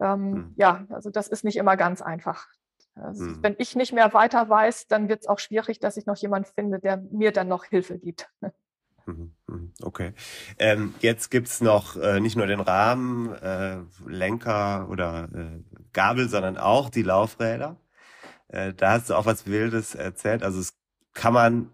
Ähm, 0.00 0.30
mhm. 0.30 0.54
Ja, 0.56 0.86
also 0.90 1.10
das 1.10 1.26
ist 1.26 1.44
nicht 1.44 1.56
immer 1.56 1.76
ganz 1.76 2.00
einfach. 2.00 2.46
Also 2.94 3.24
mhm. 3.24 3.42
Wenn 3.42 3.56
ich 3.58 3.74
nicht 3.74 3.92
mehr 3.92 4.14
weiter 4.14 4.48
weiß, 4.48 4.86
dann 4.86 5.08
wird 5.08 5.22
es 5.22 5.28
auch 5.28 5.40
schwierig, 5.40 5.80
dass 5.80 5.96
ich 5.96 6.06
noch 6.06 6.16
jemand 6.16 6.46
finde, 6.46 6.78
der 6.78 6.98
mir 7.10 7.32
dann 7.32 7.48
noch 7.48 7.64
Hilfe 7.64 7.98
gibt. 7.98 8.30
Mhm, 9.06 9.33
okay. 9.82 10.12
Ähm, 10.58 10.94
jetzt 11.00 11.30
gibt's 11.30 11.60
noch 11.60 11.96
äh, 11.96 12.20
nicht 12.20 12.36
nur 12.36 12.46
den 12.46 12.60
Rahmen, 12.60 13.32
äh, 13.34 13.78
Lenker 14.06 14.88
oder 14.88 15.28
äh, 15.34 15.62
Gabel, 15.92 16.28
sondern 16.28 16.56
auch 16.56 16.90
die 16.90 17.02
Laufräder. 17.02 17.76
Äh, 18.48 18.74
da 18.74 18.92
hast 18.92 19.10
du 19.10 19.14
auch 19.14 19.26
was 19.26 19.46
Wildes 19.46 19.94
erzählt. 19.94 20.42
Also 20.42 20.60
es 20.60 20.74
kann 21.14 21.34
man 21.34 21.70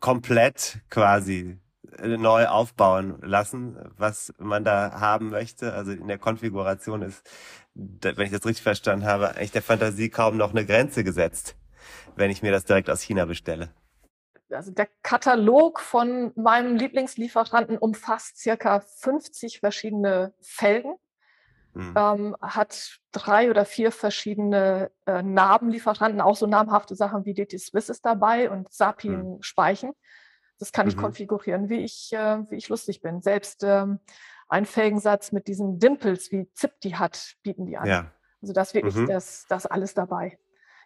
komplett 0.00 0.80
quasi 0.90 1.58
äh, 1.98 2.16
neu 2.16 2.46
aufbauen 2.46 3.18
lassen, 3.22 3.76
was 3.96 4.32
man 4.38 4.64
da 4.64 5.00
haben 5.00 5.30
möchte. 5.30 5.72
Also 5.74 5.92
in 5.92 6.08
der 6.08 6.18
Konfiguration 6.18 7.02
ist, 7.02 7.28
wenn 7.74 8.26
ich 8.26 8.32
das 8.32 8.44
richtig 8.44 8.62
verstanden 8.62 9.06
habe, 9.06 9.30
eigentlich 9.30 9.52
der 9.52 9.62
Fantasie 9.62 10.08
kaum 10.10 10.36
noch 10.36 10.50
eine 10.50 10.66
Grenze 10.66 11.04
gesetzt, 11.04 11.56
wenn 12.16 12.30
ich 12.30 12.42
mir 12.42 12.52
das 12.52 12.64
direkt 12.64 12.90
aus 12.90 13.02
China 13.02 13.24
bestelle 13.24 13.70
also 14.52 14.70
der 14.70 14.88
Katalog 15.02 15.80
von 15.80 16.32
meinem 16.36 16.76
Lieblingslieferanten 16.76 17.78
umfasst 17.78 18.38
circa 18.38 18.80
50 18.80 19.60
verschiedene 19.60 20.34
Felgen, 20.40 20.96
mhm. 21.74 21.94
ähm, 21.96 22.36
hat 22.40 22.98
drei 23.12 23.50
oder 23.50 23.64
vier 23.64 23.92
verschiedene 23.92 24.90
äh, 25.06 25.22
Narbenlieferanten, 25.22 26.20
auch 26.20 26.36
so 26.36 26.46
namhafte 26.46 26.94
Sachen 26.94 27.24
wie 27.24 27.34
DT 27.34 27.58
Swiss 27.58 27.88
ist 27.88 28.04
dabei 28.04 28.50
und 28.50 28.72
Sapin 28.72 29.34
mhm. 29.34 29.42
Speichen. 29.42 29.92
Das 30.58 30.72
kann 30.72 30.86
ich 30.86 30.96
mhm. 30.96 31.00
konfigurieren, 31.00 31.68
wie 31.68 31.80
ich, 31.80 32.12
äh, 32.12 32.38
wie 32.50 32.56
ich 32.56 32.68
lustig 32.68 33.00
bin. 33.00 33.20
Selbst 33.20 33.64
ähm, 33.64 33.98
ein 34.48 34.66
Felgensatz 34.66 35.32
mit 35.32 35.48
diesen 35.48 35.78
Dimples, 35.78 36.30
wie 36.30 36.52
Zip 36.52 36.80
die 36.82 36.96
hat, 36.96 37.36
bieten 37.42 37.66
die 37.66 37.76
an. 37.76 37.88
Ja. 37.88 38.12
Also 38.40 38.52
das 38.52 38.74
wirklich 38.74 38.94
mhm. 38.94 39.06
das, 39.06 39.46
das 39.48 39.66
alles 39.66 39.94
dabei. 39.94 40.38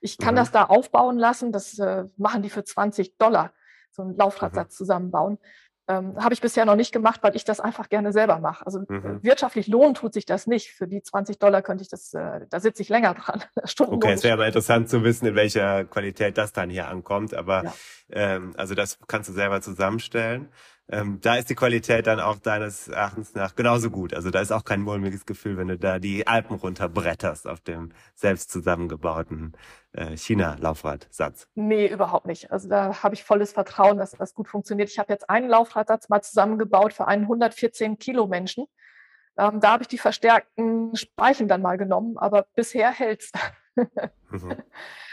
Ich 0.06 0.18
kann 0.18 0.34
mhm. 0.34 0.38
das 0.38 0.52
da 0.52 0.64
aufbauen 0.64 1.18
lassen, 1.18 1.50
das 1.50 1.78
äh, 1.80 2.04
machen 2.16 2.42
die 2.42 2.48
für 2.48 2.62
20 2.62 3.18
Dollar, 3.18 3.52
so 3.90 4.02
einen 4.02 4.16
Laufradsatz 4.16 4.74
mhm. 4.74 4.76
zusammenbauen. 4.76 5.38
Ähm, 5.88 6.16
Habe 6.16 6.32
ich 6.32 6.40
bisher 6.40 6.64
noch 6.64 6.76
nicht 6.76 6.92
gemacht, 6.92 7.20
weil 7.24 7.34
ich 7.34 7.44
das 7.44 7.58
einfach 7.58 7.88
gerne 7.88 8.12
selber 8.12 8.38
mache. 8.38 8.64
Also 8.64 8.80
äh, 8.88 8.92
mhm. 8.92 9.22
wirtschaftlich 9.22 9.66
lohnen 9.66 9.94
tut 9.94 10.14
sich 10.14 10.24
das 10.24 10.46
nicht. 10.46 10.70
Für 10.70 10.86
die 10.86 11.02
20 11.02 11.40
Dollar 11.40 11.60
könnte 11.60 11.82
ich 11.82 11.88
das, 11.88 12.14
äh, 12.14 12.46
da 12.48 12.60
sitze 12.60 12.82
ich 12.82 12.88
länger 12.88 13.14
dran. 13.14 13.42
okay, 13.80 14.12
es 14.12 14.22
wäre 14.22 14.34
aber 14.34 14.46
interessant 14.46 14.88
zu 14.88 15.02
wissen, 15.02 15.26
in 15.26 15.34
welcher 15.34 15.84
Qualität 15.84 16.38
das 16.38 16.52
dann 16.52 16.70
hier 16.70 16.86
ankommt. 16.86 17.34
Aber 17.34 17.64
ja. 17.64 17.74
ähm, 18.10 18.54
also 18.56 18.76
das 18.76 18.98
kannst 19.08 19.28
du 19.28 19.32
selber 19.32 19.60
zusammenstellen. 19.60 20.50
Ähm, 20.88 21.18
da 21.20 21.34
ist 21.34 21.50
die 21.50 21.56
Qualität 21.56 22.06
dann 22.06 22.20
auch 22.20 22.38
deines 22.38 22.86
Erachtens 22.86 23.34
nach 23.34 23.56
genauso 23.56 23.90
gut. 23.90 24.14
Also 24.14 24.30
da 24.30 24.40
ist 24.40 24.52
auch 24.52 24.64
kein 24.64 24.82
mulmiges 24.82 25.26
Gefühl, 25.26 25.56
wenn 25.56 25.68
du 25.68 25.78
da 25.78 25.98
die 25.98 26.26
Alpen 26.26 26.56
runterbretterst 26.56 27.48
auf 27.48 27.60
dem 27.60 27.90
selbst 28.14 28.50
zusammengebauten 28.50 29.56
äh, 29.92 30.16
China-Laufradsatz. 30.16 31.48
Nee, 31.56 31.88
überhaupt 31.88 32.26
nicht. 32.26 32.52
Also 32.52 32.68
da 32.68 33.02
habe 33.02 33.16
ich 33.16 33.24
volles 33.24 33.52
Vertrauen, 33.52 33.98
dass 33.98 34.12
das 34.12 34.34
gut 34.34 34.48
funktioniert. 34.48 34.88
Ich 34.88 34.98
habe 35.00 35.12
jetzt 35.12 35.28
einen 35.28 35.48
Laufradsatz 35.48 36.08
mal 36.08 36.22
zusammengebaut 36.22 36.92
für 36.92 37.08
einen 37.08 37.22
114 37.22 37.98
Kilo 37.98 38.28
Menschen. 38.28 38.66
Ähm, 39.36 39.60
da 39.60 39.72
habe 39.72 39.82
ich 39.82 39.88
die 39.88 39.98
verstärkten 39.98 40.94
Speichen 40.94 41.48
dann 41.48 41.62
mal 41.62 41.78
genommen, 41.78 42.16
aber 42.16 42.46
bisher 42.54 42.92
hält's. 42.92 43.32
Mhm. 44.30 44.56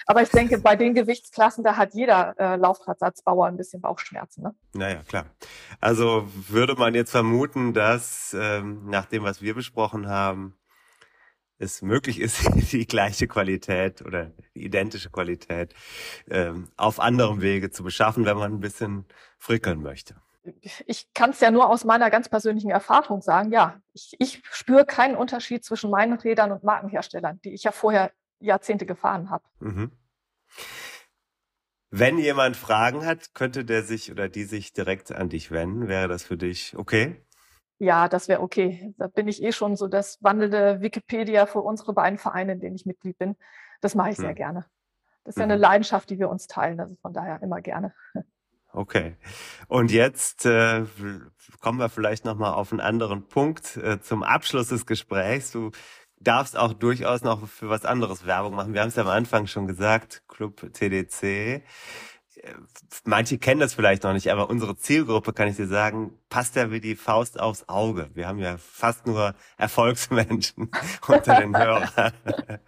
Aber 0.05 0.22
ich 0.22 0.30
denke, 0.30 0.57
bei 0.57 0.76
den 0.76 0.93
Gewichtsklassen, 0.93 1.64
da 1.64 1.78
hat 1.78 1.93
jeder 1.93 2.38
äh, 2.38 2.55
Laufradsatzbauer 2.57 3.47
ein 3.47 3.57
bisschen 3.57 3.82
Bauchschmerzen. 3.82 4.43
Ne? 4.43 4.55
Naja, 4.74 5.01
klar. 5.07 5.26
Also 5.80 6.28
würde 6.49 6.76
man 6.76 6.93
jetzt 6.93 7.11
vermuten, 7.11 7.74
dass 7.74 8.36
ähm, 8.38 8.89
nach 8.89 9.05
dem, 9.05 9.24
was 9.24 9.41
wir 9.41 9.55
besprochen 9.55 10.09
haben, 10.09 10.57
es 11.57 11.82
möglich 11.82 12.20
ist, 12.20 12.43
die 12.72 12.86
gleiche 12.86 13.28
Qualität 13.28 14.01
oder 14.01 14.32
die 14.55 14.66
identische 14.66 15.09
Qualität 15.09 15.74
ähm, 16.30 16.70
auf 16.76 16.99
anderem 16.99 17.41
Wege 17.41 17.72
zu 17.72 17.84
beschaffen, 17.84 18.26
wenn 18.26 18.38
man 18.38 18.53
ein 18.53 18.59
bisschen 18.59 19.05
frickeln 19.38 19.82
möchte. 19.82 20.16
Ich 20.86 21.14
kann 21.14 21.30
es 21.30 21.39
ja 21.39 21.51
nur 21.51 21.70
aus 21.70 21.86
meiner 21.86 22.09
ganz 22.09 22.28
persönlichen 22.28 22.70
Erfahrung 22.70 23.22
sagen, 23.22 23.53
ja, 23.53 23.80
ich, 23.93 24.14
ich 24.20 24.41
spüre 24.51 24.86
keinen 24.86 25.16
Unterschied 25.16 25.64
zwischen 25.64 25.89
meinen 25.89 26.20
Rädern 26.20 26.51
und 26.51 26.66
Markenherstellern, 26.66 27.39
die 27.45 27.53
ich 27.53 27.64
ja 27.64 27.72
vorher 27.72 28.11
Jahrzehnte 28.45 28.85
gefahren 28.85 29.29
habe. 29.29 29.43
Mhm. 29.59 29.91
Wenn 31.89 32.17
jemand 32.17 32.57
Fragen 32.57 33.05
hat, 33.05 33.35
könnte 33.35 33.65
der 33.65 33.83
sich 33.83 34.11
oder 34.11 34.27
die 34.27 34.45
sich 34.45 34.73
direkt 34.73 35.11
an 35.11 35.29
dich 35.29 35.51
wenden. 35.51 35.87
Wäre 35.87 36.07
das 36.07 36.23
für 36.23 36.37
dich 36.37 36.75
okay? 36.75 37.23
Ja, 37.77 38.07
das 38.07 38.27
wäre 38.27 38.41
okay. 38.41 38.93
Da 38.97 39.07
bin 39.07 39.27
ich 39.27 39.43
eh 39.43 39.51
schon 39.51 39.75
so 39.75 39.87
das 39.87 40.17
wandelnde 40.23 40.81
Wikipedia 40.81 41.45
für 41.45 41.61
unsere 41.61 41.93
beiden 41.93 42.17
Vereine, 42.17 42.53
in 42.53 42.59
denen 42.59 42.75
ich 42.75 42.85
Mitglied 42.85 43.17
bin. 43.17 43.35
Das 43.81 43.93
mache 43.93 44.09
ich 44.09 44.17
sehr 44.17 44.29
hm. 44.29 44.35
gerne. 44.35 44.65
Das 45.23 45.35
ist 45.35 45.37
ja 45.37 45.43
eine 45.43 45.55
mhm. 45.55 45.61
Leidenschaft, 45.61 46.09
die 46.09 46.19
wir 46.19 46.29
uns 46.29 46.47
teilen. 46.47 46.79
Also 46.79 46.95
von 47.01 47.13
daher 47.13 47.41
immer 47.41 47.61
gerne. 47.61 47.93
Okay. 48.75 49.17
Und 49.67 49.91
jetzt 49.91 50.47
äh, 50.47 50.85
kommen 51.61 51.77
wir 51.77 51.89
vielleicht 51.89 52.25
noch 52.25 52.35
mal 52.35 52.53
auf 52.53 52.71
einen 52.71 52.81
anderen 52.81 53.27
Punkt 53.27 53.77
äh, 53.77 54.01
zum 54.01 54.23
Abschluss 54.23 54.69
des 54.69 54.87
Gesprächs. 54.87 55.51
Du 55.51 55.69
darfst 56.24 56.57
auch 56.57 56.74
durchaus 56.74 57.21
noch 57.24 57.47
für 57.47 57.69
was 57.69 57.86
anderes 57.86 58.26
Werbung 58.26 58.55
machen. 58.55 58.74
Wir 58.74 58.82
haben 58.82 58.89
es 58.89 58.95
ja 58.95 59.03
am 59.03 59.09
Anfang 59.09 59.47
schon 59.47 59.67
gesagt, 59.67 60.24
Club 60.28 60.74
TDC. 60.74 61.63
Manche 63.05 63.38
kennen 63.38 63.59
das 63.59 63.74
vielleicht 63.74 64.03
noch 64.03 64.13
nicht, 64.13 64.32
aber 64.32 64.49
unsere 64.49 64.76
Zielgruppe, 64.76 65.34
kann 65.34 65.47
ich 65.47 65.55
dir 65.55 65.67
sagen, 65.67 66.19
passt 66.30 66.55
ja 66.55 66.71
wie 66.71 66.82
die 66.82 66.95
Faust 66.95 67.39
aufs 67.39 67.69
Auge. 67.69 68.09
Wir 68.13 68.28
haben 68.28 68.39
ja 68.39 68.57
fast 68.57 69.05
nur 69.05 69.36
Erfolgsmenschen 69.57 70.71
unter 71.07 71.39
den 71.39 71.55
Hörern. 71.55 72.13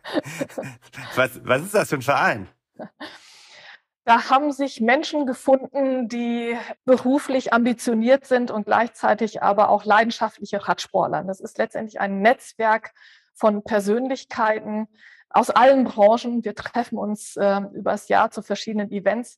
Was, 1.16 1.42
was 1.44 1.62
ist 1.64 1.74
das 1.74 1.90
für 1.90 1.96
ein 1.96 2.02
Verein? 2.02 2.48
Da 4.06 4.30
haben 4.30 4.52
sich 4.52 4.82
Menschen 4.82 5.26
gefunden, 5.26 6.08
die 6.08 6.56
beruflich 6.86 7.54
ambitioniert 7.54 8.26
sind 8.26 8.52
und 8.52 8.66
gleichzeitig 8.66 9.42
aber 9.42 9.70
auch 9.70 9.84
leidenschaftliche 9.84 10.68
Radsportler. 10.68 11.24
Das 11.24 11.40
ist 11.40 11.58
letztendlich 11.58 12.00
ein 12.00 12.22
Netzwerk 12.22 12.94
von 13.36 13.64
Persönlichkeiten 13.64 14.88
aus 15.30 15.50
allen 15.50 15.84
Branchen. 15.84 16.44
Wir 16.44 16.56
treffen 16.56 16.98
uns 16.98 17.36
äh, 17.36 17.62
übers 17.74 18.08
Jahr 18.08 18.32
zu 18.32 18.42
verschiedenen 18.42 18.92
Events, 18.92 19.38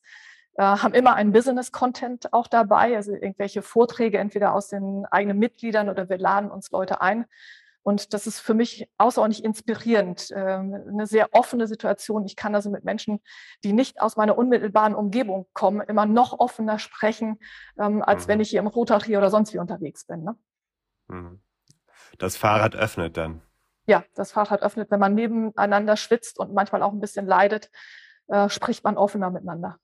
äh, 0.56 0.64
haben 0.64 0.94
immer 0.94 1.16
einen 1.16 1.32
Business-Content 1.32 2.34
auch 2.34 2.48
dabei, 2.48 2.96
also 2.96 3.14
irgendwelche 3.14 3.62
Vorträge 3.62 4.20
entweder 4.20 4.54
aus 4.54 4.70
den 4.70 5.06
eigenen 5.06 5.40
Mitgliedern 5.40 5.90
oder 5.90 6.08
wir 6.10 6.18
laden 6.18 6.52
uns 6.52 6.72
Leute 6.72 7.02
ein. 7.02 7.26
Und 7.82 8.14
das 8.14 8.28
ist 8.28 8.42
für 8.42 8.54
mich 8.54 8.90
außerordentlich 8.98 9.46
inspirierend, 9.46 10.30
ähm, 10.36 10.76
eine 10.90 11.08
sehr 11.08 11.30
offene 11.32 11.68
Situation. 11.68 12.26
Ich 12.26 12.36
kann 12.36 12.54
also 12.54 12.70
mit 12.70 12.84
Menschen, 12.84 13.22
die 13.64 13.72
nicht 13.72 14.02
aus 14.02 14.18
meiner 14.18 14.38
unmittelbaren 14.38 14.94
Umgebung 14.94 15.48
kommen, 15.54 15.80
immer 15.80 16.06
noch 16.06 16.38
offener 16.38 16.80
sprechen, 16.80 17.40
ähm, 17.80 18.04
als 18.04 18.26
mhm. 18.26 18.32
wenn 18.32 18.40
ich 18.42 18.50
hier 18.50 18.60
im 18.60 18.68
Rotary 18.68 19.16
oder 19.16 19.30
sonst 19.30 19.54
wie 19.54 19.60
unterwegs 19.60 20.04
bin. 20.04 20.26
Ne? 20.26 20.36
Mhm. 21.08 21.42
Das 22.18 22.36
Fahrrad 22.36 22.76
öffnet 22.76 23.16
dann 23.16 23.42
ja, 23.88 24.04
das 24.16 24.32
Fahrrad 24.32 24.62
öffnet, 24.62 24.92
wenn 24.92 25.00
man 25.00 25.16
nebeneinander 25.16 25.98
schwitzt 25.98 26.40
und 26.40 26.54
manchmal 26.54 26.84
auch 26.84 26.92
ein 26.92 27.00
bisschen 27.00 27.26
leidet, 27.26 27.72
äh, 28.28 28.50
spricht 28.50 28.84
man 28.84 28.98
offener 28.98 29.32
miteinander. 29.32 29.80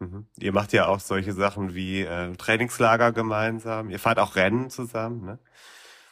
Mhm. 0.00 0.26
Ihr 0.38 0.52
macht 0.52 0.72
ja 0.72 0.86
auch 0.86 1.00
solche 1.00 1.32
Sachen 1.32 1.74
wie 1.74 2.02
äh, 2.02 2.34
Trainingslager 2.36 3.12
gemeinsam. 3.12 3.90
Ihr 3.90 3.98
fahrt 3.98 4.18
auch 4.18 4.36
Rennen 4.36 4.70
zusammen, 4.70 5.24
ne? 5.24 5.38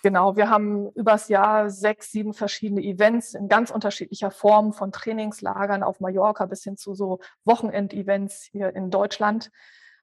Genau, 0.03 0.37
wir 0.37 0.51
haben 0.51 0.93
übers 0.93 1.29
Jahr 1.29 1.69
sechs, 1.69 2.13
sieben 2.13 2.33
verschiedene 2.33 2.81
Events 2.81 3.35
in 3.35 3.49
ganz 3.49 3.73
unterschiedlicher 3.73 4.31
Form, 4.31 4.73
von 4.73 4.93
Trainingslagern 4.93 5.83
auf 5.83 5.99
Mallorca 5.99 6.47
bis 6.47 6.63
hin 6.63 6.77
zu 6.77 6.95
so 6.95 7.19
Wochenendevents 7.45 8.45
hier 8.53 8.77
in 8.77 8.91
Deutschland 8.91 9.51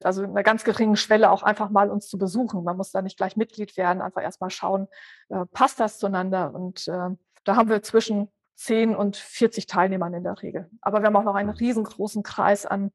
also 0.05 0.23
einer 0.23 0.43
ganz 0.43 0.63
geringen 0.63 0.95
Schwelle 0.95 1.31
auch 1.31 1.43
einfach 1.43 1.69
mal 1.69 1.89
uns 1.89 2.07
zu 2.07 2.17
besuchen. 2.17 2.63
Man 2.63 2.77
muss 2.77 2.91
da 2.91 3.01
nicht 3.01 3.17
gleich 3.17 3.37
Mitglied 3.37 3.77
werden, 3.77 4.01
einfach 4.01 4.21
erstmal 4.21 4.49
schauen, 4.49 4.87
äh, 5.29 5.45
passt 5.51 5.79
das 5.79 5.99
zueinander? 5.99 6.53
Und 6.53 6.87
äh, 6.87 7.09
da 7.43 7.55
haben 7.55 7.69
wir 7.69 7.81
zwischen 7.83 8.29
10 8.55 8.95
und 8.95 9.17
40 9.17 9.65
Teilnehmern 9.65 10.13
in 10.13 10.23
der 10.23 10.41
Regel. 10.41 10.69
Aber 10.81 11.01
wir 11.01 11.07
haben 11.07 11.15
auch 11.15 11.23
noch 11.23 11.35
einen 11.35 11.49
riesengroßen 11.49 12.23
Kreis 12.23 12.65
an, 12.65 12.91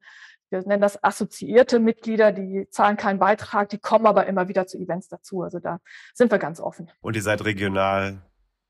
wir 0.49 0.61
nennen 0.65 0.81
das 0.81 1.03
assoziierte 1.03 1.79
Mitglieder, 1.79 2.31
die 2.31 2.67
zahlen 2.71 2.97
keinen 2.97 3.19
Beitrag, 3.19 3.69
die 3.69 3.77
kommen 3.77 4.07
aber 4.07 4.25
immer 4.25 4.47
wieder 4.47 4.65
zu 4.65 4.79
Events 4.79 5.07
dazu. 5.07 5.43
Also 5.43 5.59
da 5.59 5.79
sind 6.13 6.31
wir 6.31 6.39
ganz 6.39 6.59
offen. 6.59 6.89
Und 7.01 7.15
ihr 7.15 7.21
seid 7.21 7.45
regional 7.45 8.23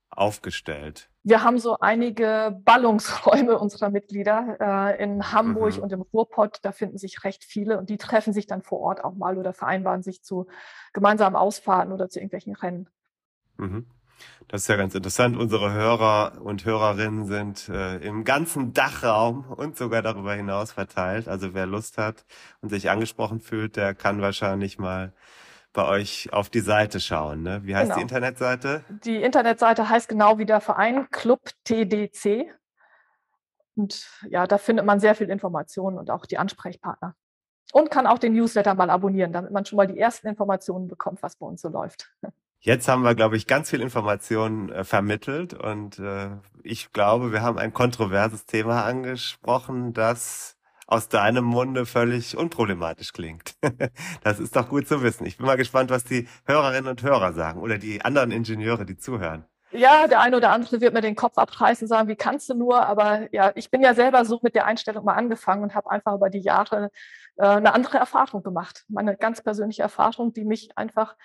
aufgestellt? 0.10 1.09
Wir 1.24 1.44
haben 1.44 1.60
so 1.60 1.78
einige 1.80 2.58
Ballungsräume 2.64 3.60
unserer 3.60 3.90
Mitglieder 3.90 4.58
äh, 4.60 5.04
in 5.04 5.32
Hamburg 5.32 5.78
mhm. 5.78 5.84
und 5.84 5.92
im 5.92 6.02
Ruhrpott. 6.02 6.60
Da 6.62 6.72
finden 6.72 6.98
sich 6.98 7.24
recht 7.24 7.44
viele 7.44 7.78
und 7.78 7.90
die 7.90 7.98
treffen 7.98 8.34
sich 8.34 8.48
dann 8.48 8.62
vor 8.62 8.80
Ort 8.80 9.04
auch 9.04 9.16
mal 9.16 9.38
oder 9.38 9.54
vereinbaren 9.54 10.02
sich 10.02 10.24
zu 10.24 10.48
gemeinsamen 10.94 11.36
Ausfahrten 11.36 11.92
oder 11.92 12.10
zu 12.10 12.20
irgendwelchen 12.20 12.56
Rennen. 12.56 12.88
Mhm. 13.58 13.86
Das 14.48 14.62
ist 14.62 14.68
ja 14.68 14.76
ganz 14.76 14.96
interessant. 14.96 15.38
Unsere 15.38 15.72
Hörer 15.72 16.42
und 16.42 16.66
Hörerinnen 16.66 17.26
sind 17.26 17.70
äh, 17.70 17.98
im 17.98 18.24
ganzen 18.24 18.74
Dachraum 18.74 19.46
und 19.46 19.78
sogar 19.78 20.02
darüber 20.02 20.34
hinaus 20.34 20.72
verteilt. 20.72 21.28
Also 21.28 21.54
wer 21.54 21.66
Lust 21.66 21.98
hat 21.98 22.26
und 22.62 22.70
sich 22.70 22.90
angesprochen 22.90 23.40
fühlt, 23.40 23.76
der 23.76 23.94
kann 23.94 24.22
wahrscheinlich 24.22 24.78
mal 24.80 25.14
bei 25.74 25.86
euch 25.88 26.32
auf 26.34 26.50
die 26.50 26.60
Seite 26.62 27.00
schauen. 27.00 27.44
Ne? 27.44 27.62
Wie 27.64 27.76
heißt 27.76 27.86
genau. 27.86 27.96
die 27.96 28.02
Internetseite? 28.02 28.84
Die 29.04 29.22
Internetseite 29.22 29.90
heißt 29.90 30.10
genau 30.10 30.38
wie 30.38 30.46
der 30.46 30.62
Verein 30.62 31.10
Club 31.12 31.42
TDC. 31.64 32.48
Und 33.76 34.10
ja, 34.30 34.48
da 34.48 34.58
findet 34.58 34.86
man 34.86 35.00
sehr 35.00 35.16
viel 35.16 35.30
Informationen 35.30 35.98
und 35.98 36.10
auch 36.10 36.26
die 36.26 36.38
Ansprechpartner. 36.38 37.16
Und 37.72 37.92
kann 37.92 38.08
auch 38.08 38.18
den 38.18 38.34
Newsletter 38.34 38.74
mal 38.74 38.90
abonnieren, 38.90 39.32
damit 39.32 39.52
man 39.52 39.64
schon 39.64 39.78
mal 39.78 39.86
die 39.86 40.00
ersten 40.00 40.28
Informationen 40.28 40.88
bekommt, 40.88 41.22
was 41.22 41.36
bei 41.36 41.46
uns 41.46 41.62
so 41.62 41.70
läuft. 41.70 42.12
Jetzt 42.62 42.90
haben 42.90 43.04
wir, 43.04 43.16
glaube 43.16 43.38
ich, 43.38 43.48
ganz 43.48 43.70
viel 43.70 43.80
Informationen 43.80 44.70
äh, 44.70 44.84
vermittelt 44.84 45.54
und 45.54 45.98
äh, 46.00 46.32
ich 46.62 46.92
glaube, 46.92 47.32
wir 47.32 47.42
haben 47.42 47.58
ein 47.58 47.72
kontroverses 47.72 48.46
Thema 48.46 48.84
angesprochen, 48.84 49.94
das 49.94 50.59
aus 50.90 51.08
deinem 51.08 51.46
Munde 51.46 51.86
völlig 51.86 52.36
unproblematisch 52.36 53.14
klingt. 53.14 53.54
das 54.24 54.40
ist 54.40 54.56
doch 54.56 54.68
gut 54.68 54.88
zu 54.88 55.04
wissen. 55.04 55.26
Ich 55.28 55.38
bin 55.38 55.46
mal 55.46 55.56
gespannt, 55.56 55.92
was 55.92 56.04
die 56.04 56.28
Hörerinnen 56.46 56.90
und 56.90 57.04
Hörer 57.04 57.34
sagen 57.34 57.62
oder 57.62 57.78
die 57.78 58.04
anderen 58.04 58.32
Ingenieure, 58.32 58.86
die 58.86 58.98
zuhören. 58.98 59.46
Ja, 59.72 60.08
der 60.08 60.20
eine 60.20 60.36
oder 60.36 60.50
andere 60.50 60.82
wird 60.82 60.96
mir 60.96 61.02
den 61.02 61.16
Kopf 61.16 61.38
abreißen 61.38 61.86
und 61.86 61.90
sagen, 61.90 62.08
wie 62.08 62.16
kannst 62.16 62.50
du 62.50 62.56
nur? 62.56 62.88
Aber 62.88 63.32
ja, 63.32 63.52
ich 63.54 63.70
bin 63.70 63.82
ja 63.82 63.94
selber 63.94 64.26
so 64.26 64.40
mit 64.42 64.56
der 64.56 64.66
Einstellung 64.66 65.06
mal 65.06 65.14
angefangen 65.14 65.62
und 65.62 65.76
habe 65.76 65.92
einfach 65.92 66.16
über 66.16 66.32
die 66.32 66.40
Jahre 66.40 66.90
äh, 67.38 67.46
eine 67.46 67.76
andere 67.76 68.00
Erfahrung 68.00 68.42
gemacht. 68.42 68.84
Meine 68.88 69.16
ganz 69.16 69.44
persönliche 69.44 69.84
Erfahrung, 69.84 70.34
die 70.34 70.44
mich 70.44 70.76
einfach 70.76 71.16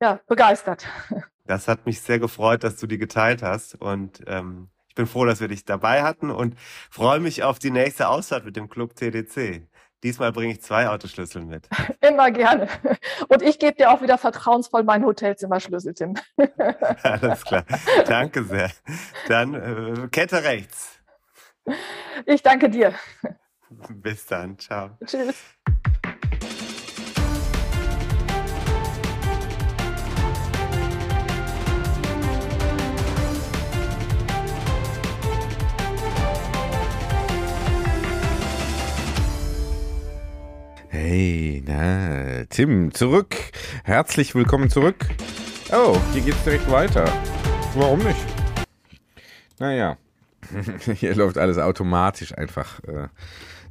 ja, 0.00 0.20
begeistert. 0.26 0.86
Das 1.46 1.68
hat 1.68 1.84
mich 1.84 2.00
sehr 2.00 2.18
gefreut, 2.18 2.64
dass 2.64 2.78
du 2.78 2.86
die 2.86 2.96
geteilt 2.96 3.42
hast. 3.42 3.74
Und 3.74 4.22
ähm, 4.26 4.70
ich 4.94 4.96
bin 4.96 5.06
froh, 5.08 5.24
dass 5.24 5.40
wir 5.40 5.48
dich 5.48 5.64
dabei 5.64 6.04
hatten 6.04 6.30
und 6.30 6.54
freue 6.88 7.18
mich 7.18 7.42
auf 7.42 7.58
die 7.58 7.72
nächste 7.72 8.06
Ausfahrt 8.06 8.44
mit 8.44 8.54
dem 8.54 8.68
Club 8.68 8.94
TDC. 8.94 9.66
Diesmal 10.04 10.30
bringe 10.30 10.52
ich 10.52 10.62
zwei 10.62 10.88
Autoschlüssel 10.88 11.42
mit. 11.44 11.68
Immer 12.00 12.30
gerne. 12.30 12.68
Und 13.26 13.42
ich 13.42 13.58
gebe 13.58 13.74
dir 13.74 13.90
auch 13.90 14.02
wieder 14.02 14.18
vertrauensvoll 14.18 14.84
mein 14.84 15.04
Hotelzimmerschlüssel, 15.04 15.94
Tim. 15.94 16.14
Alles 17.02 17.44
klar. 17.44 17.64
Danke 18.06 18.44
sehr. 18.44 18.70
Dann 19.26 19.54
äh, 19.54 20.08
Kette 20.12 20.44
rechts. 20.44 21.00
Ich 22.24 22.44
danke 22.44 22.70
dir. 22.70 22.94
Bis 23.88 24.26
dann. 24.26 24.56
Ciao. 24.60 24.90
Tschüss. 25.04 25.34
Hey, 41.06 41.62
na, 41.66 42.46
Tim, 42.48 42.94
zurück. 42.94 43.36
Herzlich 43.84 44.34
willkommen 44.34 44.70
zurück. 44.70 45.04
Oh, 45.70 45.98
hier 46.14 46.22
geht's 46.22 46.42
direkt 46.44 46.70
weiter. 46.70 47.04
Warum 47.74 47.98
nicht? 47.98 48.24
Naja, 49.58 49.98
hier 50.94 51.14
läuft 51.14 51.36
alles 51.36 51.58
automatisch 51.58 52.34
einfach. 52.38 52.82
Äh, 52.84 53.08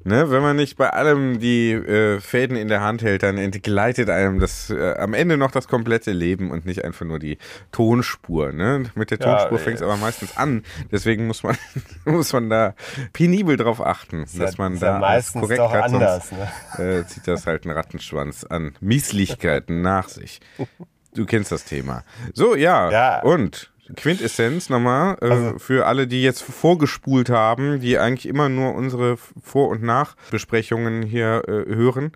ne? 0.06 0.30
Wenn 0.32 0.42
man 0.42 0.56
nicht 0.56 0.78
bei 0.78 0.90
allem 0.90 1.40
die 1.40 1.72
äh, 1.72 2.20
Fäden 2.20 2.56
in 2.58 2.68
der 2.68 2.82
Hand 2.82 3.02
hält, 3.02 3.24
dann 3.24 3.38
entgleitet 3.38 4.10
einem 4.10 4.40
das 4.40 4.70
äh, 4.70 4.94
am 4.98 5.14
Ende 5.14 5.38
noch 5.38 5.52
das 5.52 5.68
komplette 5.68 6.12
Leben 6.12 6.52
und 6.52 6.66
nicht 6.66 6.84
einfach 6.84 7.06
nur 7.06 7.20
die 7.20 7.38
Tonspur. 7.72 8.52
Ne? 8.52 8.84
Mit 8.96 9.12
der 9.12 9.20
Ja, 9.20 9.26
Tonspur 9.38 9.60
äh, 9.60 9.62
fängt 9.62 9.78
es 9.78 9.82
aber 9.84 9.98
meistens 9.98 10.38
an. 10.38 10.64
Deswegen 10.92 11.28
muss 11.28 11.44
man, 11.44 11.58
muss 12.06 12.32
man 12.34 12.50
da 12.50 12.76
penibel 13.14 13.58
drauf 13.58 13.82
achten, 13.86 14.24
Ist 14.24 14.40
dass 14.40 14.58
ja- 14.58 14.64
man 14.64 14.80
da 14.80 14.86
ja 14.88 14.92
alles 14.96 15.02
meistens 15.02 15.42
korrekt 15.42 15.60
doch 15.60 15.74
hat, 15.74 15.84
anders. 15.86 16.30
sonst 16.30 16.80
Ne? 16.80 17.00
äh, 17.00 17.06
zieht 17.08 17.28
das 17.28 17.46
halt 17.48 17.66
einen 17.66 17.76
Rattenschwanz 17.76 18.44
an 18.44 18.74
Misslichkeiten 18.82 19.82
nach 19.82 20.10
sich. 20.10 20.40
Du 21.16 21.28
kennst 21.28 21.52
das 21.52 21.64
Thema. 21.64 22.04
So, 22.34 22.56
ja. 22.56 22.90
Ja. 22.90 23.22
Und 23.22 23.72
Quintessenz 23.96 24.70
nochmal 24.70 25.18
äh, 25.22 25.30
Also- 25.30 25.60
für 25.60 25.86
alle, 25.86 26.08
die 26.08 26.24
jetzt 26.24 26.42
vorgespult 26.42 27.30
haben, 27.30 27.80
die 27.80 27.98
eigentlich 27.98 28.28
immer 28.28 28.50
nur 28.50 28.74
unsere 28.76 29.18
Vor- 29.18 29.70
und 29.70 29.84
Nachbesprechungen 29.84 31.04
hier 31.04 31.44
äh, 31.48 31.76
hören. 31.76 32.12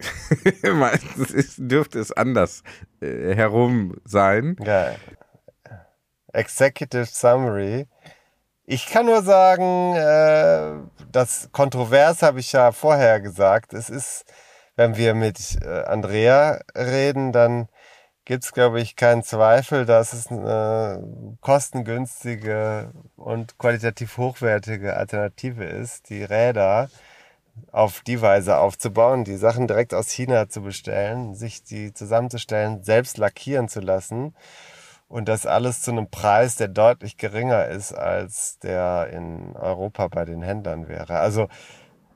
Meistens 0.74 1.30
ist, 1.32 1.54
dürfte 1.58 1.98
es 1.98 2.12
anders 2.12 2.62
äh, 3.00 3.34
herum 3.34 3.96
sein. 4.04 4.56
Ja. 4.64 4.92
Executive 6.32 7.06
Summary. 7.06 7.86
Ich 8.64 8.86
kann 8.86 9.06
nur 9.06 9.22
sagen, 9.22 9.94
äh, 9.96 10.86
das 11.10 11.48
kontrovers 11.52 12.22
habe 12.22 12.40
ich 12.40 12.52
ja 12.52 12.70
vorher 12.72 13.18
gesagt. 13.20 13.72
Es 13.72 13.88
ist, 13.88 14.24
wenn 14.76 14.96
wir 14.96 15.14
mit 15.14 15.38
äh, 15.64 15.84
Andrea 15.84 16.60
reden, 16.76 17.32
dann 17.32 17.68
gibt 18.28 18.44
es, 18.44 18.52
glaube 18.52 18.78
ich, 18.82 18.94
keinen 18.94 19.22
Zweifel, 19.22 19.86
dass 19.86 20.12
es 20.12 20.26
eine 20.26 21.02
kostengünstige 21.40 22.92
und 23.16 23.56
qualitativ 23.56 24.18
hochwertige 24.18 24.98
Alternative 24.98 25.64
ist, 25.64 26.10
die 26.10 26.22
Räder 26.22 26.90
auf 27.72 28.02
die 28.02 28.20
Weise 28.20 28.58
aufzubauen, 28.58 29.24
die 29.24 29.36
Sachen 29.36 29.66
direkt 29.66 29.94
aus 29.94 30.10
China 30.10 30.46
zu 30.50 30.60
bestellen, 30.60 31.34
sich 31.34 31.64
die 31.64 31.94
zusammenzustellen, 31.94 32.82
selbst 32.82 33.16
lackieren 33.16 33.66
zu 33.66 33.80
lassen 33.80 34.34
und 35.08 35.26
das 35.26 35.46
alles 35.46 35.80
zu 35.80 35.90
einem 35.90 36.10
Preis, 36.10 36.56
der 36.56 36.68
deutlich 36.68 37.16
geringer 37.16 37.68
ist, 37.68 37.94
als 37.94 38.58
der 38.58 39.08
in 39.10 39.56
Europa 39.56 40.06
bei 40.08 40.26
den 40.26 40.42
Händlern 40.42 40.86
wäre. 40.86 41.18
Also 41.18 41.48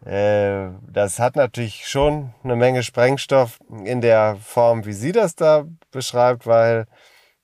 das 0.05 1.18
hat 1.18 1.36
natürlich 1.36 1.86
schon 1.86 2.34
eine 2.42 2.57
Menge 2.57 2.82
Sprengstoff 2.82 3.61
in 3.84 4.00
der 4.00 4.36
Form, 4.36 4.84
wie 4.84 4.92
sie 4.92 5.12
das 5.12 5.36
da 5.36 5.64
beschreibt, 5.90 6.46
weil 6.46 6.86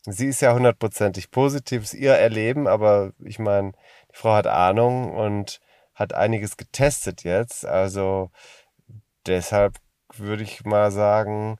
sie 0.03 0.27
ist 0.27 0.43
ja 0.43 0.53
hundertprozentig 0.55 1.31
positiv, 1.31 1.85
ist 1.85 1.95
ihr 1.95 2.15
Erleben, 2.15 2.67
aber 2.67 3.13
ich 3.25 3.39
meine, 3.39 3.73
die 4.13 4.17
Frau 4.17 4.35
hat 4.35 4.47
Ahnung 4.47 5.15
und 5.15 5.61
hat 5.95 6.15
einiges 6.15 6.57
getestet 6.57 7.25
jetzt. 7.25 7.65
Also 7.65 8.31
deshalb 9.27 9.77
würde 10.17 10.43
ich 10.43 10.65
mal 10.65 10.91
sagen, 10.91 11.59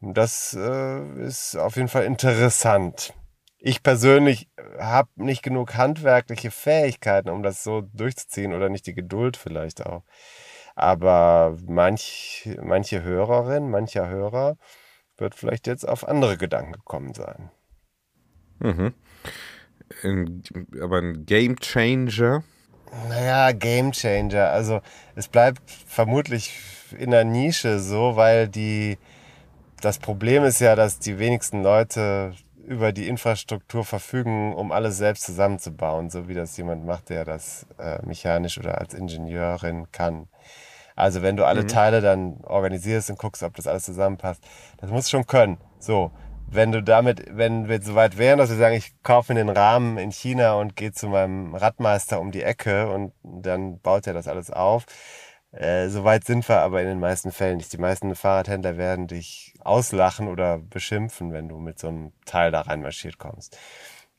das 0.00 0.54
äh, 0.54 1.26
ist 1.26 1.56
auf 1.56 1.76
jeden 1.76 1.88
Fall 1.88 2.04
interessant. 2.04 3.12
Ich 3.58 3.82
persönlich 3.82 4.48
habe 4.78 5.08
nicht 5.16 5.42
genug 5.42 5.74
handwerkliche 5.74 6.50
Fähigkeiten, 6.50 7.30
um 7.30 7.42
das 7.42 7.64
so 7.64 7.82
durchzuziehen 7.94 8.52
oder 8.52 8.68
nicht 8.68 8.86
die 8.86 8.94
Geduld 8.94 9.36
vielleicht 9.36 9.84
auch. 9.84 10.02
Aber 10.74 11.56
manch, 11.66 12.48
manche 12.62 13.02
Hörerin, 13.02 13.70
mancher 13.70 14.08
Hörer 14.08 14.56
wird 15.16 15.34
vielleicht 15.34 15.66
jetzt 15.66 15.88
auf 15.88 16.06
andere 16.06 16.36
Gedanken 16.36 16.72
gekommen 16.72 17.14
sein. 17.14 17.50
Mhm. 18.58 18.94
Ein, 20.02 20.42
aber 20.82 20.98
ein 20.98 21.24
Game 21.24 21.58
Changer. 21.58 22.44
Naja, 23.08 23.52
Game 23.52 23.92
Changer. 23.92 24.50
Also 24.50 24.80
es 25.14 25.28
bleibt 25.28 25.62
vermutlich 25.86 26.60
in 26.98 27.10
der 27.10 27.24
Nische 27.24 27.78
so, 27.78 28.16
weil 28.16 28.48
die 28.48 28.98
das 29.80 29.98
Problem 29.98 30.44
ist 30.44 30.60
ja, 30.60 30.74
dass 30.74 30.98
die 30.98 31.18
wenigsten 31.18 31.62
Leute 31.62 32.34
über 32.66 32.92
die 32.92 33.08
Infrastruktur 33.08 33.84
verfügen, 33.84 34.54
um 34.54 34.72
alles 34.72 34.98
selbst 34.98 35.24
zusammenzubauen, 35.24 36.10
so 36.10 36.28
wie 36.28 36.34
das 36.34 36.56
jemand 36.56 36.84
macht, 36.84 37.10
der 37.10 37.24
das 37.24 37.66
äh, 37.78 38.04
mechanisch 38.04 38.58
oder 38.58 38.78
als 38.78 38.92
Ingenieurin 38.92 39.90
kann. 39.92 40.28
Also 40.96 41.22
wenn 41.22 41.36
du 41.36 41.44
alle 41.44 41.66
Teile 41.66 42.00
dann 42.00 42.38
organisierst 42.42 43.10
und 43.10 43.18
guckst, 43.18 43.42
ob 43.42 43.54
das 43.54 43.66
alles 43.66 43.84
zusammenpasst, 43.84 44.42
das 44.78 44.90
musst 44.90 45.08
du 45.08 45.18
schon 45.18 45.26
können. 45.26 45.58
So, 45.78 46.10
wenn 46.48 46.72
du 46.72 46.82
damit, 46.82 47.24
wenn 47.30 47.68
wir 47.68 47.82
so 47.82 47.94
weit 47.94 48.18
wären, 48.18 48.38
dass 48.38 48.50
wir 48.50 48.56
sagen, 48.56 48.76
ich 48.76 49.02
kaufe 49.02 49.32
mir 49.34 49.40
den 49.40 49.48
Rahmen 49.48 49.98
in 49.98 50.10
China 50.10 50.54
und 50.54 50.74
gehe 50.74 50.92
zu 50.92 51.08
meinem 51.08 51.54
Radmeister 51.54 52.20
um 52.20 52.30
die 52.30 52.42
Ecke 52.42 52.90
und 52.90 53.12
dann 53.22 53.78
baut 53.80 54.06
er 54.06 54.14
das 54.14 54.26
alles 54.26 54.50
auf. 54.50 54.86
Äh, 55.56 55.88
so 55.88 56.04
weit 56.04 56.24
sind 56.24 56.48
wir 56.48 56.60
aber 56.60 56.82
in 56.82 56.88
den 56.88 57.00
meisten 57.00 57.32
Fällen 57.32 57.56
nicht. 57.56 57.72
Die 57.72 57.78
meisten 57.78 58.14
Fahrradhändler 58.14 58.76
werden 58.76 59.06
dich 59.06 59.54
auslachen 59.60 60.28
oder 60.28 60.58
beschimpfen, 60.58 61.32
wenn 61.32 61.48
du 61.48 61.58
mit 61.58 61.78
so 61.78 61.88
einem 61.88 62.12
Teil 62.26 62.50
da 62.50 62.62
reinmarschiert 62.62 63.18
kommst. 63.18 63.58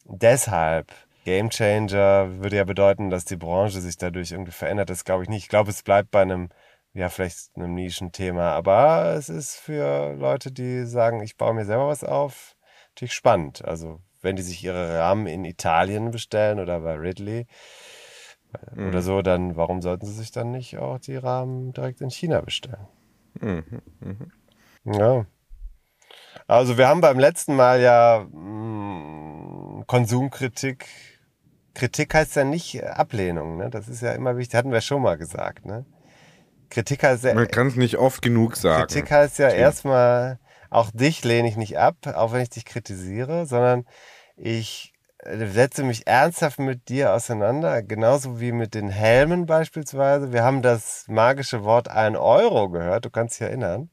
Deshalb, 0.06 0.92
Game 1.26 1.50
Changer 1.50 2.40
würde 2.42 2.56
ja 2.56 2.64
bedeuten, 2.64 3.10
dass 3.10 3.26
die 3.26 3.36
Branche 3.36 3.82
sich 3.82 3.98
dadurch 3.98 4.32
irgendwie 4.32 4.52
verändert. 4.52 4.90
Das 4.90 5.06
glaube 5.06 5.24
ich 5.24 5.30
nicht. 5.30 5.44
Ich 5.44 5.50
glaube, 5.50 5.70
es 5.70 5.84
bleibt 5.84 6.10
bei 6.12 6.22
einem, 6.22 6.50
ja, 6.94 7.10
vielleicht 7.10 7.56
einem 7.56 7.76
Nischenthema. 7.76 8.52
Aber 8.54 9.14
es 9.16 9.30
ist 9.30 9.58
für 9.58 10.14
Leute, 10.16 10.52
die 10.52 10.86
sagen, 10.86 11.22
ich 11.22 11.38
baue 11.38 11.54
mir 11.54 11.66
selber 11.66 11.88
was 11.88 12.04
auf, 12.04 12.56
natürlich 12.92 13.14
spannend. 13.14 13.64
Also, 13.66 14.00
wenn 14.22 14.36
die 14.36 14.42
sich 14.42 14.64
ihre 14.64 15.00
Rahmen 15.00 15.28
in 15.28 15.46
Italien 15.46 16.12
bestellen 16.12 16.60
oder 16.60 16.80
bei 16.80 16.96
Ridley 16.96 17.46
oder 18.76 19.02
so, 19.02 19.22
dann 19.22 19.56
warum 19.56 19.82
sollten 19.82 20.06
sie 20.06 20.14
sich 20.14 20.32
dann 20.32 20.52
nicht 20.52 20.78
auch 20.78 21.00
die 21.00 21.16
Rahmen 21.18 21.74
direkt 21.74 22.02
in 22.02 22.10
China 22.10 22.42
bestellen? 22.42 22.88
Ja. 24.84 25.26
Also 26.48 26.78
wir 26.78 26.88
haben 26.88 27.02
beim 27.02 27.20
letzten 27.20 27.56
Mal 27.56 27.82
ja 27.82 28.26
mh, 28.32 29.84
Konsumkritik. 29.86 30.86
Kritik 31.74 32.14
heißt 32.14 32.36
ja 32.36 32.44
nicht 32.44 32.84
Ablehnung, 32.84 33.58
ne? 33.58 33.70
Das 33.70 33.88
ist 33.88 34.02
ja 34.02 34.14
immer 34.14 34.38
wichtig. 34.38 34.56
Hatten 34.56 34.72
wir 34.72 34.82
schon 34.82 35.02
mal 35.02 35.18
gesagt, 35.18 35.66
ne? 35.66 35.86
Kritik 36.70 37.04
heißt 37.04 37.24
ja, 37.26 37.34
Man 37.34 37.48
kann 37.48 37.68
es 37.68 37.76
nicht 37.76 37.98
oft 37.98 38.22
genug 38.22 38.56
sagen. 38.56 38.88
Kritik 38.88 39.12
heißt 39.12 39.40
ja 39.40 39.50
erstmal, 39.50 40.40
auch 40.70 40.92
dich 40.92 41.24
lehne 41.24 41.48
ich 41.48 41.56
nicht 41.56 41.78
ab, 41.78 41.96
auch 42.16 42.34
wenn 42.34 42.42
ich 42.42 42.50
dich 42.50 42.66
kritisiere, 42.66 43.46
sondern 43.46 43.86
ich 44.36 44.94
äh, 44.94 44.97
setze 45.36 45.84
mich 45.84 46.08
ernsthaft 46.08 46.60
mit 46.60 46.90
dir 46.90 47.14
auseinander, 47.14 47.84
genauso 47.84 48.40
wie 48.40 48.52
mit 48.52 48.74
den 48.74 48.90
Helmen 48.90 49.46
beispielsweise. 49.46 50.32
Wir 50.32 50.44
haben 50.44 50.62
das 50.62 51.06
magische 51.08 51.64
Wort 51.64 51.90
1 51.90 52.18
Euro 52.18 52.70
gehört, 52.70 53.06
du 53.06 53.10
kannst 53.10 53.40
dich 53.40 53.48
erinnern. 53.48 53.90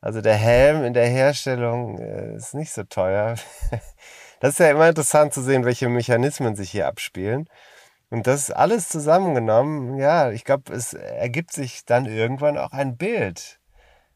Also 0.00 0.20
der 0.20 0.34
Helm 0.34 0.84
in 0.84 0.92
der 0.92 1.06
Herstellung 1.06 1.98
äh, 1.98 2.36
ist 2.36 2.54
nicht 2.54 2.72
so 2.72 2.84
teuer. 2.84 3.36
Das 4.40 4.50
ist 4.50 4.58
ja 4.58 4.70
immer 4.70 4.90
interessant 4.90 5.32
zu 5.32 5.40
sehen, 5.40 5.64
welche 5.64 5.88
Mechanismen 5.88 6.54
sich 6.54 6.70
hier 6.70 6.86
abspielen. 6.86 7.48
Und 8.10 8.26
das 8.26 8.50
alles 8.50 8.90
zusammengenommen, 8.90 9.96
ja, 9.96 10.32
ich 10.32 10.44
glaube, 10.44 10.70
es 10.74 10.92
ergibt 10.92 11.50
sich 11.50 11.86
dann 11.86 12.04
irgendwann 12.04 12.58
auch 12.58 12.72
ein 12.72 12.98
Bild 12.98 13.58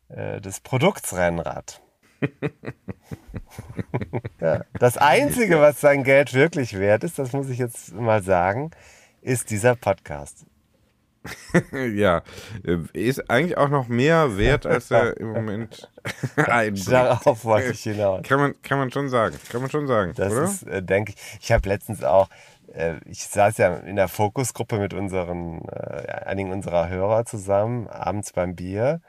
äh, 0.09 0.41
des 0.43 0.61
Produkts 0.61 1.17
Rennrad. 1.17 1.81
ja. 4.41 4.65
Das 4.79 4.97
Einzige, 4.97 5.61
was 5.61 5.81
sein 5.81 6.05
Geld 6.05 6.35
wirklich 6.35 6.79
wert 6.79 7.05
ist, 7.05 7.19
das 7.19 7.33
muss 7.33 7.49
ich 7.49 7.59
jetzt 7.59 7.95
mal 7.95 8.23
sagen, 8.23 8.71
ist 9.23 9.51
dieser 9.51 9.77
Podcast. 9.77 10.47
ja, 11.73 12.23
äh, 12.65 12.79
ist 12.93 13.31
eigentlich 13.31 13.57
auch 13.57 13.69
noch 13.69 13.89
mehr 13.89 14.37
wert, 14.39 14.67
als 14.67 14.91
er 14.91 15.17
im 15.19 15.33
Moment 15.33 15.91
einbringt. 16.37 16.91
Darauf 16.91 17.45
wollte 17.45 17.73
ich 17.73 17.83
hinaus. 17.83 18.27
Kann 18.27 18.41
man, 18.41 18.63
kann 18.63 18.79
man 18.79 18.91
schon 18.91 19.09
sagen. 19.09 19.37
Kann 19.51 19.61
man 19.61 19.71
schon 19.71 19.87
sagen, 19.87 20.13
Das 20.17 20.33
oder? 20.33 20.45
ist, 20.45 20.63
äh, 20.65 20.83
denke 20.83 21.13
ich. 21.15 21.39
Ich 21.41 21.53
habe 21.53 21.69
letztens 21.69 22.05
auch, 22.05 22.29
äh, 22.73 22.95
ich 23.07 23.25
saß 23.25 23.59
ja 23.59 23.77
in 23.77 23.97
der 23.97 24.09
Fokusgruppe 24.09 24.79
mit 24.79 24.95
unseren, 24.95 25.63
äh, 25.69 26.25
einigen 26.25 26.53
unserer 26.53 26.89
Hörer 26.89 27.25
zusammen, 27.25 27.89
abends 27.89 28.33
beim 28.33 28.55
Bier. 28.55 29.01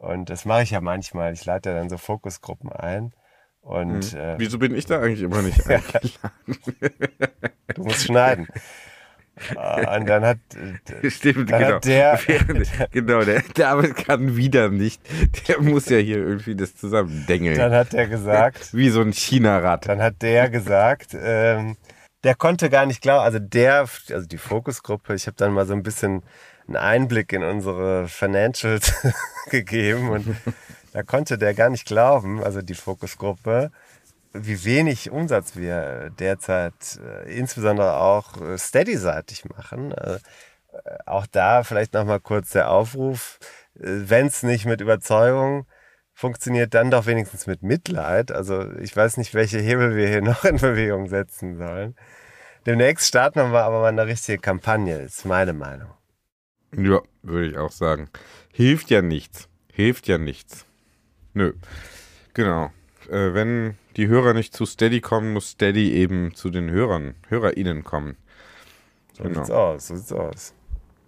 Und 0.00 0.30
das 0.30 0.46
mache 0.46 0.62
ich 0.62 0.70
ja 0.70 0.80
manchmal. 0.80 1.32
Ich 1.34 1.44
lade 1.44 1.70
ja 1.70 1.76
dann 1.76 1.90
so 1.90 1.98
Fokusgruppen 1.98 2.72
ein. 2.72 3.12
Und 3.60 4.14
äh, 4.14 4.36
Wieso 4.38 4.58
bin 4.58 4.74
ich 4.74 4.86
da 4.86 5.00
eigentlich 5.00 5.20
immer 5.20 5.42
nicht 5.42 5.60
eingeladen? 5.68 6.56
du 7.74 7.82
musst 7.84 8.04
schneiden. 8.06 8.48
Äh, 9.54 9.98
Und 9.98 10.06
dann 10.08 10.24
hat, 10.24 10.38
äh, 11.02 11.10
Stimmt, 11.10 11.50
Dann 11.50 11.60
genau. 11.60 11.74
hat 11.76 11.84
der- 11.84 12.18
genau, 12.90 13.22
der 13.24 13.42
David 13.54 13.96
kann 13.96 14.36
wieder 14.36 14.70
nicht. 14.70 15.02
Der 15.48 15.60
muss 15.60 15.88
ja 15.90 15.98
hier 15.98 16.16
irgendwie 16.18 16.56
das 16.56 16.74
zusammendengeln. 16.76 17.58
dann 17.58 17.72
hat 17.72 17.92
der 17.92 18.06
gesagt, 18.08 18.72
Wie 18.74 18.88
so 18.88 19.02
ein 19.02 19.12
China-Rad. 19.12 19.86
Dann 19.86 20.00
hat 20.00 20.22
der 20.22 20.48
gesagt, 20.48 21.14
ähm, 21.18 21.76
der 22.24 22.34
konnte 22.34 22.70
gar 22.70 22.86
nicht 22.86 23.02
glauben, 23.02 23.24
also 23.24 23.38
der, 23.38 23.80
also 24.10 24.26
die 24.26 24.38
Fokusgruppe, 24.38 25.14
ich 25.14 25.26
habe 25.26 25.36
dann 25.36 25.52
mal 25.52 25.66
so 25.66 25.74
ein 25.74 25.82
bisschen 25.82 26.22
einen 26.70 26.76
Einblick 26.76 27.32
in 27.32 27.42
unsere 27.42 28.08
Financials 28.08 28.92
gegeben 29.50 30.10
und 30.10 30.36
da 30.92 31.02
konnte 31.02 31.36
der 31.36 31.54
gar 31.54 31.68
nicht 31.68 31.86
glauben, 31.86 32.42
also 32.42 32.62
die 32.62 32.74
Fokusgruppe, 32.74 33.70
wie 34.32 34.64
wenig 34.64 35.10
Umsatz 35.10 35.56
wir 35.56 36.10
derzeit 36.18 37.00
äh, 37.04 37.36
insbesondere 37.36 37.96
auch 37.96 38.40
äh, 38.40 38.56
steady-seitig 38.56 39.44
machen. 39.46 39.92
Äh, 39.92 40.18
auch 41.04 41.26
da 41.26 41.64
vielleicht 41.64 41.94
nochmal 41.94 42.20
kurz 42.20 42.50
der 42.50 42.70
Aufruf, 42.70 43.40
wenn 43.74 44.26
es 44.26 44.44
nicht 44.44 44.66
mit 44.66 44.80
Überzeugung 44.80 45.66
funktioniert, 46.14 46.74
dann 46.74 46.92
doch 46.92 47.06
wenigstens 47.06 47.48
mit 47.48 47.64
Mitleid. 47.64 48.30
Also 48.30 48.70
ich 48.76 48.96
weiß 48.96 49.16
nicht, 49.16 49.34
welche 49.34 49.58
Hebel 49.58 49.96
wir 49.96 50.06
hier 50.06 50.22
noch 50.22 50.44
in 50.44 50.58
Bewegung 50.58 51.08
setzen 51.08 51.56
sollen. 51.56 51.96
Demnächst 52.66 53.08
starten 53.08 53.50
wir 53.50 53.64
aber 53.64 53.80
mal 53.80 53.88
eine 53.88 54.06
richtige 54.06 54.38
Kampagne, 54.38 54.98
ist 54.98 55.24
meine 55.24 55.54
Meinung. 55.54 55.90
Ja, 56.76 57.00
würde 57.22 57.48
ich 57.48 57.58
auch 57.58 57.72
sagen. 57.72 58.08
Hilft 58.52 58.90
ja 58.90 59.02
nichts. 59.02 59.48
Hilft 59.72 60.08
ja 60.08 60.18
nichts. 60.18 60.66
Nö. 61.34 61.52
Genau. 62.34 62.70
Äh, 63.08 63.34
wenn 63.34 63.76
die 63.96 64.08
Hörer 64.08 64.34
nicht 64.34 64.54
zu 64.54 64.66
Steady 64.66 65.00
kommen, 65.00 65.32
muss 65.32 65.50
Steady 65.50 65.92
eben 65.92 66.34
zu 66.34 66.50
den 66.50 66.70
Hörern, 66.70 67.14
HörerInnen 67.28 67.84
kommen. 67.84 68.16
So 69.16 69.24
genau. 69.24 69.40
sieht's 69.40 69.50
aus, 69.50 69.86
so 69.88 69.96
sieht's 69.96 70.12
aus. 70.12 70.54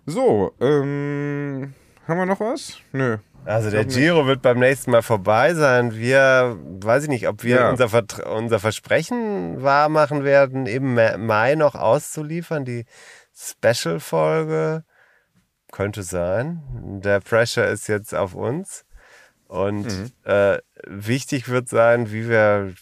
So, 0.06 0.52
ähm, 0.60 1.74
haben 2.08 2.18
wir 2.18 2.26
noch 2.26 2.40
was? 2.40 2.78
Nö. 2.92 3.18
Also 3.44 3.70
der 3.70 3.84
Giro 3.84 4.26
wird 4.26 4.42
beim 4.42 4.58
nächsten 4.58 4.92
Mal 4.92 5.02
vorbei 5.02 5.54
sein. 5.54 5.94
Wir, 5.94 6.56
weiß 6.80 7.04
ich 7.04 7.08
nicht, 7.08 7.28
ob 7.28 7.42
wir 7.42 7.56
ja. 7.56 7.70
unser, 7.70 7.88
unser 8.36 8.60
Versprechen 8.60 9.62
wahr 9.62 9.88
machen 9.88 10.22
werden, 10.22 10.66
im 10.66 10.94
Mai 10.94 11.56
noch 11.56 11.74
auszuliefern, 11.74 12.64
die 12.64 12.84
Special-Folge. 13.34 14.84
Könnte 15.72 16.04
sein. 16.04 16.62
Der 17.02 17.18
Pressure 17.18 17.66
ist 17.66 17.88
jetzt 17.88 18.14
auf 18.14 18.34
uns. 18.34 18.84
Und 19.48 19.86
mhm. 19.86 20.12
äh, 20.22 20.58
wichtig 20.86 21.48
wird 21.48 21.68
sein, 21.68 22.12
wie 22.12 22.28
wir 22.28 22.74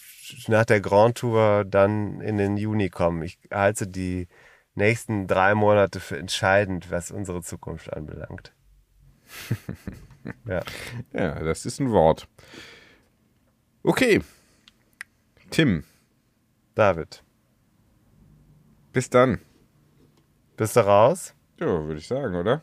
nach 0.47 0.65
der 0.65 0.81
Grand 0.81 1.17
Tour 1.19 1.65
dann 1.65 2.21
in 2.21 2.37
den 2.37 2.57
Juni 2.57 2.91
kommen. 2.91 3.23
Ich 3.23 3.39
halte 3.51 3.89
die 3.89 4.29
nächsten 4.75 5.27
drei 5.27 5.55
Monate 5.55 6.01
für 6.01 6.19
entscheidend, 6.19 6.91
was 6.91 7.11
unsere 7.11 7.43
Zukunft 7.43 7.93
anbelangt. 7.93 8.53
ja. 10.47 10.61
ja, 11.13 11.43
das 11.43 11.67
ist 11.67 11.81
ein 11.81 11.91
Wort. 11.91 12.29
Okay. 13.83 14.21
Tim. 15.51 15.85
David. 16.75 17.23
Bis 18.93 19.11
dann. 19.11 19.41
Bist 20.57 20.77
du 20.77 20.81
raus? 20.81 21.35
Ja, 21.59 21.67
würde 21.67 21.99
ich 22.01 22.07
sagen, 22.07 22.35
oder? 22.35 22.63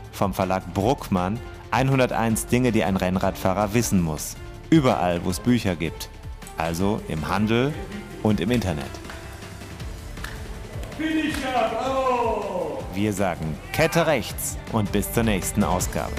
vom 0.11 0.33
Verlag 0.33 0.73
Bruckmann. 0.73 1.39
101 1.71 2.47
Dinge, 2.47 2.71
die 2.71 2.83
ein 2.83 2.97
Rennradfahrer 2.97 3.73
wissen 3.73 4.01
muss. 4.01 4.35
Überall, 4.69 5.23
wo 5.23 5.29
es 5.29 5.39
Bücher 5.39 5.75
gibt. 5.75 6.09
Also 6.57 7.01
im 7.07 7.27
Handel 7.27 7.73
und 8.23 8.39
im 8.39 8.51
Internet. 8.51 8.91
Wir 12.93 13.13
sagen 13.13 13.57
Kette 13.71 14.05
rechts 14.05 14.57
und 14.71 14.91
bis 14.91 15.11
zur 15.11 15.23
nächsten 15.23 15.63
Ausgabe. 15.63 16.13